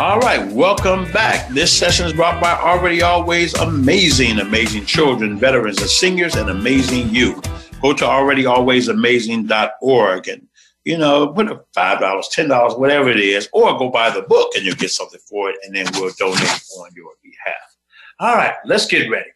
All 0.00 0.18
right, 0.18 0.50
welcome 0.52 1.04
back. 1.12 1.50
This 1.50 1.70
session 1.70 2.06
is 2.06 2.14
brought 2.14 2.40
by 2.40 2.52
already 2.52 3.02
always 3.02 3.52
amazing, 3.52 4.38
amazing 4.38 4.86
children, 4.86 5.38
veterans, 5.38 5.78
and 5.78 5.90
seniors, 5.90 6.36
and 6.36 6.48
amazing 6.48 7.10
youth. 7.10 7.44
Go 7.82 7.92
to 7.92 8.06
alreadyaways.amazing.org 8.06 10.28
and 10.28 10.48
you 10.86 10.96
know, 10.96 11.34
put 11.34 11.52
a 11.52 11.60
five 11.74 12.00
dollars, 12.00 12.30
ten 12.32 12.48
dollars, 12.48 12.72
whatever 12.78 13.10
it 13.10 13.20
is, 13.20 13.50
or 13.52 13.76
go 13.76 13.90
buy 13.90 14.08
the 14.08 14.22
book 14.22 14.52
and 14.56 14.64
you'll 14.64 14.74
get 14.76 14.90
something 14.90 15.20
for 15.28 15.50
it, 15.50 15.56
and 15.64 15.76
then 15.76 15.84
we'll 15.92 16.14
donate 16.18 16.62
on 16.78 16.88
your 16.96 17.12
behalf. 17.22 17.76
All 18.20 18.36
right, 18.36 18.54
let's 18.64 18.86
get 18.86 19.10
ready. 19.10 19.28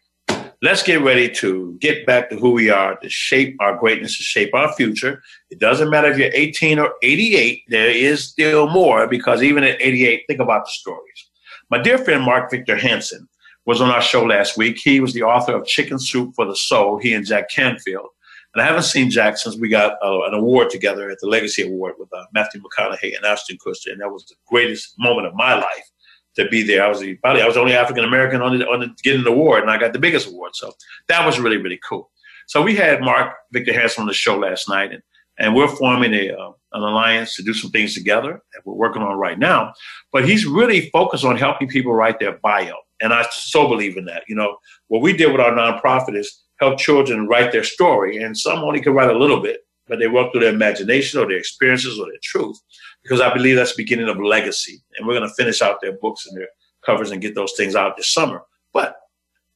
Let's 0.65 0.81
get 0.81 1.03
ready 1.03 1.29
to 1.29 1.77
get 1.79 2.07
back 2.07 2.31
to 2.31 2.37
who 2.37 2.49
we 2.49 2.71
are, 2.71 2.95
to 2.95 3.07
shape 3.07 3.55
our 3.59 3.77
greatness, 3.77 4.17
to 4.17 4.23
shape 4.23 4.49
our 4.55 4.73
future. 4.73 5.21
It 5.51 5.59
doesn't 5.59 5.91
matter 5.91 6.07
if 6.07 6.17
you're 6.17 6.31
18 6.33 6.79
or 6.79 6.91
88, 7.03 7.61
there 7.67 7.91
is 7.91 8.27
still 8.27 8.67
more 8.67 9.05
because 9.05 9.43
even 9.43 9.63
at 9.63 9.79
88, 9.79 10.23
think 10.25 10.39
about 10.39 10.65
the 10.65 10.71
stories. 10.71 11.29
My 11.69 11.79
dear 11.79 11.99
friend 11.99 12.23
Mark 12.23 12.49
Victor 12.49 12.75
Hansen 12.75 13.29
was 13.67 13.79
on 13.79 13.91
our 13.91 14.01
show 14.01 14.25
last 14.25 14.57
week. 14.57 14.79
He 14.79 14.99
was 14.99 15.13
the 15.13 15.21
author 15.21 15.53
of 15.53 15.67
Chicken 15.67 15.99
Soup 15.99 16.33
for 16.35 16.47
the 16.47 16.55
Soul, 16.55 16.97
he 16.97 17.13
and 17.13 17.27
Jack 17.27 17.51
Canfield. 17.51 18.09
And 18.55 18.63
I 18.63 18.65
haven't 18.65 18.85
seen 18.85 19.11
Jack 19.11 19.37
since 19.37 19.55
we 19.55 19.69
got 19.69 19.99
uh, 20.03 20.23
an 20.23 20.33
award 20.33 20.71
together 20.71 21.11
at 21.11 21.19
the 21.21 21.27
Legacy 21.27 21.61
Award 21.61 21.93
with 21.99 22.11
uh, 22.11 22.25
Matthew 22.33 22.59
McConaughey 22.63 23.15
and 23.15 23.23
Ashton 23.23 23.59
Kutcher. 23.63 23.91
And 23.91 24.01
that 24.01 24.11
was 24.11 24.25
the 24.25 24.35
greatest 24.47 24.95
moment 24.97 25.27
of 25.27 25.35
my 25.35 25.53
life 25.53 25.91
to 26.35 26.47
be 26.49 26.63
there. 26.63 26.83
I 26.83 26.89
was 26.89 26.99
the, 26.99 27.15
probably 27.15 27.41
I 27.41 27.45
was 27.45 27.55
the 27.55 27.61
only 27.61 27.73
African 27.73 28.03
American 28.03 28.41
on 28.41 28.59
the, 28.59 28.67
on 28.67 28.79
the, 28.81 28.95
getting 29.03 29.23
the 29.23 29.31
award, 29.31 29.61
and 29.61 29.71
I 29.71 29.77
got 29.77 29.93
the 29.93 29.99
biggest 29.99 30.27
award. 30.27 30.55
So 30.55 30.73
that 31.07 31.25
was 31.25 31.39
really 31.39 31.57
really 31.57 31.79
cool. 31.87 32.11
So 32.47 32.61
we 32.61 32.75
had 32.75 33.01
Mark 33.01 33.33
Victor 33.51 33.73
Hansen 33.73 34.01
on 34.01 34.07
the 34.07 34.13
show 34.13 34.37
last 34.37 34.69
night, 34.69 34.91
and 34.91 35.01
and 35.37 35.55
we're 35.55 35.67
forming 35.67 36.13
a 36.13 36.31
uh, 36.31 36.51
an 36.73 36.81
alliance 36.81 37.35
to 37.35 37.43
do 37.43 37.53
some 37.53 37.71
things 37.71 37.93
together 37.93 38.41
that 38.53 38.61
we're 38.65 38.73
working 38.73 39.01
on 39.01 39.17
right 39.17 39.39
now. 39.39 39.73
But 40.11 40.27
he's 40.27 40.45
really 40.45 40.89
focused 40.89 41.25
on 41.25 41.37
helping 41.37 41.67
people 41.67 41.93
write 41.93 42.19
their 42.19 42.37
bio, 42.43 42.75
and 43.01 43.13
I 43.13 43.25
so 43.31 43.67
believe 43.67 43.97
in 43.97 44.05
that. 44.05 44.23
You 44.27 44.35
know, 44.35 44.57
what 44.87 45.01
we 45.01 45.13
did 45.13 45.31
with 45.31 45.41
our 45.41 45.51
nonprofit 45.51 46.15
is 46.15 46.43
help 46.59 46.79
children 46.79 47.27
write 47.27 47.51
their 47.51 47.63
story, 47.63 48.17
and 48.17 48.37
some 48.37 48.59
only 48.59 48.81
can 48.81 48.93
write 48.93 49.09
a 49.09 49.17
little 49.17 49.41
bit, 49.41 49.64
but 49.87 49.99
they 49.99 50.07
work 50.07 50.31
through 50.31 50.41
their 50.41 50.53
imagination 50.53 51.19
or 51.19 51.27
their 51.27 51.37
experiences 51.37 51.99
or 51.99 52.05
their 52.05 52.19
truth, 52.23 52.57
because 53.03 53.21
I 53.21 53.33
believe 53.33 53.55
that's 53.55 53.75
the 53.75 53.83
beginning 53.83 54.09
of 54.09 54.19
legacy. 54.19 54.81
And 54.97 55.07
we're 55.07 55.17
going 55.17 55.29
to 55.29 55.35
finish 55.35 55.61
out 55.61 55.81
their 55.81 55.93
books 55.93 56.25
and 56.25 56.37
their 56.37 56.47
covers 56.85 57.11
and 57.11 57.21
get 57.21 57.35
those 57.35 57.53
things 57.53 57.75
out 57.75 57.97
this 57.97 58.11
summer. 58.11 58.43
But 58.73 58.97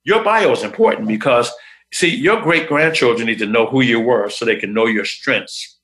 your 0.04 0.24
bio 0.24 0.52
is 0.52 0.64
important 0.64 1.08
because 1.08 1.52
see, 1.94 2.16
your 2.16 2.42
great 2.42 2.68
grandchildren 2.68 3.28
need 3.28 3.40
to 3.40 3.46
know 3.46 3.66
who 3.66 3.82
you 3.82 4.00
were 4.00 4.30
so 4.30 4.46
they 4.46 4.56
can 4.56 4.74
know 4.74 4.86
your 4.86 5.06
strengths 5.06 5.78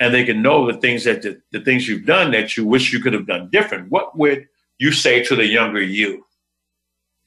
and 0.00 0.12
they 0.12 0.24
can 0.24 0.42
know 0.42 0.70
the 0.70 0.78
things 0.78 1.04
that 1.04 1.22
the, 1.22 1.40
the 1.52 1.60
things 1.60 1.88
you've 1.88 2.06
done 2.06 2.30
that 2.32 2.56
you 2.56 2.66
wish 2.66 2.92
you 2.92 3.00
could 3.00 3.12
have 3.12 3.26
done 3.26 3.48
different. 3.50 3.90
What 3.90 4.16
would 4.18 4.46
you 4.78 4.92
say 4.92 5.22
to 5.24 5.36
the 5.36 5.46
younger 5.46 5.82
you? 5.82 6.24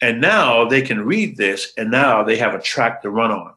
And 0.01 0.22
now 0.22 0.65
they 0.65 0.82
can 0.82 1.05
read 1.05 1.36
this 1.36 1.74
and 1.78 1.91
now 1.91 2.24
they 2.24 2.38
have 2.38 2.53
a 2.53 2.61
track 2.61 3.01
to 3.01 3.09
run 3.09 3.32
on. 3.32 3.53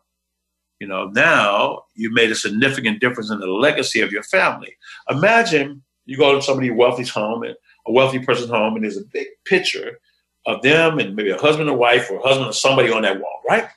You 0.82 0.88
know, 0.88 1.06
now 1.10 1.84
you 1.94 2.12
made 2.12 2.32
a 2.32 2.34
significant 2.34 2.98
difference 2.98 3.30
in 3.30 3.38
the 3.38 3.46
legacy 3.46 4.00
of 4.00 4.10
your 4.10 4.24
family. 4.24 4.74
Imagine 5.08 5.80
you 6.06 6.16
go 6.16 6.34
to 6.34 6.42
somebody 6.42 6.72
wealthy's 6.72 7.08
home 7.08 7.44
and 7.44 7.54
a 7.86 7.92
wealthy 7.92 8.18
person's 8.18 8.50
home, 8.50 8.74
and 8.74 8.82
there's 8.82 8.96
a 8.96 9.04
big 9.12 9.28
picture 9.44 10.00
of 10.44 10.60
them 10.62 10.98
and 10.98 11.14
maybe 11.14 11.30
a 11.30 11.38
husband 11.38 11.70
or 11.70 11.76
wife 11.76 12.10
or 12.10 12.16
a 12.16 12.22
husband 12.26 12.48
or 12.48 12.52
somebody 12.52 12.90
on 12.90 13.02
that 13.02 13.20
wall, 13.20 13.42
right? 13.48 13.68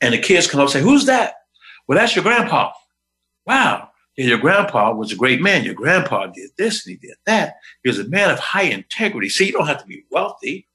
And 0.00 0.12
the 0.12 0.18
kids 0.18 0.48
come 0.48 0.58
up 0.58 0.64
and 0.64 0.72
say, 0.72 0.80
Who's 0.80 1.06
that? 1.06 1.34
Well, 1.86 1.96
that's 1.96 2.16
your 2.16 2.24
grandpa. 2.24 2.72
Wow. 3.46 3.90
Your 4.16 4.38
grandpa 4.38 4.92
was 4.92 5.12
a 5.12 5.16
great 5.16 5.40
man. 5.40 5.62
Your 5.62 5.74
grandpa 5.74 6.26
did 6.26 6.50
this 6.58 6.84
and 6.84 6.98
he 6.98 7.06
did 7.06 7.16
that. 7.26 7.58
He 7.84 7.90
was 7.90 8.00
a 8.00 8.08
man 8.08 8.32
of 8.32 8.40
high 8.40 8.62
integrity. 8.62 9.28
See, 9.28 9.46
you 9.46 9.52
don't 9.52 9.68
have 9.68 9.80
to 9.82 9.86
be 9.86 10.02
wealthy. 10.10 10.66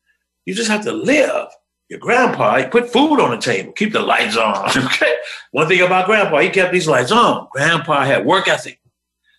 You 0.46 0.54
just 0.54 0.72
have 0.72 0.86
to 0.86 0.94
live. 0.94 1.50
Your 1.90 2.00
grandpa, 2.00 2.58
he 2.58 2.66
put 2.66 2.92
food 2.92 3.20
on 3.20 3.32
the 3.32 3.38
table, 3.38 3.72
keep 3.74 3.94
the 3.94 4.02
lights 4.02 4.38
on. 4.38 4.70
Okay. 4.86 5.14
One 5.52 5.68
thing 5.68 5.82
about 5.82 6.08
grandpa, 6.08 6.40
he 6.40 6.50
kept 6.50 6.74
these 6.74 6.88
lights 6.88 7.12
on. 7.12 7.48
Grandpa 7.52 8.06
had 8.06 8.26
work 8.26 8.48
ethic. 8.48 8.80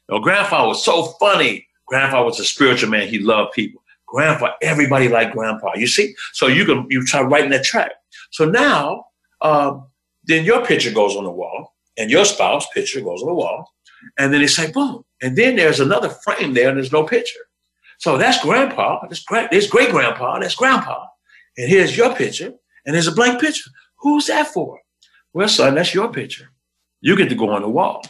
You 0.09 0.21
grandpa 0.21 0.67
was 0.69 0.85
so 0.85 1.05
funny. 1.19 1.67
Grandpa 1.87 2.25
was 2.25 2.39
a 2.39 2.45
spiritual 2.45 2.91
man. 2.91 3.09
He 3.09 3.19
loved 3.19 3.53
people. 3.53 3.83
Grandpa, 4.07 4.53
everybody 4.63 5.09
liked 5.09 5.35
grandpa. 5.35 5.73
You 5.75 5.87
see? 5.87 6.15
So 6.33 6.47
you 6.47 6.65
can 6.65 6.87
you 6.91 7.05
try 7.05 7.23
writing 7.23 7.51
that 7.51 7.65
track. 7.65 7.93
So 8.31 8.45
now, 8.45 9.07
um, 9.41 9.87
then 10.25 10.45
your 10.45 10.65
picture 10.65 10.93
goes 10.93 11.17
on 11.17 11.25
the 11.25 11.31
wall, 11.31 11.75
and 11.99 12.11
your 12.11 12.25
spouse 12.25 12.67
picture 12.73 13.01
goes 13.01 13.23
on 13.23 13.29
the 13.29 13.35
wall, 13.35 13.73
and 14.19 14.33
then 14.33 14.41
they 14.41 14.47
say 14.47 14.71
boom, 14.71 15.05
and 15.23 15.37
then 15.37 15.57
there's 15.57 15.81
another 15.81 16.11
frame 16.11 16.55
there, 16.55 16.69
and 16.69 16.77
there's 16.77 16.93
no 16.93 17.05
picture. 17.05 17.41
So 17.99 18.17
that's 18.17 18.43
grandpa. 18.43 19.01
That's 19.03 19.25
great. 19.25 19.51
There's 19.51 19.69
great 19.69 19.91
grandpa. 19.91 20.39
That's 20.39 20.55
grandpa. 20.55 21.07
And 21.57 21.69
here's 21.69 21.97
your 21.97 22.15
picture, 22.15 22.53
and 22.85 22.95
there's 22.95 23.07
a 23.07 23.13
blank 23.13 23.41
picture. 23.41 23.71
Who's 24.01 24.27
that 24.27 24.49
for? 24.49 24.81
Well, 25.33 25.49
son, 25.49 25.75
that's 25.75 25.95
your 25.95 26.13
picture. 26.13 26.51
You 27.01 27.17
get 27.17 27.29
to 27.29 27.35
go 27.35 27.51
on 27.51 27.63
the 27.63 27.69
wall 27.69 28.03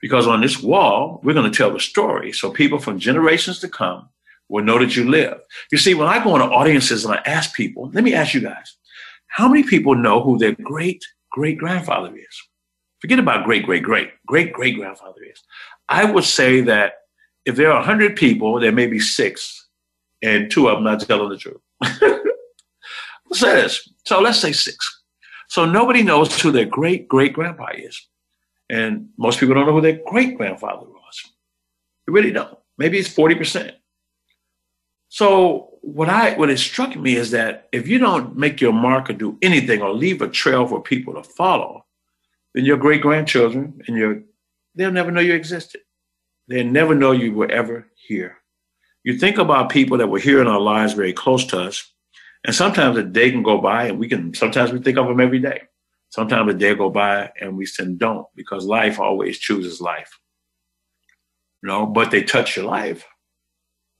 because 0.00 0.26
on 0.26 0.40
this 0.40 0.62
wall, 0.62 1.20
we're 1.22 1.34
going 1.34 1.50
to 1.50 1.56
tell 1.56 1.72
the 1.72 1.80
story 1.80 2.32
so 2.32 2.50
people 2.50 2.78
from 2.78 2.98
generations 2.98 3.60
to 3.60 3.68
come 3.68 4.08
will 4.48 4.64
know 4.64 4.78
that 4.78 4.96
you 4.96 5.08
live. 5.08 5.40
You 5.70 5.78
see, 5.78 5.94
when 5.94 6.08
I 6.08 6.22
go 6.22 6.34
into 6.34 6.46
audiences 6.46 7.04
and 7.04 7.14
I 7.14 7.22
ask 7.24 7.54
people, 7.54 7.90
let 7.94 8.04
me 8.04 8.12
ask 8.12 8.34
you 8.34 8.40
guys, 8.40 8.76
how 9.28 9.48
many 9.48 9.62
people 9.62 9.94
know 9.94 10.20
who 10.22 10.36
their 10.36 10.52
great 10.52 11.02
great 11.30 11.56
grandfather 11.56 12.14
is? 12.14 12.42
Forget 13.00 13.18
about 13.18 13.44
great 13.44 13.64
great 13.64 13.82
great 13.82 14.10
great 14.26 14.52
great 14.52 14.76
grandfather 14.76 15.22
is. 15.22 15.42
I 15.88 16.04
would 16.04 16.24
say 16.24 16.60
that 16.62 16.94
if 17.46 17.56
there 17.56 17.70
are 17.70 17.78
100 17.78 18.16
people, 18.16 18.60
there 18.60 18.72
may 18.72 18.86
be 18.86 19.00
six, 19.00 19.66
and 20.22 20.50
two 20.50 20.68
of 20.68 20.76
them 20.76 20.84
not 20.84 21.00
telling 21.00 21.30
the 21.30 21.36
truth. 21.36 21.60
let's 23.32 23.40
say 23.40 23.54
this. 23.54 23.88
So 24.04 24.20
let's 24.20 24.38
say 24.38 24.52
six. 24.52 25.02
So 25.48 25.64
nobody 25.64 26.02
knows 26.02 26.38
who 26.40 26.52
their 26.52 26.66
great 26.66 27.08
great 27.08 27.32
grandpa 27.32 27.68
is. 27.74 28.06
And 28.68 29.08
most 29.18 29.40
people 29.40 29.54
don't 29.54 29.66
know 29.66 29.72
who 29.72 29.80
their 29.80 30.00
great 30.06 30.36
grandfather 30.36 30.86
was. 30.86 31.32
They 32.06 32.12
really 32.12 32.30
don't. 32.30 32.58
Maybe 32.78 32.98
it's 32.98 33.14
40%. 33.14 33.72
So 35.08 35.70
what 35.82 36.08
I 36.08 36.34
what 36.34 36.50
it 36.50 36.58
struck 36.58 36.94
me 36.96 37.16
is 37.16 37.30
that 37.32 37.68
if 37.72 37.88
you 37.88 37.98
don't 37.98 38.36
make 38.36 38.60
your 38.60 38.72
mark 38.72 39.10
or 39.10 39.14
do 39.14 39.38
anything 39.42 39.82
or 39.82 39.92
leave 39.92 40.22
a 40.22 40.28
trail 40.28 40.66
for 40.66 40.82
people 40.82 41.14
to 41.14 41.22
follow, 41.22 41.84
then 42.54 42.64
your 42.64 42.76
great 42.76 43.02
grandchildren 43.02 43.80
and 43.86 43.96
your 43.96 44.22
they'll 44.74 44.92
never 44.92 45.10
know 45.10 45.20
you 45.20 45.34
existed. 45.34 45.80
They'll 46.48 46.66
never 46.66 46.94
know 46.94 47.12
you 47.12 47.32
were 47.32 47.50
ever 47.50 47.88
here. 47.94 48.38
You 49.04 49.18
think 49.18 49.38
about 49.38 49.70
people 49.70 49.98
that 49.98 50.08
were 50.08 50.18
here 50.18 50.40
in 50.40 50.46
our 50.46 50.60
lives 50.60 50.92
very 50.92 51.12
close 51.12 51.44
to 51.46 51.60
us, 51.60 51.91
and 52.44 52.54
sometimes 52.54 52.96
a 52.96 53.02
day 53.02 53.30
can 53.30 53.42
go 53.42 53.58
by 53.58 53.86
and 53.86 53.98
we 53.98 54.08
can 54.08 54.34
sometimes 54.34 54.72
we 54.72 54.80
think 54.80 54.98
of 54.98 55.06
them 55.06 55.20
every 55.20 55.38
day. 55.38 55.62
Sometimes 56.10 56.52
a 56.52 56.56
day 56.56 56.74
go 56.74 56.90
by 56.90 57.30
and 57.40 57.56
we 57.56 57.64
still 57.66 57.92
don't 57.94 58.26
because 58.34 58.64
life 58.66 59.00
always 59.00 59.38
chooses 59.38 59.80
life. 59.80 60.18
You 61.62 61.68
know, 61.68 61.86
but 61.86 62.10
they 62.10 62.22
touch 62.22 62.56
your 62.56 62.66
life. 62.66 63.06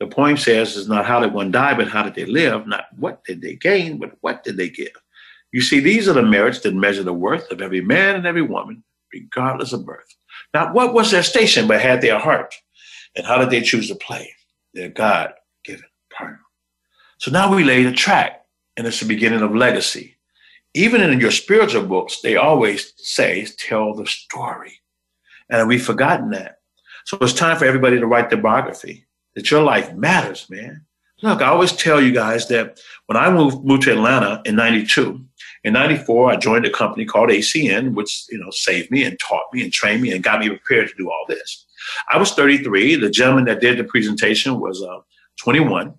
The 0.00 0.08
point 0.08 0.40
says 0.40 0.76
is 0.76 0.88
not 0.88 1.06
how 1.06 1.20
did 1.20 1.32
one 1.32 1.52
die, 1.52 1.74
but 1.74 1.88
how 1.88 2.02
did 2.02 2.14
they 2.14 2.24
live? 2.24 2.66
Not 2.66 2.86
what 2.96 3.24
did 3.24 3.40
they 3.40 3.54
gain, 3.54 3.98
but 3.98 4.16
what 4.20 4.42
did 4.42 4.56
they 4.56 4.68
give? 4.68 4.90
You 5.52 5.60
see, 5.60 5.78
these 5.78 6.08
are 6.08 6.12
the 6.12 6.22
merits 6.22 6.60
that 6.60 6.74
measure 6.74 7.04
the 7.04 7.12
worth 7.12 7.50
of 7.52 7.62
every 7.62 7.82
man 7.82 8.16
and 8.16 8.26
every 8.26 8.42
woman, 8.42 8.82
regardless 9.12 9.72
of 9.72 9.86
birth. 9.86 10.16
Not 10.52 10.74
what 10.74 10.92
was 10.92 11.10
their 11.10 11.22
station 11.22 11.68
but 11.68 11.80
had 11.80 12.00
their 12.00 12.18
heart? 12.18 12.54
And 13.14 13.26
how 13.26 13.38
did 13.38 13.50
they 13.50 13.60
choose 13.60 13.88
to 13.88 13.94
play? 13.94 14.34
Their 14.74 14.88
God 14.88 15.34
given 15.64 15.84
part. 16.12 16.38
So 17.22 17.30
now 17.30 17.54
we 17.54 17.62
lay 17.62 17.84
the 17.84 17.92
track, 17.92 18.44
and 18.76 18.84
it's 18.84 18.98
the 18.98 19.06
beginning 19.06 19.42
of 19.42 19.54
legacy. 19.54 20.16
Even 20.74 21.00
in 21.00 21.20
your 21.20 21.30
spiritual 21.30 21.84
books, 21.86 22.20
they 22.20 22.34
always 22.34 22.94
say, 22.96 23.46
tell 23.58 23.94
the 23.94 24.06
story. 24.06 24.80
And 25.48 25.68
we've 25.68 25.86
forgotten 25.86 26.30
that. 26.30 26.56
So 27.04 27.16
it's 27.20 27.32
time 27.32 27.56
for 27.58 27.64
everybody 27.64 28.00
to 28.00 28.08
write 28.08 28.28
their 28.28 28.42
biography, 28.42 29.06
that 29.36 29.52
your 29.52 29.62
life 29.62 29.94
matters, 29.94 30.50
man. 30.50 30.84
Look, 31.22 31.42
I 31.42 31.46
always 31.46 31.70
tell 31.70 32.02
you 32.02 32.10
guys 32.10 32.48
that 32.48 32.80
when 33.06 33.16
I 33.16 33.30
moved, 33.30 33.64
moved 33.64 33.84
to 33.84 33.92
Atlanta 33.92 34.42
in 34.44 34.56
92, 34.56 35.24
in 35.62 35.74
94, 35.74 36.32
I 36.32 36.36
joined 36.38 36.66
a 36.66 36.70
company 36.70 37.04
called 37.04 37.30
ACN, 37.30 37.94
which, 37.94 38.24
you 38.30 38.38
know, 38.38 38.50
saved 38.50 38.90
me 38.90 39.04
and 39.04 39.16
taught 39.20 39.44
me 39.52 39.62
and 39.62 39.72
trained 39.72 40.02
me 40.02 40.10
and 40.10 40.24
got 40.24 40.40
me 40.40 40.48
prepared 40.48 40.88
to 40.88 40.94
do 40.96 41.08
all 41.08 41.24
this. 41.28 41.66
I 42.10 42.18
was 42.18 42.32
33. 42.32 42.96
The 42.96 43.10
gentleman 43.10 43.44
that 43.44 43.60
did 43.60 43.78
the 43.78 43.84
presentation 43.84 44.58
was 44.58 44.82
uh, 44.82 44.98
21, 45.38 45.94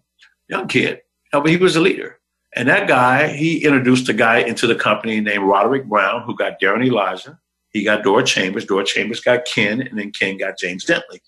young 0.50 0.68
kid, 0.68 1.00
but 1.40 1.50
he 1.50 1.58
was 1.58 1.76
a 1.76 1.82
leader. 1.82 2.20
And 2.56 2.68
that 2.68 2.88
guy, 2.88 3.28
he 3.30 3.64
introduced 3.64 4.08
a 4.10 4.14
guy 4.14 4.40
into 4.40 4.68
the 4.68 4.76
company 4.76 5.20
named 5.20 5.44
Roderick 5.44 5.86
Brown, 5.86 6.22
who 6.24 6.36
got 6.36 6.60
Darren 6.62 6.86
Elijah. 6.86 7.40
He 7.72 7.84
got 7.84 8.04
Dora 8.04 8.24
Chambers. 8.24 8.66
Dora 8.66 8.86
Chambers 8.86 9.20
got 9.20 9.46
Ken, 9.46 9.82
and 9.82 9.98
then 9.98 10.12
Ken 10.12 10.38
got 10.38 10.60
James 10.60 10.86
Dentley. 10.86 11.20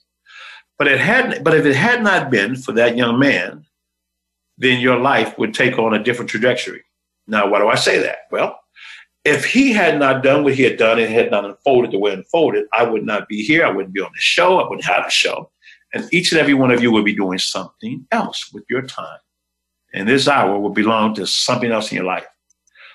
But 0.77 0.87
it 0.87 0.99
had, 0.99 1.43
but 1.43 1.55
if 1.55 1.65
it 1.65 1.75
had 1.75 2.03
not 2.03 2.29
been 2.29 2.55
for 2.55 2.73
that 2.73 2.95
young 2.95 3.17
man, 3.17 3.65
then 4.57 4.79
your 4.79 4.97
life 4.97 5.37
would 5.37 5.53
take 5.53 5.79
on 5.79 5.95
a 5.95 6.03
different 6.03 6.29
trajectory. 6.29 6.83
Now, 7.27 7.49
why 7.49 7.59
do 7.59 7.67
I 7.67 7.75
say 7.75 7.97
that? 7.99 8.17
Well, 8.29 8.59
if 9.23 9.45
he 9.45 9.71
had 9.71 9.97
not 9.97 10.21
done 10.21 10.43
what 10.43 10.53
he 10.53 10.61
had 10.61 10.77
done 10.77 10.99
and 10.99 11.11
had 11.11 11.31
not 11.31 11.45
unfolded 11.45 11.91
the 11.91 11.97
way 11.97 12.11
it 12.11 12.19
unfolded, 12.19 12.65
I 12.71 12.83
would 12.83 13.03
not 13.03 13.27
be 13.27 13.43
here. 13.43 13.65
I 13.65 13.71
wouldn't 13.71 13.93
be 13.93 14.01
on 14.01 14.11
the 14.13 14.21
show. 14.21 14.59
I 14.59 14.69
wouldn't 14.69 14.85
have 14.85 15.07
a 15.07 15.11
show. 15.11 15.49
And 15.93 16.07
each 16.13 16.31
and 16.31 16.39
every 16.39 16.53
one 16.53 16.69
of 16.69 16.83
you 16.83 16.91
would 16.91 17.05
be 17.05 17.15
doing 17.15 17.39
something 17.39 18.05
else 18.11 18.51
with 18.53 18.65
your 18.69 18.83
time 18.83 19.17
and 19.95 20.09
this 20.09 20.27
hour 20.27 20.59
will 20.59 20.71
belong 20.71 21.15
to 21.15 21.25
something 21.25 21.71
else 21.71 21.89
in 21.91 21.95
your 21.95 22.05
life. 22.05 22.25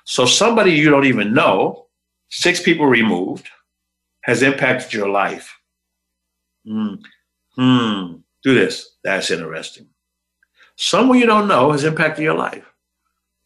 So 0.04 0.26
somebody 0.26 0.72
you 0.72 0.90
don't 0.90 1.06
even 1.06 1.32
know, 1.32 1.86
six 2.28 2.62
people 2.62 2.86
removed, 2.86 3.48
has 4.22 4.42
impacted 4.42 4.92
your 4.92 5.08
life. 5.08 5.56
Hmm. 6.66 6.96
Hmm. 7.56 8.16
Do 8.42 8.54
this. 8.54 8.96
That's 9.02 9.30
interesting. 9.30 9.86
Someone 10.76 11.18
you 11.18 11.26
don't 11.26 11.48
know 11.48 11.72
has 11.72 11.84
impacted 11.84 12.22
your 12.22 12.36
life. 12.36 12.66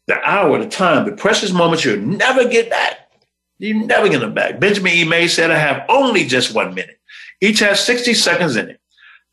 The 0.07 0.21
hour, 0.21 0.59
the 0.59 0.69
time, 0.69 1.05
the 1.05 1.13
precious 1.13 1.51
moments 1.51 1.85
you'll 1.85 1.99
never 1.99 2.47
get 2.47 2.69
back. 2.69 3.09
You're 3.57 3.85
never 3.85 4.09
get 4.09 4.19
them 4.19 4.33
back. 4.33 4.59
Benjamin 4.59 4.93
E. 4.93 5.05
Mays 5.05 5.33
said, 5.33 5.49
I 5.49 5.57
have 5.57 5.85
only 5.87 6.25
just 6.25 6.53
one 6.53 6.75
minute. 6.75 6.99
Each 7.41 7.59
has 7.59 7.79
60 7.79 8.13
seconds 8.13 8.57
in 8.57 8.69
it. 8.69 8.81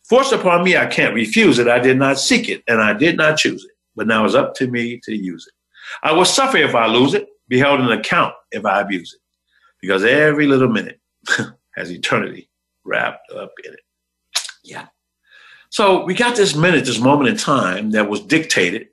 Forced 0.09 0.33
upon 0.33 0.63
me, 0.63 0.77
I 0.77 0.87
can't 0.87 1.15
refuse 1.15 1.59
it. 1.59 1.69
I 1.69 1.81
did 1.81 1.99
not 1.99 2.19
seek 2.19 2.49
it, 2.49 2.63
and 2.69 2.81
I 2.81 2.93
did 2.93 3.17
not 3.17 3.37
choose 3.37 3.65
it 3.65 3.72
but 3.97 4.07
now 4.07 4.25
it's 4.25 4.35
up 4.35 4.55
to 4.57 4.69
me 4.69 5.01
to 5.05 5.15
use 5.15 5.47
it. 5.47 5.55
I 6.03 6.13
will 6.13 6.25
suffer 6.25 6.59
if 6.59 6.75
I 6.75 6.87
lose 6.87 7.15
it, 7.15 7.27
be 7.49 7.59
held 7.59 7.81
in 7.81 7.91
account 7.91 8.35
if 8.51 8.65
I 8.65 8.81
abuse 8.81 9.13
it, 9.15 9.21
because 9.81 10.05
every 10.05 10.47
little 10.47 10.69
minute 10.69 11.01
has 11.75 11.91
eternity 11.91 12.49
wrapped 12.85 13.31
up 13.33 13.53
in 13.65 13.73
it. 13.73 13.81
Yeah. 14.65 14.87
So 15.71 16.05
we 16.05 16.15
got 16.15 16.37
this 16.37 16.55
minute, 16.55 16.85
this 16.85 17.01
moment 17.01 17.31
in 17.31 17.37
time 17.37 17.91
that 17.93 18.09
was 18.09 18.21
dictated 18.21 18.89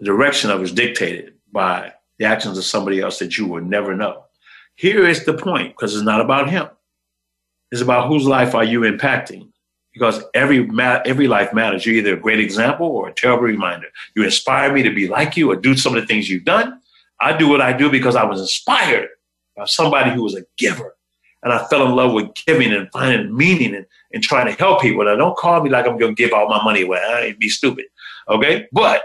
the 0.00 0.06
direction 0.06 0.50
of 0.50 0.60
was 0.60 0.72
dictated 0.72 1.34
by 1.52 1.92
the 2.18 2.24
actions 2.24 2.56
of 2.56 2.64
somebody 2.64 3.00
else 3.00 3.18
that 3.18 3.36
you 3.36 3.46
will 3.46 3.60
never 3.60 3.94
know. 3.94 4.24
Here 4.76 5.06
is 5.06 5.26
the 5.26 5.34
point, 5.34 5.76
because 5.76 5.94
it's 5.94 6.04
not 6.04 6.22
about 6.22 6.48
him. 6.48 6.68
It's 7.70 7.82
about 7.82 8.08
whose 8.08 8.24
life 8.24 8.54
are 8.54 8.64
you 8.64 8.80
impacting. 8.80 9.50
Because 10.00 10.24
every 10.32 10.64
ma- 10.64 11.02
every 11.04 11.28
life 11.28 11.52
matters. 11.52 11.84
You're 11.84 11.96
either 11.96 12.14
a 12.14 12.20
great 12.20 12.40
example 12.40 12.86
or 12.86 13.10
a 13.10 13.12
terrible 13.12 13.42
reminder. 13.42 13.88
You 14.16 14.24
inspire 14.24 14.72
me 14.72 14.82
to 14.82 14.94
be 14.94 15.06
like 15.06 15.36
you 15.36 15.50
or 15.50 15.56
do 15.56 15.76
some 15.76 15.94
of 15.94 16.00
the 16.00 16.06
things 16.06 16.30
you've 16.30 16.46
done. 16.46 16.80
I 17.20 17.36
do 17.36 17.46
what 17.46 17.60
I 17.60 17.74
do 17.74 17.90
because 17.90 18.16
I 18.16 18.24
was 18.24 18.40
inspired 18.40 19.10
by 19.58 19.66
somebody 19.66 20.10
who 20.10 20.22
was 20.22 20.34
a 20.34 20.44
giver. 20.56 20.96
And 21.42 21.52
I 21.52 21.66
fell 21.66 21.86
in 21.86 21.94
love 21.94 22.14
with 22.14 22.34
giving 22.46 22.72
and 22.72 22.90
finding 22.92 23.36
meaning 23.36 23.74
and, 23.74 23.84
and 24.14 24.22
trying 24.22 24.46
to 24.46 24.52
help 24.52 24.80
people. 24.80 25.04
Now, 25.04 25.16
don't 25.16 25.36
call 25.36 25.62
me 25.62 25.68
like 25.68 25.86
I'm 25.86 25.98
going 25.98 26.16
to 26.16 26.22
give 26.22 26.32
all 26.32 26.48
my 26.48 26.64
money 26.64 26.80
away. 26.80 26.98
I'd 26.98 27.38
be 27.38 27.50
stupid. 27.50 27.84
Okay. 28.26 28.68
But 28.72 29.02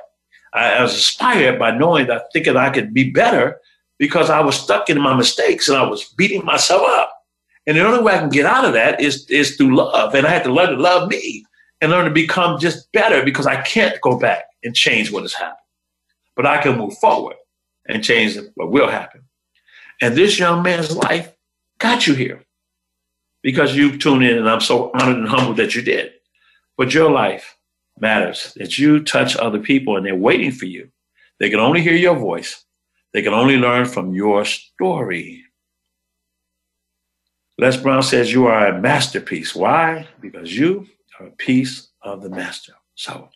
I, 0.53 0.75
I 0.75 0.81
was 0.81 0.93
inspired 0.93 1.59
by 1.59 1.71
knowing 1.71 2.07
that 2.07 2.27
thinking 2.31 2.55
I 2.55 2.69
could 2.69 2.93
be 2.93 3.11
better 3.11 3.59
because 3.99 4.29
I 4.29 4.39
was 4.39 4.55
stuck 4.57 4.89
in 4.89 5.01
my 5.01 5.13
mistakes 5.13 5.67
and 5.67 5.77
I 5.77 5.83
was 5.83 6.05
beating 6.05 6.45
myself 6.45 6.83
up. 6.85 7.11
And 7.67 7.77
the 7.77 7.85
only 7.85 8.03
way 8.03 8.13
I 8.13 8.19
can 8.19 8.29
get 8.29 8.45
out 8.45 8.65
of 8.65 8.73
that 8.73 9.01
is, 9.01 9.27
is 9.29 9.55
through 9.55 9.75
love. 9.75 10.13
And 10.13 10.27
I 10.27 10.29
had 10.29 10.43
to 10.43 10.53
learn 10.53 10.69
to 10.69 10.81
love 10.81 11.09
me 11.09 11.45
and 11.81 11.91
learn 11.91 12.05
to 12.05 12.11
become 12.11 12.59
just 12.59 12.91
better 12.91 13.23
because 13.23 13.47
I 13.47 13.61
can't 13.61 13.99
go 14.01 14.19
back 14.19 14.45
and 14.63 14.75
change 14.75 15.11
what 15.11 15.23
has 15.23 15.33
happened. 15.33 15.57
But 16.35 16.45
I 16.45 16.61
can 16.61 16.77
move 16.77 16.97
forward 16.97 17.37
and 17.87 18.03
change 18.03 18.37
what 18.55 18.71
will 18.71 18.89
happen. 18.89 19.21
And 20.01 20.15
this 20.15 20.37
young 20.37 20.63
man's 20.63 20.95
life 20.95 21.33
got 21.79 22.07
you 22.07 22.13
here 22.13 22.43
because 23.41 23.75
you 23.75 23.97
tuned 23.97 24.23
in, 24.23 24.37
and 24.37 24.49
I'm 24.49 24.61
so 24.61 24.91
honored 24.93 25.17
and 25.17 25.27
humbled 25.27 25.57
that 25.57 25.75
you 25.75 25.81
did. 25.81 26.11
But 26.77 26.93
your 26.93 27.11
life 27.11 27.55
matters, 27.99 28.53
that 28.57 28.77
you 28.77 29.03
touch 29.03 29.37
other 29.37 29.59
people 29.59 29.95
and 29.95 30.05
they're 30.05 30.15
waiting 30.15 30.51
for 30.51 30.65
you. 30.65 30.89
They 31.39 31.49
can 31.49 31.59
only 31.59 31.81
hear 31.81 31.95
your 31.95 32.15
voice, 32.15 32.65
they 33.13 33.21
can 33.21 33.33
only 33.33 33.57
learn 33.57 33.85
from 33.85 34.13
your 34.13 34.43
story. 34.45 35.44
Les 37.57 37.77
Brown 37.77 38.03
says 38.03 38.33
you 38.33 38.47
are 38.47 38.67
a 38.67 38.81
masterpiece. 38.81 39.55
Why? 39.55 40.07
Because 40.19 40.57
you 40.57 40.87
are 41.19 41.27
a 41.27 41.31
piece 41.31 41.87
of 42.01 42.21
the 42.21 42.29
master. 42.29 42.73
So, 42.95 43.29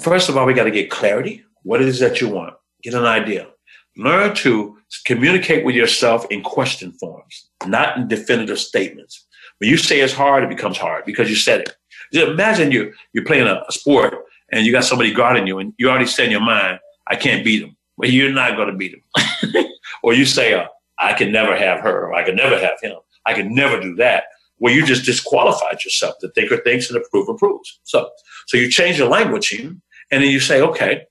first 0.00 0.28
of 0.28 0.36
all, 0.36 0.44
we 0.44 0.52
got 0.52 0.64
to 0.64 0.70
get 0.70 0.90
clarity. 0.90 1.44
What 1.62 1.80
it 1.80 1.88
is 1.88 1.98
that 2.00 2.20
you 2.20 2.28
want? 2.28 2.54
Get 2.82 2.92
an 2.94 3.06
idea. 3.06 3.48
Learn 3.96 4.34
to 4.36 4.76
communicate 5.06 5.64
with 5.64 5.74
yourself 5.74 6.26
in 6.30 6.42
question 6.42 6.92
forms, 6.92 7.48
not 7.66 7.96
in 7.96 8.06
definitive 8.06 8.58
statements. 8.58 9.26
When 9.58 9.70
you 9.70 9.78
say 9.78 10.00
it's 10.00 10.12
hard, 10.12 10.44
it 10.44 10.50
becomes 10.50 10.76
hard 10.76 11.04
because 11.06 11.30
you 11.30 11.36
said 11.36 11.62
it. 11.62 11.76
Just 12.12 12.28
imagine 12.28 12.70
you 12.70 12.92
you're 13.12 13.24
playing 13.24 13.48
a, 13.48 13.62
a 13.66 13.72
sport 13.72 14.14
and 14.52 14.64
you 14.64 14.72
got 14.72 14.84
somebody 14.84 15.12
guarding 15.12 15.46
you, 15.46 15.58
and 15.58 15.72
you 15.78 15.88
already 15.88 16.06
said 16.06 16.26
in 16.26 16.30
your 16.30 16.40
mind, 16.40 16.78
"I 17.06 17.16
can't 17.16 17.44
beat 17.44 17.62
him." 17.62 17.76
Well, 17.96 18.10
you're 18.10 18.32
not 18.32 18.56
going 18.56 18.68
to 18.68 18.76
beat 18.76 18.94
him. 18.94 19.64
or 20.02 20.14
you 20.14 20.24
say, 20.24 20.54
uh, 20.54 20.66
"I 20.98 21.14
can 21.14 21.32
never 21.32 21.56
have 21.56 21.80
her," 21.80 22.06
or 22.06 22.14
"I 22.14 22.22
can 22.24 22.36
never 22.36 22.58
have 22.58 22.80
him." 22.80 22.98
I 23.28 23.34
can 23.34 23.54
never 23.54 23.80
do 23.80 23.94
that. 23.96 24.24
Well, 24.58 24.74
you 24.74 24.84
just 24.84 25.04
disqualified 25.04 25.84
yourself. 25.84 26.16
The 26.20 26.30
thinker 26.30 26.56
thinks 26.58 26.90
and 26.90 26.96
the 26.96 27.06
prover 27.10 27.34
proves. 27.34 27.78
So, 27.84 28.10
so 28.46 28.56
you 28.56 28.70
change 28.70 28.98
the 28.98 29.06
language 29.06 29.52
and 29.52 29.80
then 30.10 30.30
you 30.30 30.40
say, 30.40 30.60
okay, 30.60 31.06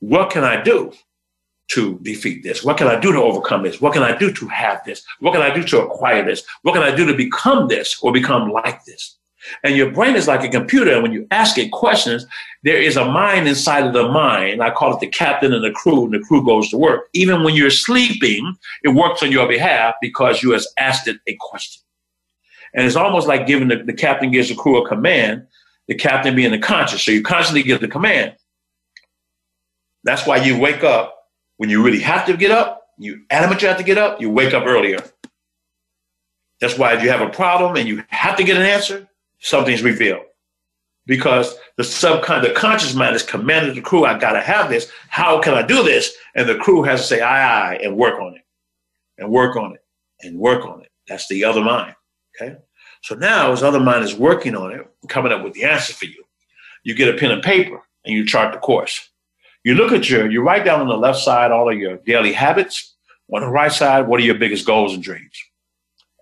what 0.00 0.30
can 0.30 0.44
I 0.44 0.62
do? 0.62 0.92
to 1.70 2.00
defeat 2.02 2.42
this? 2.42 2.64
What 2.64 2.78
can 2.78 2.88
I 2.88 2.98
do 2.98 3.12
to 3.12 3.22
overcome 3.22 3.62
this? 3.62 3.80
What 3.80 3.92
can 3.92 4.02
I 4.02 4.16
do 4.16 4.32
to 4.32 4.48
have 4.48 4.82
this? 4.84 5.04
What 5.20 5.32
can 5.32 5.42
I 5.42 5.54
do 5.54 5.62
to 5.62 5.80
acquire 5.82 6.24
this? 6.24 6.42
What 6.62 6.72
can 6.72 6.82
I 6.82 6.92
do 6.92 7.06
to 7.06 7.14
become 7.14 7.68
this 7.68 7.96
or 8.02 8.12
become 8.12 8.50
like 8.50 8.84
this? 8.84 9.19
And 9.64 9.76
your 9.76 9.90
brain 9.90 10.16
is 10.16 10.28
like 10.28 10.44
a 10.44 10.48
computer. 10.48 10.92
And 10.92 11.02
when 11.02 11.12
you 11.12 11.26
ask 11.30 11.58
it 11.58 11.72
questions, 11.72 12.26
there 12.62 12.80
is 12.80 12.96
a 12.96 13.04
mind 13.04 13.48
inside 13.48 13.86
of 13.86 13.92
the 13.92 14.08
mind. 14.08 14.62
I 14.62 14.70
call 14.70 14.94
it 14.94 15.00
the 15.00 15.06
captain 15.06 15.52
and 15.52 15.64
the 15.64 15.70
crew, 15.70 16.04
and 16.04 16.14
the 16.14 16.20
crew 16.20 16.44
goes 16.44 16.68
to 16.70 16.78
work. 16.78 17.08
Even 17.14 17.42
when 17.42 17.54
you're 17.54 17.70
sleeping, 17.70 18.56
it 18.82 18.90
works 18.90 19.22
on 19.22 19.32
your 19.32 19.48
behalf 19.48 19.94
because 20.00 20.42
you 20.42 20.52
have 20.52 20.62
asked 20.78 21.08
it 21.08 21.18
a 21.26 21.36
question. 21.40 21.82
And 22.74 22.86
it's 22.86 22.96
almost 22.96 23.26
like 23.26 23.46
giving 23.46 23.68
the, 23.68 23.82
the 23.82 23.92
captain 23.92 24.30
gives 24.30 24.48
the 24.48 24.54
crew 24.54 24.82
a 24.82 24.88
command, 24.88 25.46
the 25.88 25.94
captain 25.94 26.36
being 26.36 26.52
the 26.52 26.58
conscious. 26.58 27.02
So 27.02 27.10
you 27.10 27.22
constantly 27.22 27.62
give 27.62 27.80
the 27.80 27.88
command. 27.88 28.36
That's 30.04 30.26
why 30.26 30.36
you 30.36 30.58
wake 30.58 30.84
up 30.84 31.16
when 31.56 31.68
you 31.68 31.82
really 31.82 32.00
have 32.00 32.24
to 32.26 32.36
get 32.36 32.50
up, 32.50 32.88
you 32.96 33.22
adamant 33.30 33.60
you 33.60 33.68
have 33.68 33.76
to 33.76 33.84
get 33.84 33.98
up, 33.98 34.20
you 34.20 34.30
wake 34.30 34.54
up 34.54 34.66
earlier. 34.66 34.98
That's 36.60 36.78
why 36.78 36.94
if 36.94 37.02
you 37.02 37.10
have 37.10 37.20
a 37.22 37.30
problem 37.30 37.76
and 37.76 37.88
you 37.88 38.04
have 38.08 38.36
to 38.36 38.44
get 38.44 38.56
an 38.56 38.62
answer, 38.62 39.08
something's 39.40 39.82
revealed. 39.82 40.22
Because 41.06 41.56
the 41.76 41.82
subcon 41.82 42.42
the 42.42 42.52
conscious 42.52 42.94
mind 42.94 43.16
is 43.16 43.22
commanding 43.22 43.74
the 43.74 43.80
crew, 43.80 44.04
I 44.04 44.18
gotta 44.18 44.40
have 44.40 44.68
this. 44.68 44.90
How 45.08 45.40
can 45.40 45.54
I 45.54 45.62
do 45.62 45.82
this? 45.82 46.14
And 46.34 46.48
the 46.48 46.56
crew 46.56 46.82
has 46.82 47.00
to 47.00 47.06
say 47.06 47.20
aye 47.20 47.74
and 47.76 47.96
work 47.96 48.20
on 48.20 48.34
it. 48.34 48.42
And 49.18 49.30
work 49.30 49.56
on 49.56 49.74
it 49.74 49.80
and 50.22 50.38
work 50.38 50.64
on 50.64 50.82
it. 50.82 50.90
That's 51.08 51.28
the 51.28 51.44
other 51.44 51.62
mind. 51.62 51.94
Okay. 52.40 52.56
So 53.02 53.14
now 53.14 53.50
his 53.50 53.62
other 53.62 53.80
mind 53.80 54.04
is 54.04 54.14
working 54.14 54.54
on 54.54 54.72
it, 54.72 54.86
coming 55.08 55.32
up 55.32 55.42
with 55.42 55.54
the 55.54 55.64
answer 55.64 55.92
for 55.92 56.04
you. 56.04 56.24
You 56.84 56.94
get 56.94 57.14
a 57.14 57.18
pen 57.18 57.30
and 57.30 57.42
paper 57.42 57.80
and 58.04 58.14
you 58.14 58.26
chart 58.26 58.52
the 58.52 58.58
course. 58.58 59.10
You 59.64 59.74
look 59.74 59.92
at 59.92 60.08
your, 60.08 60.30
you 60.30 60.42
write 60.42 60.64
down 60.64 60.80
on 60.80 60.88
the 60.88 60.96
left 60.96 61.18
side 61.18 61.50
all 61.50 61.70
of 61.70 61.78
your 61.78 61.98
daily 61.98 62.32
habits. 62.32 62.96
On 63.32 63.42
the 63.42 63.48
right 63.48 63.70
side, 63.70 64.08
what 64.08 64.20
are 64.20 64.24
your 64.24 64.34
biggest 64.34 64.66
goals 64.66 64.94
and 64.94 65.02
dreams? 65.02 65.38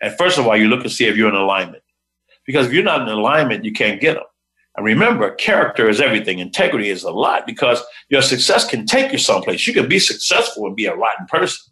And 0.02 0.16
first 0.16 0.38
of 0.38 0.46
all, 0.46 0.56
you 0.56 0.68
look 0.68 0.82
and 0.82 0.92
see 0.92 1.06
if 1.06 1.16
you're 1.16 1.28
in 1.28 1.34
alignment. 1.34 1.82
Because 2.48 2.64
if 2.64 2.72
you're 2.72 2.82
not 2.82 3.02
in 3.02 3.08
alignment, 3.08 3.66
you 3.66 3.72
can't 3.72 4.00
get 4.00 4.14
them. 4.14 4.24
And 4.74 4.86
remember, 4.86 5.32
character 5.32 5.86
is 5.86 6.00
everything. 6.00 6.38
Integrity 6.38 6.88
is 6.88 7.02
a 7.02 7.10
lot 7.10 7.46
because 7.46 7.82
your 8.08 8.22
success 8.22 8.66
can 8.66 8.86
take 8.86 9.12
you 9.12 9.18
someplace. 9.18 9.66
You 9.66 9.74
can 9.74 9.86
be 9.86 9.98
successful 9.98 10.66
and 10.66 10.74
be 10.74 10.86
a 10.86 10.96
rotten 10.96 11.26
person, 11.26 11.70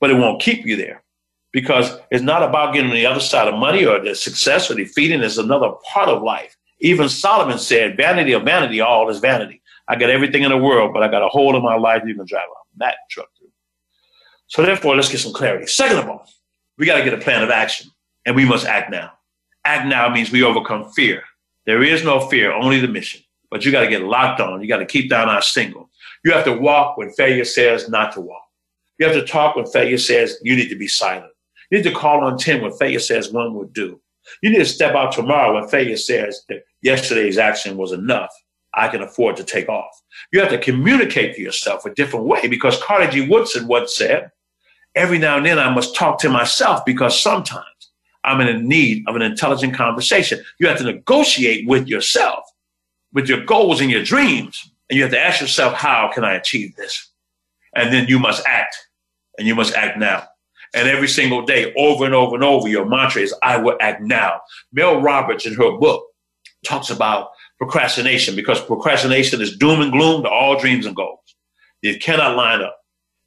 but 0.00 0.10
it 0.10 0.14
won't 0.14 0.42
keep 0.42 0.66
you 0.66 0.74
there 0.74 1.04
because 1.52 1.96
it's 2.10 2.24
not 2.24 2.42
about 2.42 2.74
getting 2.74 2.90
on 2.90 2.96
the 2.96 3.06
other 3.06 3.20
side 3.20 3.46
of 3.46 3.54
money 3.54 3.86
or 3.86 4.02
the 4.02 4.16
success 4.16 4.68
or 4.68 4.74
defeating 4.74 5.22
is 5.22 5.38
another 5.38 5.70
part 5.92 6.08
of 6.08 6.24
life. 6.24 6.56
Even 6.80 7.08
Solomon 7.08 7.58
said, 7.58 7.96
vanity 7.96 8.32
of 8.32 8.42
vanity, 8.42 8.80
all 8.80 9.08
is 9.10 9.20
vanity. 9.20 9.62
I 9.86 9.94
got 9.94 10.10
everything 10.10 10.42
in 10.42 10.50
the 10.50 10.58
world, 10.58 10.92
but 10.92 11.04
I 11.04 11.08
got 11.08 11.22
a 11.22 11.28
hole 11.28 11.54
in 11.54 11.62
my 11.62 11.76
life 11.76 12.02
you 12.04 12.16
can 12.16 12.26
drive 12.26 12.48
a 12.48 12.78
Mack 12.78 12.96
truck 13.10 13.28
through. 13.38 13.52
So 14.48 14.62
therefore, 14.62 14.96
let's 14.96 15.08
get 15.08 15.20
some 15.20 15.32
clarity. 15.32 15.68
Second 15.68 15.98
of 15.98 16.08
all, 16.08 16.26
we 16.78 16.86
got 16.86 16.98
to 16.98 17.04
get 17.04 17.14
a 17.14 17.18
plan 17.18 17.44
of 17.44 17.50
action, 17.50 17.92
and 18.26 18.34
we 18.34 18.44
must 18.44 18.66
act 18.66 18.90
now. 18.90 19.12
Act 19.64 19.86
now 19.86 20.08
means 20.08 20.30
we 20.30 20.42
overcome 20.42 20.90
fear. 20.92 21.22
There 21.66 21.82
is 21.82 22.04
no 22.04 22.20
fear, 22.28 22.52
only 22.52 22.80
the 22.80 22.88
mission. 22.88 23.20
But 23.50 23.64
you 23.64 23.72
got 23.72 23.82
to 23.82 23.88
get 23.88 24.02
locked 24.02 24.40
on. 24.40 24.62
You 24.62 24.68
got 24.68 24.78
to 24.78 24.86
keep 24.86 25.10
down 25.10 25.28
our 25.28 25.42
single. 25.42 25.90
You 26.24 26.32
have 26.32 26.44
to 26.44 26.52
walk 26.52 26.96
when 26.96 27.10
failure 27.10 27.44
says 27.44 27.88
not 27.88 28.12
to 28.12 28.20
walk. 28.20 28.42
You 28.98 29.06
have 29.06 29.16
to 29.16 29.24
talk 29.24 29.56
when 29.56 29.66
failure 29.66 29.98
says 29.98 30.38
you 30.42 30.54
need 30.56 30.68
to 30.68 30.76
be 30.76 30.88
silent. 30.88 31.32
You 31.70 31.78
need 31.78 31.84
to 31.84 31.94
call 31.94 32.24
on 32.24 32.38
10 32.38 32.62
when 32.62 32.72
failure 32.72 32.98
says 32.98 33.32
one 33.32 33.54
would 33.54 33.72
do. 33.72 34.00
You 34.42 34.50
need 34.50 34.58
to 34.58 34.64
step 34.64 34.94
out 34.94 35.12
tomorrow 35.12 35.54
when 35.54 35.68
failure 35.68 35.96
says 35.96 36.44
that 36.48 36.64
yesterday's 36.82 37.38
action 37.38 37.76
was 37.76 37.92
enough. 37.92 38.30
I 38.74 38.88
can 38.88 39.02
afford 39.02 39.36
to 39.36 39.44
take 39.44 39.68
off. 39.68 39.90
You 40.32 40.40
have 40.40 40.50
to 40.50 40.58
communicate 40.58 41.34
to 41.34 41.42
yourself 41.42 41.84
a 41.86 41.94
different 41.94 42.26
way 42.26 42.46
because 42.46 42.82
Carter 42.82 43.10
G. 43.10 43.28
Woodson 43.28 43.66
once 43.66 43.96
said, 43.96 44.30
every 44.94 45.18
now 45.18 45.36
and 45.38 45.46
then 45.46 45.58
I 45.58 45.72
must 45.72 45.96
talk 45.96 46.18
to 46.20 46.28
myself 46.28 46.84
because 46.84 47.20
sometimes 47.20 47.64
I'm 48.30 48.40
in 48.40 48.68
need 48.68 49.04
of 49.08 49.16
an 49.16 49.22
intelligent 49.22 49.74
conversation. 49.74 50.42
You 50.58 50.68
have 50.68 50.78
to 50.78 50.84
negotiate 50.84 51.66
with 51.66 51.88
yourself, 51.88 52.44
with 53.12 53.28
your 53.28 53.44
goals 53.44 53.80
and 53.80 53.90
your 53.90 54.04
dreams. 54.04 54.70
And 54.88 54.96
you 54.96 55.02
have 55.02 55.12
to 55.12 55.20
ask 55.20 55.40
yourself, 55.40 55.74
how 55.74 56.10
can 56.12 56.24
I 56.24 56.34
achieve 56.34 56.76
this? 56.76 57.10
And 57.74 57.92
then 57.92 58.08
you 58.08 58.18
must 58.18 58.44
act 58.46 58.76
and 59.38 59.46
you 59.46 59.54
must 59.54 59.74
act 59.74 59.98
now. 59.98 60.26
And 60.74 60.88
every 60.88 61.08
single 61.08 61.42
day, 61.44 61.72
over 61.76 62.04
and 62.04 62.14
over 62.14 62.34
and 62.34 62.44
over, 62.44 62.68
your 62.68 62.86
mantra 62.86 63.22
is, 63.22 63.34
I 63.42 63.56
will 63.56 63.76
act 63.80 64.02
now. 64.02 64.40
Mel 64.72 65.00
Robbins 65.00 65.46
in 65.46 65.54
her 65.54 65.76
book 65.78 66.04
talks 66.64 66.90
about 66.90 67.30
procrastination 67.58 68.36
because 68.36 68.60
procrastination 68.64 69.40
is 69.40 69.56
doom 69.56 69.80
and 69.80 69.92
gloom 69.92 70.22
to 70.22 70.28
all 70.28 70.58
dreams 70.58 70.86
and 70.86 70.94
goals. 70.94 71.18
It 71.82 72.02
cannot 72.02 72.36
line 72.36 72.62
up. 72.62 72.76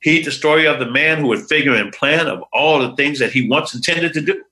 Heed 0.01 0.25
the 0.25 0.31
story 0.31 0.67
of 0.67 0.79
the 0.79 0.89
man 0.89 1.19
who 1.19 1.27
would 1.27 1.47
figure 1.47 1.75
and 1.75 1.91
plan 1.91 2.27
of 2.27 2.43
all 2.51 2.79
the 2.79 2.95
things 2.95 3.19
that 3.19 3.31
he 3.31 3.47
once 3.47 3.73
intended 3.73 4.13
to 4.13 4.21
do. 4.21 4.43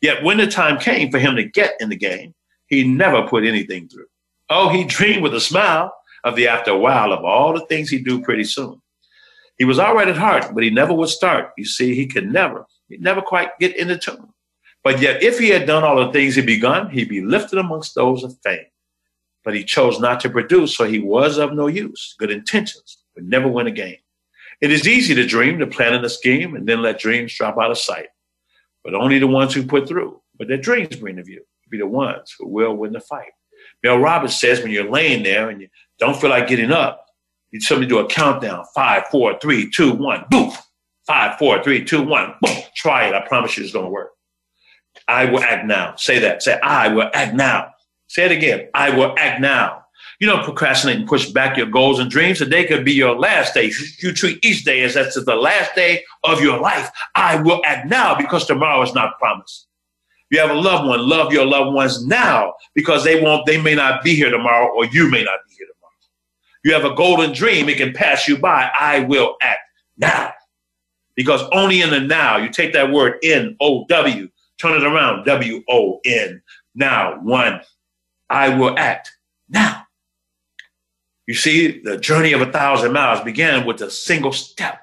Yet 0.00 0.22
when 0.22 0.38
the 0.38 0.46
time 0.46 0.78
came 0.78 1.10
for 1.10 1.18
him 1.18 1.36
to 1.36 1.44
get 1.44 1.74
in 1.80 1.88
the 1.88 1.96
game, 1.96 2.34
he 2.66 2.84
never 2.84 3.26
put 3.26 3.44
anything 3.44 3.88
through. 3.88 4.06
Oh, 4.48 4.68
he 4.68 4.84
dreamed 4.96 5.22
with 5.22 5.34
a 5.34 5.40
smile 5.40 5.94
of 6.24 6.36
the 6.36 6.48
after 6.48 6.70
a 6.70 6.78
while 6.78 7.12
of 7.12 7.24
all 7.24 7.52
the 7.52 7.66
things 7.66 7.90
he'd 7.90 8.04
do 8.04 8.22
pretty 8.22 8.44
soon. 8.44 8.80
He 9.58 9.64
was 9.64 9.78
all 9.78 9.94
right 9.94 10.08
at 10.08 10.16
heart, 10.16 10.54
but 10.54 10.64
he 10.64 10.70
never 10.70 10.94
would 10.94 11.08
start. 11.08 11.52
You 11.58 11.66
see, 11.66 11.94
he 11.94 12.06
could 12.06 12.32
never, 12.32 12.66
he'd 12.88 13.02
never 13.02 13.20
quite 13.20 13.58
get 13.58 13.76
in 13.76 13.88
the 13.88 13.98
tune. 13.98 14.32
But 14.82 15.00
yet, 15.00 15.22
if 15.22 15.38
he 15.38 15.50
had 15.50 15.66
done 15.66 15.84
all 15.84 16.04
the 16.04 16.12
things 16.12 16.34
he'd 16.34 16.46
begun, 16.46 16.88
he'd 16.88 17.10
be 17.10 17.20
lifted 17.20 17.58
amongst 17.58 17.94
those 17.94 18.24
of 18.24 18.38
fame 18.42 18.64
but 19.44 19.54
he 19.54 19.64
chose 19.64 19.98
not 20.00 20.20
to 20.20 20.30
produce, 20.30 20.76
so 20.76 20.84
he 20.84 20.98
was 20.98 21.38
of 21.38 21.52
no 21.52 21.66
use. 21.66 22.14
Good 22.18 22.30
intentions, 22.30 22.98
but 23.14 23.24
never 23.24 23.48
win 23.48 23.66
a 23.66 23.70
game. 23.70 23.96
It 24.60 24.70
is 24.70 24.86
easy 24.86 25.14
to 25.14 25.26
dream, 25.26 25.58
to 25.58 25.66
plan 25.66 25.94
in 25.94 26.04
a 26.04 26.08
scheme, 26.10 26.54
and 26.54 26.66
then 26.66 26.82
let 26.82 26.98
dreams 26.98 27.34
drop 27.34 27.56
out 27.58 27.70
of 27.70 27.78
sight. 27.78 28.08
But 28.84 28.94
only 28.94 29.18
the 29.18 29.26
ones 29.26 29.54
who 29.54 29.64
put 29.64 29.88
through, 29.88 30.20
but 30.38 30.48
their 30.48 30.56
dreams 30.56 30.96
bring 30.96 31.18
of 31.18 31.28
you, 31.28 31.42
be 31.70 31.78
the 31.78 31.86
ones 31.86 32.34
who 32.38 32.48
will 32.48 32.74
win 32.74 32.92
the 32.92 33.00
fight. 33.00 33.30
Mel 33.82 33.98
Robbins 33.98 34.38
says 34.38 34.60
when 34.62 34.72
you're 34.72 34.90
laying 34.90 35.22
there 35.22 35.50
and 35.50 35.60
you 35.60 35.68
don't 35.98 36.18
feel 36.20 36.30
like 36.30 36.48
getting 36.48 36.72
up, 36.72 37.06
You 37.50 37.60
somebody 37.60 37.88
do 37.88 37.98
a 37.98 38.06
countdown. 38.06 38.64
Five, 38.74 39.04
four, 39.10 39.38
three, 39.40 39.70
two, 39.70 39.92
one, 39.92 40.24
boom. 40.30 40.52
Five, 41.06 41.38
four, 41.38 41.62
three, 41.62 41.84
two, 41.84 42.02
one, 42.02 42.34
boom. 42.40 42.56
Try 42.76 43.08
it. 43.08 43.14
I 43.14 43.26
promise 43.26 43.56
you 43.56 43.64
it's 43.64 43.72
going 43.72 43.86
to 43.86 43.90
work. 43.90 44.12
I 45.08 45.24
will 45.24 45.40
act 45.40 45.66
now. 45.66 45.96
Say 45.96 46.20
that. 46.20 46.42
Say, 46.42 46.58
I 46.60 46.88
will 46.88 47.10
act 47.12 47.34
now. 47.34 47.70
Say 48.08 48.24
it 48.26 48.32
again. 48.32 48.68
I 48.74 48.90
will 48.90 49.14
act 49.18 49.40
now. 49.40 49.79
You 50.20 50.26
don't 50.28 50.44
procrastinate 50.44 50.98
and 50.98 51.08
push 51.08 51.30
back 51.30 51.56
your 51.56 51.66
goals 51.66 51.98
and 51.98 52.10
dreams. 52.10 52.38
Today 52.38 52.66
could 52.66 52.84
be 52.84 52.92
your 52.92 53.18
last 53.18 53.54
day. 53.54 53.72
You 54.00 54.12
treat 54.12 54.44
each 54.44 54.64
day 54.64 54.82
as 54.82 54.92
that's 54.92 55.22
the 55.22 55.34
last 55.34 55.74
day 55.74 56.04
of 56.24 56.42
your 56.42 56.60
life. 56.60 56.90
I 57.14 57.40
will 57.40 57.62
act 57.64 57.88
now 57.88 58.14
because 58.14 58.46
tomorrow 58.46 58.82
is 58.82 58.94
not 58.94 59.18
promised. 59.18 59.66
You 60.30 60.38
have 60.38 60.50
a 60.50 60.54
loved 60.54 60.86
one, 60.86 61.08
love 61.08 61.32
your 61.32 61.46
loved 61.46 61.74
ones 61.74 62.06
now 62.06 62.52
because 62.74 63.02
they 63.02 63.20
won't, 63.20 63.46
they 63.46 63.60
may 63.60 63.74
not 63.74 64.04
be 64.04 64.14
here 64.14 64.30
tomorrow 64.30 64.68
or 64.68 64.84
you 64.84 65.10
may 65.10 65.24
not 65.24 65.38
be 65.48 65.54
here 65.56 65.66
tomorrow. 65.66 65.92
You 66.64 66.74
have 66.74 66.84
a 66.84 66.94
golden 66.94 67.32
dream, 67.32 67.68
it 67.70 67.78
can 67.78 67.94
pass 67.94 68.28
you 68.28 68.36
by. 68.36 68.70
I 68.78 69.00
will 69.00 69.36
act 69.40 69.60
now. 69.96 70.32
Because 71.16 71.42
only 71.52 71.80
in 71.80 71.90
the 71.90 72.00
now, 72.00 72.36
you 72.36 72.50
take 72.50 72.74
that 72.74 72.92
word 72.92 73.18
N 73.24 73.56
O 73.60 73.86
W, 73.86 74.28
turn 74.58 74.80
it 74.80 74.86
around, 74.86 75.24
W 75.24 75.64
O 75.68 76.00
N, 76.04 76.42
now, 76.74 77.18
one. 77.22 77.60
I 78.28 78.50
will 78.56 78.78
act 78.78 79.10
now. 79.48 79.84
You 81.26 81.34
see, 81.34 81.80
the 81.82 81.96
journey 81.96 82.32
of 82.32 82.40
a 82.40 82.50
thousand 82.50 82.92
miles 82.92 83.20
began 83.20 83.64
with 83.64 83.80
a 83.82 83.90
single 83.90 84.32
step, 84.32 84.80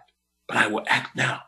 but 0.48 0.58
I 0.58 0.68
will 0.68 0.84
act 0.88 1.16
now. 1.16 1.42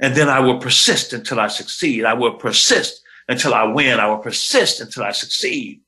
And 0.00 0.14
then 0.14 0.28
I 0.28 0.40
will 0.40 0.58
persist 0.58 1.12
until 1.12 1.38
I 1.38 1.48
succeed. 1.48 2.04
I 2.04 2.14
will 2.14 2.34
persist 2.34 3.02
until 3.28 3.54
I 3.54 3.64
win. 3.64 4.00
I 4.00 4.08
will 4.08 4.18
persist 4.18 4.80
until 4.80 5.04
I 5.04 5.12
succeed. 5.12 5.80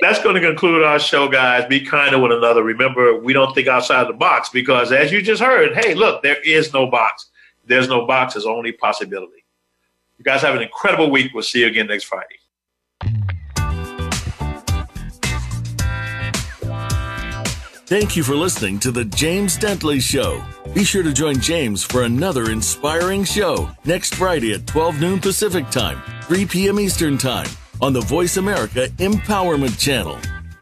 That's 0.00 0.22
going 0.22 0.34
to 0.34 0.40
conclude 0.40 0.82
our 0.82 0.98
show, 0.98 1.28
guys. 1.28 1.66
Be 1.66 1.80
kind 1.80 2.10
to 2.10 2.18
one 2.18 2.32
another. 2.32 2.62
Remember, 2.62 3.18
we 3.18 3.32
don't 3.32 3.54
think 3.54 3.68
outside 3.68 4.08
the 4.08 4.12
box 4.12 4.48
because, 4.50 4.92
as 4.92 5.10
you 5.10 5.22
just 5.22 5.42
heard, 5.42 5.74
hey, 5.74 5.94
look, 5.94 6.22
there 6.22 6.40
is 6.42 6.72
no 6.72 6.86
box. 6.90 7.30
There's 7.66 7.88
no 7.88 8.06
box. 8.06 8.34
There's 8.34 8.46
only 8.46 8.72
possibility. 8.72 9.44
You 10.18 10.24
guys 10.24 10.42
have 10.42 10.54
an 10.54 10.62
incredible 10.62 11.10
week. 11.10 11.32
We'll 11.32 11.42
see 11.42 11.60
you 11.60 11.66
again 11.66 11.86
next 11.86 12.04
Friday. 12.04 12.36
Thank 17.86 18.16
you 18.16 18.24
for 18.24 18.34
listening 18.34 18.80
to 18.80 18.90
The 18.90 19.04
James 19.04 19.56
Dentley 19.56 20.00
Show. 20.02 20.42
Be 20.74 20.82
sure 20.82 21.04
to 21.04 21.12
join 21.12 21.38
James 21.38 21.84
for 21.84 22.02
another 22.02 22.50
inspiring 22.50 23.22
show 23.22 23.70
next 23.84 24.16
Friday 24.16 24.52
at 24.54 24.66
12 24.66 25.00
noon 25.00 25.20
Pacific 25.20 25.70
Time, 25.70 26.02
3 26.22 26.46
p.m. 26.46 26.80
Eastern 26.80 27.16
Time 27.16 27.46
on 27.80 27.92
the 27.92 28.00
Voice 28.00 28.38
America 28.38 28.88
Empowerment 28.96 29.78
Channel. 29.78 30.18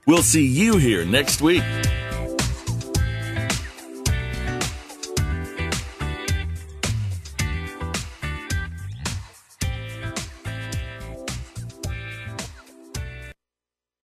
We'll 0.06 0.22
see 0.22 0.44
you 0.44 0.76
here 0.76 1.06
next 1.06 1.40
week. 1.40 1.62